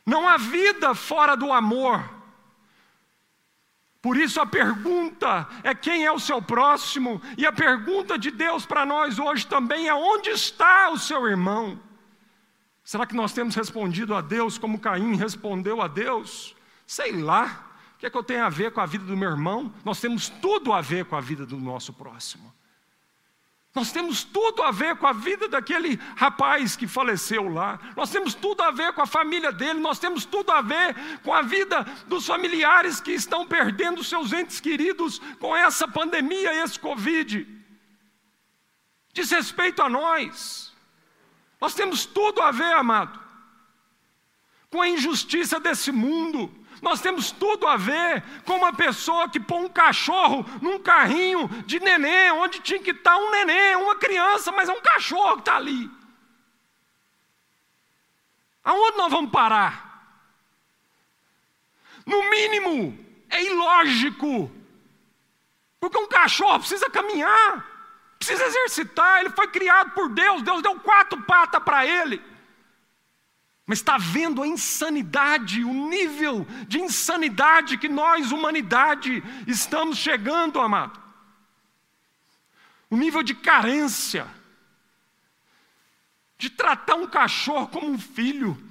Não 0.05 0.27
há 0.27 0.35
vida 0.35 0.93
fora 0.93 1.37
do 1.37 1.53
amor. 1.53 2.12
Por 4.03 4.17
isso 4.17 4.41
a 4.41 4.45
pergunta 4.45 5.47
é 5.63 5.73
quem 5.73 6.05
é 6.05 6.11
o 6.11 6.19
seu 6.19 6.41
próximo, 6.41 7.21
e 7.37 7.45
a 7.45 7.53
pergunta 7.53 8.19
de 8.19 8.31
Deus 8.31 8.65
para 8.65 8.85
nós 8.85 9.17
hoje 9.17 9.47
também 9.47 9.87
é: 9.87 9.93
onde 9.93 10.29
está 10.29 10.89
o 10.89 10.99
seu 10.99 11.25
irmão? 11.25 11.79
Será 12.83 13.05
que 13.05 13.15
nós 13.15 13.31
temos 13.31 13.55
respondido 13.55 14.13
a 14.13 14.19
Deus 14.19 14.57
como 14.57 14.77
Caim 14.77 15.15
respondeu 15.15 15.81
a 15.81 15.87
Deus? 15.87 16.53
Sei 16.85 17.13
lá, 17.13 17.65
o 17.95 17.99
que, 17.99 18.05
é 18.05 18.09
que 18.09 18.17
eu 18.17 18.23
tenho 18.23 18.43
a 18.43 18.49
ver 18.49 18.73
com 18.73 18.81
a 18.81 18.85
vida 18.85 19.05
do 19.05 19.15
meu 19.15 19.29
irmão? 19.29 19.73
Nós 19.85 20.01
temos 20.01 20.27
tudo 20.27 20.73
a 20.73 20.81
ver 20.81 21.05
com 21.05 21.15
a 21.15 21.21
vida 21.21 21.45
do 21.45 21.57
nosso 21.57 21.93
próximo. 21.93 22.53
Nós 23.75 23.91
temos 23.91 24.23
tudo 24.23 24.61
a 24.61 24.69
ver 24.69 24.95
com 24.97 25.07
a 25.07 25.13
vida 25.13 25.47
daquele 25.47 25.99
rapaz 26.15 26.75
que 26.75 26.85
faleceu 26.85 27.49
lá. 27.49 27.79
Nós 27.95 28.11
temos 28.11 28.35
tudo 28.35 28.61
a 28.61 28.69
ver 28.69 28.93
com 28.93 29.01
a 29.01 29.07
família 29.07 29.51
dele. 29.51 29.79
Nós 29.79 29.97
temos 29.97 30.25
tudo 30.25 30.51
a 30.51 30.61
ver 30.61 30.95
com 31.23 31.33
a 31.33 31.41
vida 31.41 31.83
dos 32.05 32.27
familiares 32.27 33.01
que 33.01 33.11
estão 33.11 33.47
perdendo 33.47 34.03
seus 34.03 34.31
entes 34.31 34.59
queridos 34.59 35.19
com 35.39 35.55
essa 35.55 35.87
pandemia, 35.87 36.63
esse 36.63 36.79
Covid. 36.79 37.47
Diz 39.11 39.31
respeito 39.31 39.81
a 39.81 39.89
nós. 39.89 40.71
Nós 41.59 41.73
temos 41.73 42.05
tudo 42.05 42.41
a 42.41 42.51
ver, 42.51 42.73
amado, 42.73 43.19
com 44.69 44.81
a 44.81 44.89
injustiça 44.89 45.59
desse 45.59 45.91
mundo 45.91 46.62
nós 46.83 46.99
temos 46.99 47.31
tudo 47.31 47.65
a 47.65 47.77
ver 47.77 48.21
com 48.43 48.57
uma 48.57 48.73
pessoa 48.73 49.29
que 49.29 49.39
põe 49.39 49.63
um 49.63 49.69
cachorro 49.69 50.45
num 50.61 50.77
carrinho 50.77 51.47
de 51.65 51.79
neném, 51.79 52.29
onde 52.31 52.59
tinha 52.59 52.79
que 52.79 52.91
estar 52.91 53.15
um 53.15 53.31
neném, 53.31 53.77
uma 53.77 53.95
criança, 53.95 54.51
mas 54.51 54.67
é 54.67 54.73
um 54.73 54.81
cachorro 54.81 55.35
que 55.35 55.41
está 55.43 55.55
ali. 55.55 55.89
Aonde 58.65 58.97
nós 58.97 59.09
vamos 59.09 59.31
parar? 59.31 60.17
No 62.05 62.29
mínimo, 62.29 62.99
é 63.29 63.41
ilógico. 63.41 64.51
Porque 65.79 65.97
um 65.97 66.07
cachorro 66.07 66.59
precisa 66.59 66.89
caminhar, 66.89 67.65
precisa 68.19 68.43
exercitar, 68.43 69.21
ele 69.21 69.29
foi 69.29 69.47
criado 69.47 69.91
por 69.91 70.09
Deus, 70.09 70.41
Deus 70.41 70.61
deu 70.61 70.77
quatro 70.81 71.21
patas 71.21 71.63
para 71.63 71.87
ele. 71.87 72.21
Mas 73.65 73.79
está 73.79 73.97
vendo 73.97 74.43
a 74.43 74.47
insanidade, 74.47 75.63
o 75.63 75.73
nível 75.89 76.45
de 76.67 76.79
insanidade 76.79 77.77
que 77.77 77.87
nós, 77.87 78.31
humanidade, 78.31 79.23
estamos 79.47 79.97
chegando, 79.97 80.59
amado. 80.59 81.01
O 82.89 82.97
nível 82.97 83.23
de 83.23 83.33
carência, 83.33 84.27
de 86.37 86.49
tratar 86.49 86.95
um 86.95 87.07
cachorro 87.07 87.67
como 87.69 87.89
um 87.89 87.97
filho. 87.97 88.61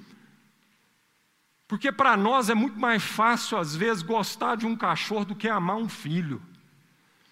Porque 1.67 1.91
para 1.91 2.15
nós 2.15 2.49
é 2.49 2.53
muito 2.53 2.79
mais 2.79 3.01
fácil, 3.01 3.57
às 3.57 3.75
vezes, 3.75 4.03
gostar 4.03 4.55
de 4.55 4.67
um 4.67 4.75
cachorro 4.75 5.25
do 5.25 5.35
que 5.35 5.49
amar 5.49 5.77
um 5.77 5.89
filho. 5.89 6.39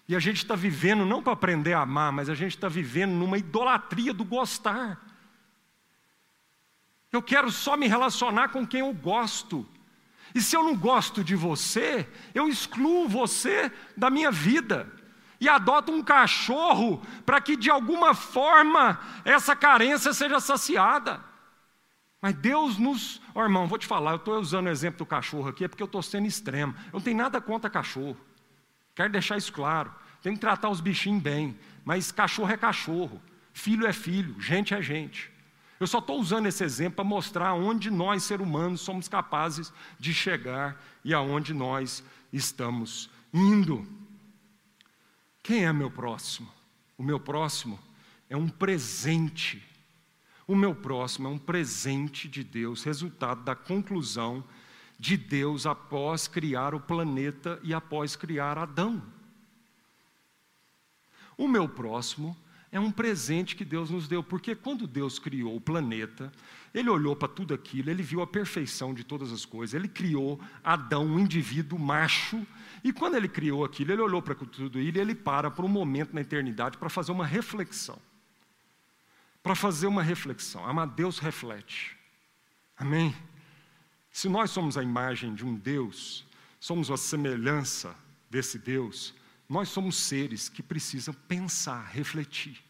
E 0.08 0.16
a 0.16 0.18
gente 0.18 0.38
está 0.38 0.56
vivendo, 0.56 1.06
não 1.06 1.22
para 1.22 1.32
aprender 1.32 1.74
a 1.74 1.82
amar, 1.82 2.10
mas 2.10 2.28
a 2.28 2.34
gente 2.34 2.56
está 2.56 2.68
vivendo 2.68 3.12
numa 3.12 3.38
idolatria 3.38 4.12
do 4.12 4.24
gostar. 4.24 5.00
Eu 7.12 7.22
quero 7.22 7.50
só 7.50 7.76
me 7.76 7.86
relacionar 7.86 8.48
com 8.48 8.66
quem 8.66 8.80
eu 8.80 8.92
gosto. 8.94 9.68
E 10.34 10.40
se 10.40 10.56
eu 10.56 10.64
não 10.64 10.74
gosto 10.74 11.22
de 11.22 11.36
você, 11.36 12.08
eu 12.34 12.48
excluo 12.48 13.06
você 13.06 13.70
da 13.94 14.08
minha 14.08 14.30
vida. 14.30 14.90
E 15.38 15.48
adoto 15.48 15.92
um 15.92 16.02
cachorro 16.02 17.02
para 17.26 17.40
que 17.40 17.56
de 17.56 17.68
alguma 17.68 18.14
forma 18.14 18.98
essa 19.24 19.54
carência 19.54 20.14
seja 20.14 20.40
saciada. 20.40 21.20
Mas 22.20 22.34
Deus 22.34 22.78
nos. 22.78 23.20
Oh, 23.34 23.42
irmão, 23.42 23.66
vou 23.66 23.76
te 23.76 23.86
falar, 23.86 24.12
eu 24.12 24.16
estou 24.16 24.38
usando 24.38 24.66
o 24.68 24.70
exemplo 24.70 24.98
do 24.98 25.06
cachorro 25.06 25.48
aqui, 25.48 25.64
é 25.64 25.68
porque 25.68 25.82
eu 25.82 25.86
estou 25.86 26.02
sendo 26.02 26.26
extremo. 26.26 26.72
Eu 26.86 26.92
não 26.94 27.00
tenho 27.00 27.16
nada 27.16 27.40
contra 27.40 27.68
cachorro. 27.68 28.16
Quero 28.94 29.10
deixar 29.10 29.36
isso 29.36 29.52
claro. 29.52 29.92
Tem 30.22 30.34
que 30.34 30.40
tratar 30.40 30.70
os 30.70 30.80
bichinhos 30.80 31.20
bem. 31.20 31.58
Mas 31.84 32.12
cachorro 32.12 32.52
é 32.52 32.56
cachorro. 32.56 33.20
Filho 33.52 33.86
é 33.86 33.92
filho. 33.92 34.40
Gente 34.40 34.72
é 34.72 34.80
gente. 34.80 35.31
Eu 35.82 35.86
só 35.88 35.98
estou 35.98 36.20
usando 36.20 36.46
esse 36.46 36.62
exemplo 36.62 36.94
para 36.94 37.04
mostrar 37.04 37.54
onde 37.54 37.90
nós, 37.90 38.22
seres 38.22 38.46
humanos, 38.46 38.82
somos 38.82 39.08
capazes 39.08 39.72
de 39.98 40.14
chegar 40.14 40.80
e 41.04 41.12
aonde 41.12 41.52
nós 41.52 42.04
estamos 42.32 43.10
indo. 43.34 43.84
Quem 45.42 45.66
é 45.66 45.72
meu 45.72 45.90
próximo? 45.90 46.48
O 46.96 47.02
meu 47.02 47.18
próximo 47.18 47.80
é 48.30 48.36
um 48.36 48.48
presente. 48.48 49.60
O 50.46 50.54
meu 50.54 50.72
próximo 50.72 51.26
é 51.26 51.30
um 51.32 51.38
presente 51.38 52.28
de 52.28 52.44
Deus, 52.44 52.84
resultado 52.84 53.42
da 53.42 53.56
conclusão 53.56 54.44
de 55.00 55.16
Deus 55.16 55.66
após 55.66 56.28
criar 56.28 56.76
o 56.76 56.80
planeta 56.80 57.58
e 57.60 57.74
após 57.74 58.14
criar 58.14 58.56
Adão. 58.56 59.02
O 61.36 61.48
meu 61.48 61.68
próximo 61.68 62.36
é 62.36 62.42
um 62.80 62.90
presente 62.90 63.54
que 63.54 63.64
Deus 63.64 63.90
nos 63.90 64.08
deu, 64.08 64.22
porque 64.22 64.54
quando 64.54 64.86
Deus 64.86 65.18
criou 65.18 65.54
o 65.54 65.60
planeta, 65.60 66.32
Ele 66.72 66.88
olhou 66.88 67.14
para 67.14 67.28
tudo 67.28 67.52
aquilo, 67.52 67.90
Ele 67.90 68.02
viu 68.02 68.22
a 68.22 68.26
perfeição 68.26 68.94
de 68.94 69.04
todas 69.04 69.30
as 69.30 69.44
coisas, 69.44 69.74
Ele 69.74 69.88
criou 69.88 70.40
Adão, 70.64 71.04
um 71.04 71.18
indivíduo 71.18 71.78
macho, 71.78 72.46
e 72.82 72.90
quando 72.90 73.14
Ele 73.16 73.28
criou 73.28 73.62
aquilo, 73.62 73.92
Ele 73.92 74.00
olhou 74.00 74.22
para 74.22 74.34
tudo 74.34 74.78
aquilo 74.78 74.96
e 74.96 75.00
Ele 75.00 75.14
para 75.14 75.50
por 75.50 75.66
um 75.66 75.68
momento 75.68 76.14
na 76.14 76.22
eternidade 76.22 76.78
para 76.78 76.88
fazer 76.88 77.12
uma 77.12 77.26
reflexão. 77.26 77.98
Para 79.42 79.54
fazer 79.54 79.86
uma 79.86 80.02
reflexão. 80.02 80.66
Amado, 80.66 80.94
Deus 80.94 81.18
reflete. 81.18 81.96
Amém? 82.76 83.14
Se 84.10 84.28
nós 84.28 84.50
somos 84.50 84.78
a 84.78 84.82
imagem 84.82 85.34
de 85.34 85.44
um 85.44 85.54
Deus, 85.54 86.24
somos 86.58 86.90
a 86.90 86.96
semelhança 86.96 87.94
desse 88.30 88.58
Deus, 88.58 89.14
nós 89.52 89.68
somos 89.68 89.96
seres 89.96 90.48
que 90.48 90.62
precisam 90.62 91.12
pensar, 91.12 91.84
refletir. 91.84 92.64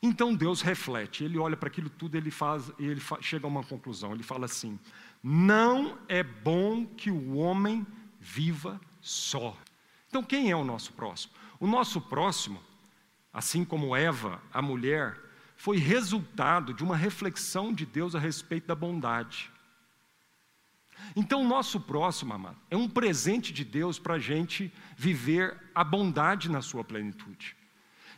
Então 0.00 0.34
Deus 0.34 0.62
reflete, 0.62 1.22
ele 1.22 1.36
olha 1.36 1.54
para 1.54 1.68
aquilo 1.68 1.90
tudo, 1.90 2.16
ele 2.16 2.30
faz, 2.30 2.72
ele 2.78 3.00
chega 3.20 3.46
a 3.46 3.48
uma 3.48 3.62
conclusão. 3.62 4.14
Ele 4.14 4.22
fala 4.22 4.46
assim: 4.46 4.80
não 5.22 5.98
é 6.08 6.22
bom 6.22 6.86
que 6.86 7.10
o 7.10 7.34
homem 7.34 7.86
viva 8.18 8.80
só. 9.02 9.54
Então 10.08 10.22
quem 10.22 10.50
é 10.50 10.56
o 10.56 10.64
nosso 10.64 10.94
próximo? 10.94 11.34
O 11.60 11.66
nosso 11.66 12.00
próximo, 12.00 12.58
assim 13.30 13.66
como 13.66 13.94
Eva, 13.94 14.42
a 14.50 14.62
mulher, 14.62 15.20
foi 15.58 15.76
resultado 15.76 16.72
de 16.72 16.82
uma 16.82 16.96
reflexão 16.96 17.70
de 17.70 17.84
Deus 17.84 18.14
a 18.14 18.18
respeito 18.18 18.66
da 18.66 18.74
bondade. 18.74 19.52
Então, 21.16 21.42
o 21.42 21.48
nosso 21.48 21.80
próximo, 21.80 22.34
amado, 22.34 22.56
é 22.70 22.76
um 22.76 22.88
presente 22.88 23.52
de 23.52 23.64
Deus 23.64 23.98
para 23.98 24.14
a 24.14 24.18
gente 24.18 24.72
viver 24.96 25.56
a 25.74 25.84
bondade 25.84 26.50
na 26.50 26.60
sua 26.60 26.82
plenitude. 26.82 27.56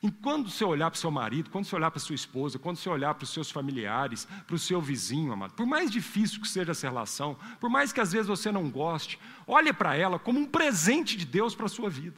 E 0.03 0.11
quando 0.11 0.51
você 0.51 0.65
olhar 0.65 0.91
para 0.91 0.97
o 0.97 1.01
seu 1.01 1.11
marido, 1.11 1.51
quando 1.51 1.65
você 1.65 1.75
olhar 1.75 1.91
para 1.91 1.99
a 1.99 2.03
sua 2.03 2.15
esposa, 2.15 2.59
quando 2.59 2.77
você 2.77 2.89
olhar 2.89 3.15
para 3.15 3.25
os 3.25 3.31
seus 3.31 3.51
familiares, 3.51 4.27
para 4.47 4.55
o 4.55 4.59
seu 4.59 4.81
vizinho, 4.81 5.33
amado, 5.33 5.55
por 5.55 5.67
mais 5.67 5.91
difícil 5.91 6.41
que 6.41 6.49
seja 6.49 6.73
essa 6.73 6.87
relação, 6.87 7.37
por 7.61 7.69
mais 7.69 7.93
que 7.93 8.01
às 8.01 8.13
vezes 8.13 8.27
você 8.27 8.53
não 8.53 8.71
goste, 8.71 9.19
olhe 9.47 9.73
para 9.73 9.97
ela 9.97 10.19
como 10.19 10.39
um 10.39 10.47
presente 10.47 11.17
de 11.17 11.27
Deus 11.27 11.55
para 11.55 11.67
a 11.67 11.71
sua 11.71 11.91
vida. 11.91 12.17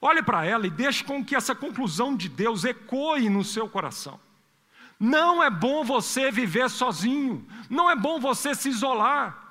Olhe 0.00 0.22
para 0.22 0.44
ela 0.44 0.66
e 0.66 0.70
deixe 0.70 1.02
com 1.02 1.24
que 1.24 1.34
essa 1.34 1.54
conclusão 1.54 2.16
de 2.16 2.28
Deus 2.28 2.64
ecoe 2.64 3.28
no 3.28 3.42
seu 3.42 3.68
coração. 3.68 4.20
Não 4.98 5.42
é 5.42 5.48
bom 5.48 5.84
você 5.84 6.30
viver 6.30 6.68
sozinho, 6.68 7.46
não 7.70 7.88
é 7.88 7.94
bom 7.94 8.18
você 8.18 8.54
se 8.54 8.68
isolar. 8.68 9.46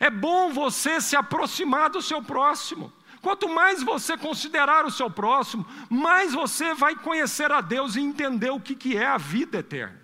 É 0.00 0.10
bom 0.10 0.52
você 0.52 1.00
se 1.00 1.14
aproximar 1.14 1.90
do 1.90 2.02
seu 2.02 2.22
próximo. 2.22 2.92
Quanto 3.20 3.48
mais 3.48 3.82
você 3.82 4.16
considerar 4.16 4.84
o 4.84 4.90
seu 4.90 5.10
próximo, 5.10 5.66
mais 5.88 6.34
você 6.34 6.74
vai 6.74 6.96
conhecer 6.96 7.50
a 7.50 7.60
Deus 7.60 7.96
e 7.96 8.00
entender 8.00 8.50
o 8.50 8.60
que, 8.60 8.74
que 8.74 8.96
é 8.96 9.06
a 9.06 9.18
vida 9.18 9.58
eterna. 9.58 10.00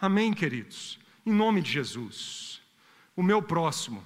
Amém, 0.00 0.32
queridos? 0.32 0.98
Em 1.24 1.32
nome 1.32 1.60
de 1.60 1.70
Jesus. 1.70 2.60
O 3.14 3.22
meu 3.22 3.42
próximo 3.42 4.02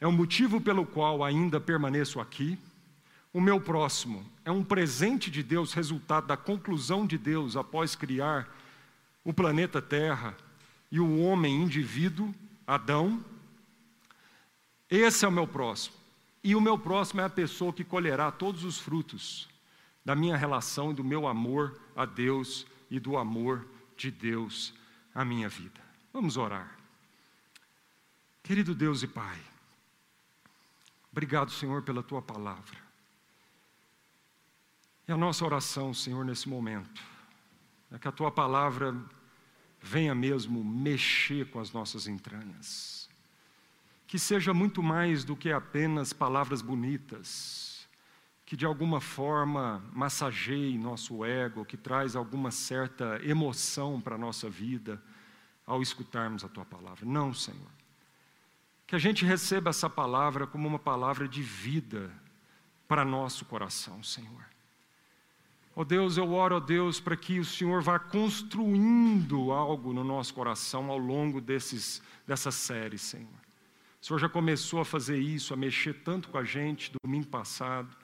é 0.00 0.06
o 0.06 0.12
motivo 0.12 0.60
pelo 0.60 0.84
qual 0.84 1.22
ainda 1.22 1.60
permaneço 1.60 2.20
aqui 2.20 2.58
o 3.32 3.40
meu 3.40 3.60
próximo 3.60 4.26
é 4.44 4.50
um 4.50 4.64
presente 4.64 5.30
de 5.30 5.42
Deus, 5.42 5.72
resultado 5.72 6.26
da 6.26 6.36
conclusão 6.36 7.06
de 7.06 7.16
Deus 7.16 7.56
após 7.56 7.94
criar 7.94 8.48
o 9.24 9.32
planeta 9.32 9.80
Terra 9.80 10.36
e 10.90 10.98
o 10.98 11.20
homem 11.20 11.62
indivíduo, 11.62 12.34
Adão. 12.66 13.24
Esse 14.90 15.24
é 15.24 15.28
o 15.28 15.32
meu 15.32 15.46
próximo. 15.46 15.96
E 16.42 16.56
o 16.56 16.60
meu 16.60 16.76
próximo 16.76 17.20
é 17.20 17.24
a 17.24 17.30
pessoa 17.30 17.72
que 17.72 17.84
colherá 17.84 18.32
todos 18.32 18.64
os 18.64 18.78
frutos 18.78 19.48
da 20.04 20.16
minha 20.16 20.36
relação 20.36 20.90
e 20.90 20.94
do 20.94 21.04
meu 21.04 21.28
amor 21.28 21.78
a 21.94 22.04
Deus 22.04 22.66
e 22.90 22.98
do 22.98 23.16
amor 23.16 23.64
de 23.96 24.10
Deus 24.10 24.74
à 25.14 25.24
minha 25.24 25.48
vida. 25.48 25.80
Vamos 26.12 26.36
orar. 26.36 26.76
Querido 28.42 28.74
Deus 28.74 29.04
e 29.04 29.06
Pai, 29.06 29.38
obrigado, 31.12 31.52
Senhor, 31.52 31.82
pela 31.82 32.02
tua 32.02 32.20
palavra. 32.20 32.81
E 35.12 35.14
a 35.14 35.18
nossa 35.18 35.44
oração, 35.44 35.92
Senhor, 35.92 36.24
nesse 36.24 36.48
momento, 36.48 37.02
é 37.90 37.98
que 37.98 38.08
a 38.08 38.12
tua 38.12 38.30
palavra 38.30 38.96
venha 39.78 40.14
mesmo 40.14 40.64
mexer 40.64 41.50
com 41.50 41.60
as 41.60 41.70
nossas 41.70 42.06
entranhas. 42.06 43.10
Que 44.06 44.18
seja 44.18 44.54
muito 44.54 44.82
mais 44.82 45.22
do 45.22 45.36
que 45.36 45.52
apenas 45.52 46.14
palavras 46.14 46.62
bonitas, 46.62 47.86
que 48.46 48.56
de 48.56 48.64
alguma 48.64 49.02
forma 49.02 49.84
massageie 49.92 50.78
nosso 50.78 51.26
ego, 51.26 51.66
que 51.66 51.76
traz 51.76 52.16
alguma 52.16 52.50
certa 52.50 53.20
emoção 53.22 54.00
para 54.00 54.14
a 54.14 54.18
nossa 54.18 54.48
vida 54.48 54.98
ao 55.66 55.82
escutarmos 55.82 56.42
a 56.42 56.48
tua 56.48 56.64
palavra. 56.64 57.04
Não, 57.04 57.34
Senhor. 57.34 57.70
Que 58.86 58.96
a 58.96 58.98
gente 58.98 59.26
receba 59.26 59.68
essa 59.68 59.90
palavra 59.90 60.46
como 60.46 60.66
uma 60.66 60.78
palavra 60.78 61.28
de 61.28 61.42
vida 61.42 62.10
para 62.88 63.04
nosso 63.04 63.44
coração, 63.44 64.02
Senhor. 64.02 64.51
Ó 65.74 65.80
oh 65.80 65.84
Deus, 65.84 66.18
eu 66.18 66.30
oro, 66.32 66.56
ó 66.56 66.58
oh 66.58 66.60
Deus, 66.60 67.00
para 67.00 67.16
que 67.16 67.38
o 67.38 67.44
Senhor 67.44 67.82
vá 67.82 67.98
construindo 67.98 69.50
algo 69.52 69.94
no 69.94 70.04
nosso 70.04 70.34
coração 70.34 70.90
ao 70.90 70.98
longo 70.98 71.40
desses, 71.40 72.02
dessa 72.26 72.50
série, 72.50 72.98
Senhor. 72.98 73.42
O 74.00 74.04
Senhor 74.04 74.18
já 74.18 74.28
começou 74.28 74.80
a 74.80 74.84
fazer 74.84 75.18
isso, 75.18 75.54
a 75.54 75.56
mexer 75.56 75.94
tanto 76.02 76.28
com 76.28 76.36
a 76.36 76.44
gente 76.44 76.92
domingo 77.02 77.28
passado. 77.28 77.96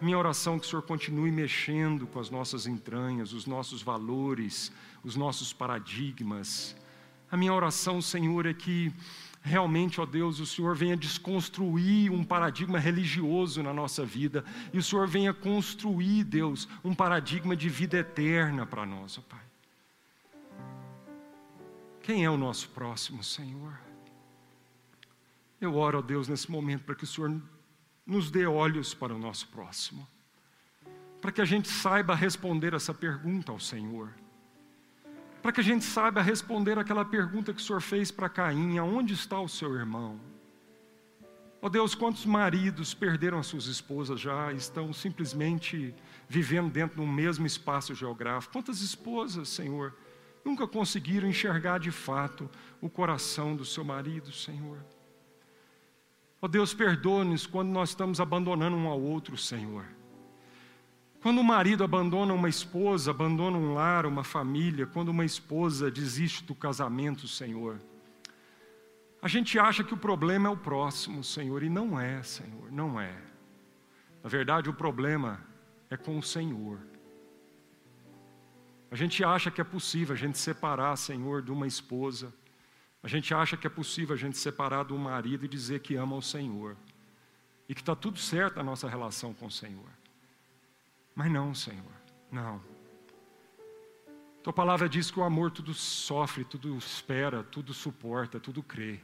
Minha 0.00 0.18
oração 0.18 0.56
é 0.56 0.58
que 0.58 0.66
o 0.66 0.68
Senhor 0.68 0.82
continue 0.82 1.30
mexendo 1.30 2.04
com 2.08 2.18
as 2.18 2.30
nossas 2.30 2.66
entranhas, 2.66 3.32
os 3.32 3.46
nossos 3.46 3.80
valores, 3.80 4.72
os 5.04 5.14
nossos 5.14 5.52
paradigmas. 5.52 6.74
A 7.30 7.36
minha 7.36 7.54
oração, 7.54 8.02
Senhor, 8.02 8.44
é 8.46 8.54
que 8.54 8.92
realmente, 9.42 10.00
ó 10.00 10.06
Deus, 10.06 10.38
o 10.38 10.46
Senhor 10.46 10.74
venha 10.76 10.96
desconstruir 10.96 12.10
um 12.12 12.24
paradigma 12.24 12.78
religioso 12.78 13.62
na 13.62 13.72
nossa 13.72 14.04
vida 14.04 14.44
e 14.72 14.78
o 14.78 14.82
Senhor 14.82 15.06
venha 15.08 15.34
construir, 15.34 16.24
Deus, 16.24 16.68
um 16.84 16.94
paradigma 16.94 17.56
de 17.56 17.68
vida 17.68 17.98
eterna 17.98 18.64
para 18.64 18.86
nós, 18.86 19.18
ó 19.18 19.22
Pai. 19.22 19.40
Quem 22.02 22.24
é 22.24 22.30
o 22.30 22.36
nosso 22.36 22.68
próximo, 22.70 23.22
Senhor? 23.22 23.78
Eu 25.60 25.76
oro, 25.76 25.98
ó 25.98 26.02
Deus, 26.02 26.28
nesse 26.28 26.50
momento 26.50 26.84
para 26.84 26.94
que 26.94 27.04
o 27.04 27.06
Senhor 27.06 27.40
nos 28.06 28.30
dê 28.30 28.46
olhos 28.46 28.94
para 28.94 29.14
o 29.14 29.18
nosso 29.18 29.48
próximo, 29.48 30.06
para 31.20 31.30
que 31.30 31.40
a 31.40 31.44
gente 31.44 31.68
saiba 31.68 32.14
responder 32.14 32.74
essa 32.74 32.94
pergunta 32.94 33.52
ao 33.52 33.60
Senhor 33.60 34.12
para 35.42 35.50
que 35.50 35.60
a 35.60 35.64
gente 35.64 35.84
saiba 35.84 36.22
responder 36.22 36.78
aquela 36.78 37.04
pergunta 37.04 37.52
que 37.52 37.60
o 37.60 37.64
Senhor 37.64 37.82
fez 37.82 38.10
para 38.12 38.28
Caim: 38.28 38.78
aonde 38.78 39.12
está 39.12 39.40
o 39.40 39.48
seu 39.48 39.74
irmão? 39.74 40.20
Ó 41.60 41.66
oh 41.66 41.70
Deus, 41.70 41.94
quantos 41.94 42.24
maridos 42.24 42.94
perderam 42.94 43.38
as 43.38 43.46
suas 43.46 43.66
esposas 43.66 44.20
já, 44.20 44.52
estão 44.52 44.92
simplesmente 44.92 45.94
vivendo 46.28 46.70
dentro 46.70 46.96
de 46.96 47.02
um 47.02 47.06
mesmo 47.06 47.46
espaço 47.46 47.94
geográfico? 47.94 48.52
Quantas 48.52 48.80
esposas, 48.80 49.48
Senhor, 49.48 49.94
nunca 50.44 50.66
conseguiram 50.66 51.28
enxergar 51.28 51.78
de 51.78 51.92
fato 51.92 52.50
o 52.80 52.88
coração 52.88 53.54
do 53.54 53.64
seu 53.64 53.84
marido, 53.84 54.32
Senhor? 54.32 54.78
Ó 56.40 56.46
oh 56.46 56.48
Deus, 56.48 56.74
perdoa-nos 56.74 57.46
quando 57.46 57.68
nós 57.68 57.90
estamos 57.90 58.18
abandonando 58.18 58.76
um 58.76 58.88
ao 58.88 59.00
outro, 59.00 59.36
Senhor. 59.36 59.86
Quando 61.22 61.40
o 61.40 61.44
marido 61.44 61.84
abandona 61.84 62.34
uma 62.34 62.48
esposa, 62.48 63.12
abandona 63.12 63.56
um 63.56 63.74
lar, 63.74 64.06
uma 64.06 64.24
família, 64.24 64.86
quando 64.86 65.10
uma 65.10 65.24
esposa 65.24 65.88
desiste 65.88 66.42
do 66.42 66.52
casamento, 66.52 67.28
Senhor, 67.28 67.80
a 69.22 69.28
gente 69.28 69.56
acha 69.56 69.84
que 69.84 69.94
o 69.94 69.96
problema 69.96 70.48
é 70.48 70.50
o 70.50 70.56
próximo, 70.56 71.22
Senhor, 71.22 71.62
e 71.62 71.68
não 71.68 71.98
é, 71.98 72.20
Senhor, 72.24 72.72
não 72.72 73.00
é. 73.00 73.16
Na 74.20 74.28
verdade, 74.28 74.68
o 74.68 74.74
problema 74.74 75.40
é 75.88 75.96
com 75.96 76.18
o 76.18 76.22
Senhor. 76.22 76.80
A 78.90 78.96
gente 78.96 79.22
acha 79.22 79.48
que 79.48 79.60
é 79.60 79.64
possível 79.64 80.14
a 80.14 80.18
gente 80.18 80.36
separar, 80.36 80.96
Senhor, 80.96 81.40
de 81.40 81.52
uma 81.52 81.68
esposa. 81.68 82.34
A 83.00 83.06
gente 83.06 83.32
acha 83.32 83.56
que 83.56 83.66
é 83.66 83.70
possível 83.70 84.16
a 84.16 84.18
gente 84.18 84.36
separar 84.36 84.90
um 84.90 84.98
marido 84.98 85.44
e 85.44 85.48
dizer 85.48 85.80
que 85.80 85.94
ama 85.94 86.16
o 86.16 86.22
Senhor. 86.22 86.76
E 87.68 87.76
que 87.76 87.80
está 87.80 87.94
tudo 87.94 88.18
certo 88.18 88.58
a 88.58 88.62
nossa 88.64 88.88
relação 88.88 89.32
com 89.32 89.46
o 89.46 89.50
Senhor. 89.50 90.01
Mas 91.14 91.30
não, 91.30 91.54
Senhor, 91.54 91.92
não. 92.30 92.60
Tua 94.42 94.52
palavra 94.52 94.88
diz 94.88 95.10
que 95.10 95.20
o 95.20 95.22
amor 95.22 95.50
tudo 95.50 95.72
sofre, 95.72 96.44
tudo 96.44 96.76
espera, 96.76 97.44
tudo 97.44 97.72
suporta, 97.72 98.40
tudo 98.40 98.62
crê. 98.62 98.98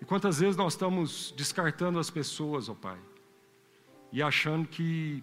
E 0.00 0.04
quantas 0.04 0.40
vezes 0.40 0.56
nós 0.56 0.72
estamos 0.72 1.32
descartando 1.36 1.98
as 1.98 2.10
pessoas, 2.10 2.68
ó 2.68 2.74
Pai, 2.74 2.98
e 4.10 4.22
achando 4.22 4.66
que 4.66 5.22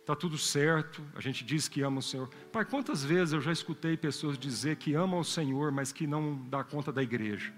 está 0.00 0.16
tudo 0.16 0.36
certo, 0.36 1.00
a 1.14 1.20
gente 1.20 1.44
diz 1.44 1.68
que 1.68 1.82
ama 1.82 2.00
o 2.00 2.02
Senhor. 2.02 2.28
Pai, 2.50 2.64
quantas 2.64 3.04
vezes 3.04 3.32
eu 3.32 3.40
já 3.40 3.52
escutei 3.52 3.96
pessoas 3.96 4.36
dizer 4.36 4.76
que 4.76 4.94
amam 4.94 5.20
o 5.20 5.24
Senhor, 5.24 5.70
mas 5.70 5.92
que 5.92 6.06
não 6.06 6.36
dá 6.48 6.64
conta 6.64 6.90
da 6.90 7.02
igreja? 7.02 7.52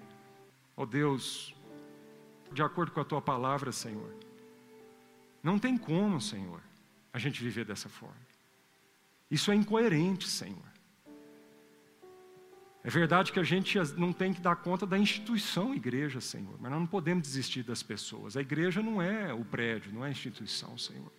Ó 0.77 0.85
Deus, 0.85 1.55
de 2.53 2.63
acordo 2.63 2.93
com 2.93 3.01
a 3.01 3.05
tua 3.05 3.23
palavra, 3.23 3.73
Senhor, 3.73 4.13
não 5.45 5.59
tem 5.59 5.77
como, 5.77 6.21
Senhor, 6.21 6.61
a 7.13 7.19
gente 7.19 7.43
viver 7.43 7.67
dessa 7.67 7.89
forma. 7.89 8.17
Isso 9.31 9.53
é 9.53 9.55
incoerente, 9.55 10.27
Senhor. 10.27 10.75
É 12.83 12.91
verdade 12.91 13.31
que 13.31 13.39
a 13.39 13.43
gente 13.43 13.79
não 13.97 14.13
tem 14.13 14.33
que 14.33 14.41
dar 14.41 14.57
conta 14.57 14.87
da 14.87 14.99
instituição 14.99 15.75
igreja, 15.75 16.21
Senhor, 16.21 16.55
mas 16.61 16.71
nós 16.71 16.81
não 16.81 16.87
podemos 16.87 17.23
desistir 17.23 17.63
das 17.63 17.83
pessoas. 17.83 18.37
A 18.37 18.41
igreja 18.41 18.83
não 18.83 19.01
é 19.01 19.33
o 19.33 19.45
prédio, 19.45 19.93
não 19.93 20.05
é 20.05 20.09
a 20.09 20.11
instituição, 20.11 20.77
Senhor. 20.79 21.13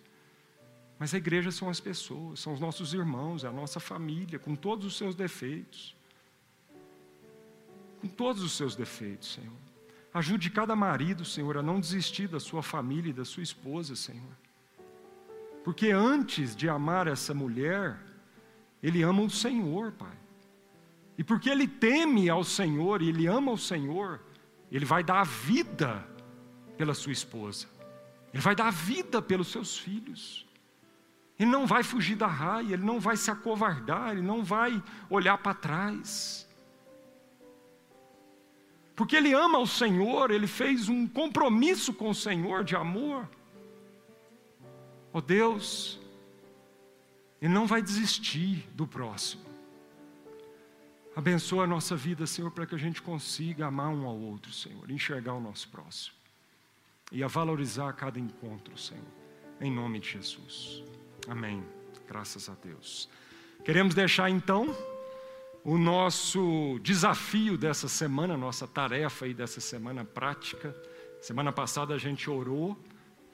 Mas 0.98 1.12
a 1.14 1.18
igreja 1.18 1.50
são 1.50 1.68
as 1.68 1.78
pessoas, 1.78 2.40
são 2.40 2.52
os 2.52 2.60
nossos 2.60 2.94
irmãos, 2.94 3.44
é 3.44 3.48
a 3.48 3.52
nossa 3.52 3.78
família, 3.78 4.38
com 4.38 4.56
todos 4.56 4.86
os 4.86 4.96
seus 4.96 5.14
defeitos. 5.14 5.94
Com 8.00 8.08
todos 8.08 8.42
os 8.42 8.52
seus 8.52 8.74
defeitos, 8.74 9.34
Senhor. 9.34 9.65
Ajude 10.16 10.48
cada 10.48 10.74
marido, 10.74 11.26
Senhor, 11.26 11.58
a 11.58 11.62
não 11.62 11.78
desistir 11.78 12.26
da 12.26 12.40
sua 12.40 12.62
família 12.62 13.10
e 13.10 13.12
da 13.12 13.22
sua 13.22 13.42
esposa, 13.42 13.94
Senhor. 13.94 14.32
Porque 15.62 15.90
antes 15.90 16.56
de 16.56 16.70
amar 16.70 17.06
essa 17.06 17.34
mulher, 17.34 17.98
ele 18.82 19.02
ama 19.02 19.20
o 19.20 19.28
Senhor, 19.28 19.92
Pai. 19.92 20.16
E 21.18 21.22
porque 21.22 21.50
ele 21.50 21.68
teme 21.68 22.30
ao 22.30 22.42
Senhor 22.42 23.02
e 23.02 23.10
ele 23.10 23.26
ama 23.26 23.52
o 23.52 23.58
Senhor, 23.58 24.22
ele 24.72 24.86
vai 24.86 25.04
dar 25.04 25.20
a 25.20 25.24
vida 25.24 26.02
pela 26.78 26.94
sua 26.94 27.12
esposa. 27.12 27.66
Ele 28.32 28.42
vai 28.42 28.56
dar 28.56 28.68
a 28.68 28.70
vida 28.70 29.20
pelos 29.20 29.48
seus 29.48 29.76
filhos. 29.76 30.46
Ele 31.38 31.50
não 31.50 31.66
vai 31.66 31.82
fugir 31.82 32.16
da 32.16 32.26
raia, 32.26 32.72
ele 32.72 32.86
não 32.86 32.98
vai 32.98 33.18
se 33.18 33.30
acovardar, 33.30 34.12
ele 34.12 34.22
não 34.22 34.42
vai 34.42 34.82
olhar 35.10 35.36
para 35.36 35.52
trás. 35.52 36.45
Porque 38.96 39.14
ele 39.14 39.34
ama 39.34 39.58
o 39.58 39.66
Senhor, 39.66 40.30
ele 40.30 40.46
fez 40.46 40.88
um 40.88 41.06
compromisso 41.06 41.92
com 41.92 42.08
o 42.08 42.14
Senhor 42.14 42.64
de 42.64 42.74
amor. 42.74 43.28
Oh 45.12 45.20
Deus, 45.20 46.00
ele 47.40 47.52
não 47.52 47.66
vai 47.66 47.82
desistir 47.82 48.66
do 48.74 48.86
próximo. 48.86 49.44
Abençoa 51.14 51.64
a 51.64 51.66
nossa 51.66 51.94
vida, 51.94 52.26
Senhor, 52.26 52.50
para 52.50 52.66
que 52.66 52.74
a 52.74 52.78
gente 52.78 53.00
consiga 53.02 53.66
amar 53.66 53.88
um 53.88 54.06
ao 54.06 54.16
outro, 54.16 54.52
Senhor, 54.52 54.90
enxergar 54.90 55.34
o 55.34 55.40
nosso 55.40 55.68
próximo 55.68 56.16
e 57.12 57.22
a 57.22 57.26
valorizar 57.26 57.92
cada 57.92 58.18
encontro, 58.18 58.76
Senhor, 58.78 59.04
em 59.60 59.70
nome 59.70 60.00
de 60.00 60.10
Jesus. 60.10 60.82
Amém. 61.28 61.62
Graças 62.08 62.48
a 62.48 62.54
Deus. 62.54 63.08
Queremos 63.64 63.94
deixar 63.94 64.30
então 64.30 64.74
o 65.66 65.76
nosso 65.76 66.78
desafio 66.80 67.58
dessa 67.58 67.88
semana, 67.88 68.36
nossa 68.36 68.68
tarefa 68.68 69.24
aí 69.24 69.34
dessa 69.34 69.60
semana 69.60 70.04
prática. 70.04 70.72
Semana 71.20 71.50
passada 71.50 71.92
a 71.92 71.98
gente 71.98 72.30
orou 72.30 72.78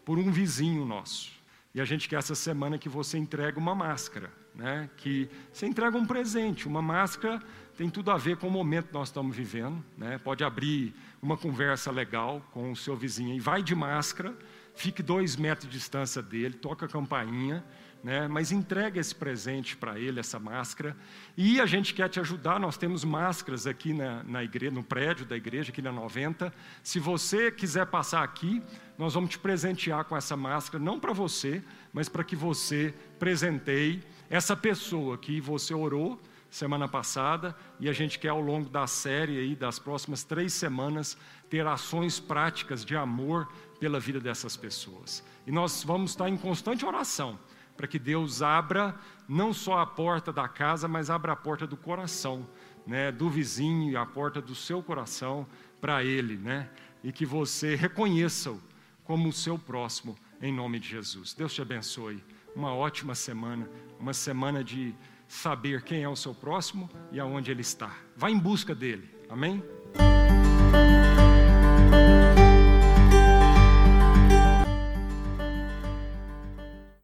por 0.03 0.19
um 0.19 0.33
vizinho 0.33 0.87
nosso. 0.87 1.31
E 1.75 1.81
a 1.81 1.85
gente 1.85 2.09
quer 2.09 2.17
essa 2.17 2.35
semana 2.35 2.79
que 2.79 2.89
você 2.89 3.19
entregue 3.19 3.59
uma 3.59 3.75
máscara, 3.75 4.33
né? 4.55 4.89
Que 4.97 5.29
você 5.53 5.67
entrega 5.67 5.95
um 5.99 6.07
presente. 6.07 6.67
Uma 6.67 6.81
máscara 6.81 7.39
tem 7.77 7.91
tudo 7.91 8.11
a 8.11 8.17
ver 8.17 8.39
com 8.39 8.49
o 8.49 8.51
momento 8.51 8.87
que 8.87 8.95
nós 8.95 9.09
estamos 9.09 9.37
vivendo, 9.37 9.85
né? 9.99 10.17
Pode 10.17 10.43
abrir 10.43 10.95
uma 11.21 11.37
conversa 11.37 11.91
legal 11.91 12.43
com 12.51 12.73
o 12.73 12.77
seu 12.77 12.97
vizinho 12.97 13.37
e 13.37 13.41
vai 13.41 13.63
de 13.63 13.75
máscara, 13.75 14.35
fique 14.75 15.03
dois 15.03 15.37
metros 15.37 15.71
de 15.71 15.77
distância 15.77 16.23
dele, 16.23 16.55
toca 16.55 16.87
a 16.87 16.89
campainha, 16.89 17.63
né? 18.03 18.27
mas 18.27 18.51
entrega 18.51 19.01
esse 19.01 19.15
presente 19.15 19.77
para 19.77 19.99
ele, 19.99 20.19
essa 20.19 20.39
máscara. 20.39 20.97
E 21.37 21.61
a 21.61 21.67
gente 21.67 21.95
quer 21.95 22.09
te 22.09 22.19
ajudar, 22.19 22.59
nós 22.59 22.77
temos 22.77 23.05
máscaras 23.05 23.67
aqui 23.67 23.93
na, 23.93 24.23
na 24.25 24.43
igreja, 24.43 24.73
no 24.73 24.83
prédio 24.83 25.25
da 25.25 25.37
igreja, 25.37 25.71
aqui 25.71 25.81
na 25.81 25.93
90. 25.93 26.53
Se 26.83 26.99
você 26.99 27.51
quiser 27.51 27.87
passar 27.87 28.23
aqui, 28.23 28.63
nós 28.99 29.15
vamos 29.15 29.31
te 29.31 29.39
presentear 29.39 30.05
com 30.05 30.17
essa 30.17 30.37
máscara, 30.37 30.83
não 30.83 30.99
para 30.99 31.13
você, 31.13 31.63
mas 31.93 32.09
para 32.09 32.25
que 32.25 32.35
você 32.35 32.93
presenteie 33.19 34.03
essa 34.29 34.57
pessoa 34.57 35.17
que 35.17 35.41
você 35.41 35.73
orou 35.73 36.21
semana 36.51 36.87
passada, 36.87 37.57
e 37.81 37.89
a 37.89 37.95
gente 37.95 38.19
quer 38.19 38.29
ao 38.29 38.41
longo 38.41 38.69
da 38.69 38.87
série 38.87 39.39
aí, 39.39 39.57
das 39.57 39.79
próximas 39.79 40.23
três 40.23 40.53
semanas, 40.53 41.17
ter 41.49 41.67
ações 41.67 42.21
práticas 42.21 42.85
de 42.85 42.95
amor 42.95 43.51
pela 43.81 43.99
vida 43.99 44.21
dessas 44.21 44.55
pessoas. 44.55 45.25
E 45.47 45.51
nós 45.51 45.83
vamos 45.83 46.11
estar 46.11 46.29
em 46.29 46.37
constante 46.37 46.85
oração 46.85 47.39
para 47.77 47.87
que 47.87 47.99
Deus 47.99 48.43
abra 48.43 48.95
não 49.29 49.53
só 49.53 49.79
a 49.79 49.87
porta 49.87 50.33
da 50.33 50.49
casa, 50.49 50.87
mas 50.87 51.11
abra 51.11 51.33
a 51.33 51.37
porta 51.37 51.67
do 51.67 51.77
coração, 51.77 52.47
né, 52.87 53.11
do 53.11 53.31
vizinho 53.31 53.91
e 53.91 53.97
a 53.97 54.05
porta 54.05 54.41
do 54.41 54.55
seu 54.55 54.83
coração 54.83 55.47
para 55.81 56.05
ele, 56.05 56.37
né, 56.37 56.71
e 57.03 57.13
que 57.13 57.27
você 57.27 57.75
reconheça-o 57.75 58.61
como 59.05 59.29
o 59.29 59.33
seu 59.33 59.59
próximo, 59.59 60.17
em 60.41 60.53
nome 60.53 60.79
de 60.79 60.89
Jesus. 60.89 61.35
Deus 61.35 61.53
te 61.55 61.63
abençoe. 61.63 62.23
Uma 62.55 62.75
ótima 62.75 63.15
semana, 63.15 63.69
uma 63.99 64.13
semana 64.13 64.63
de 64.63 64.95
saber 65.27 65.83
quem 65.83 66.03
é 66.03 66.09
o 66.09 66.17
seu 66.17 66.35
próximo 66.35 66.91
e 67.11 67.19
aonde 67.19 67.51
ele 67.51 67.63
está. 67.63 67.91
Vá 68.17 68.31
em 68.31 68.39
busca 68.39 68.75
dele. 68.75 69.09
Amém? 69.29 69.63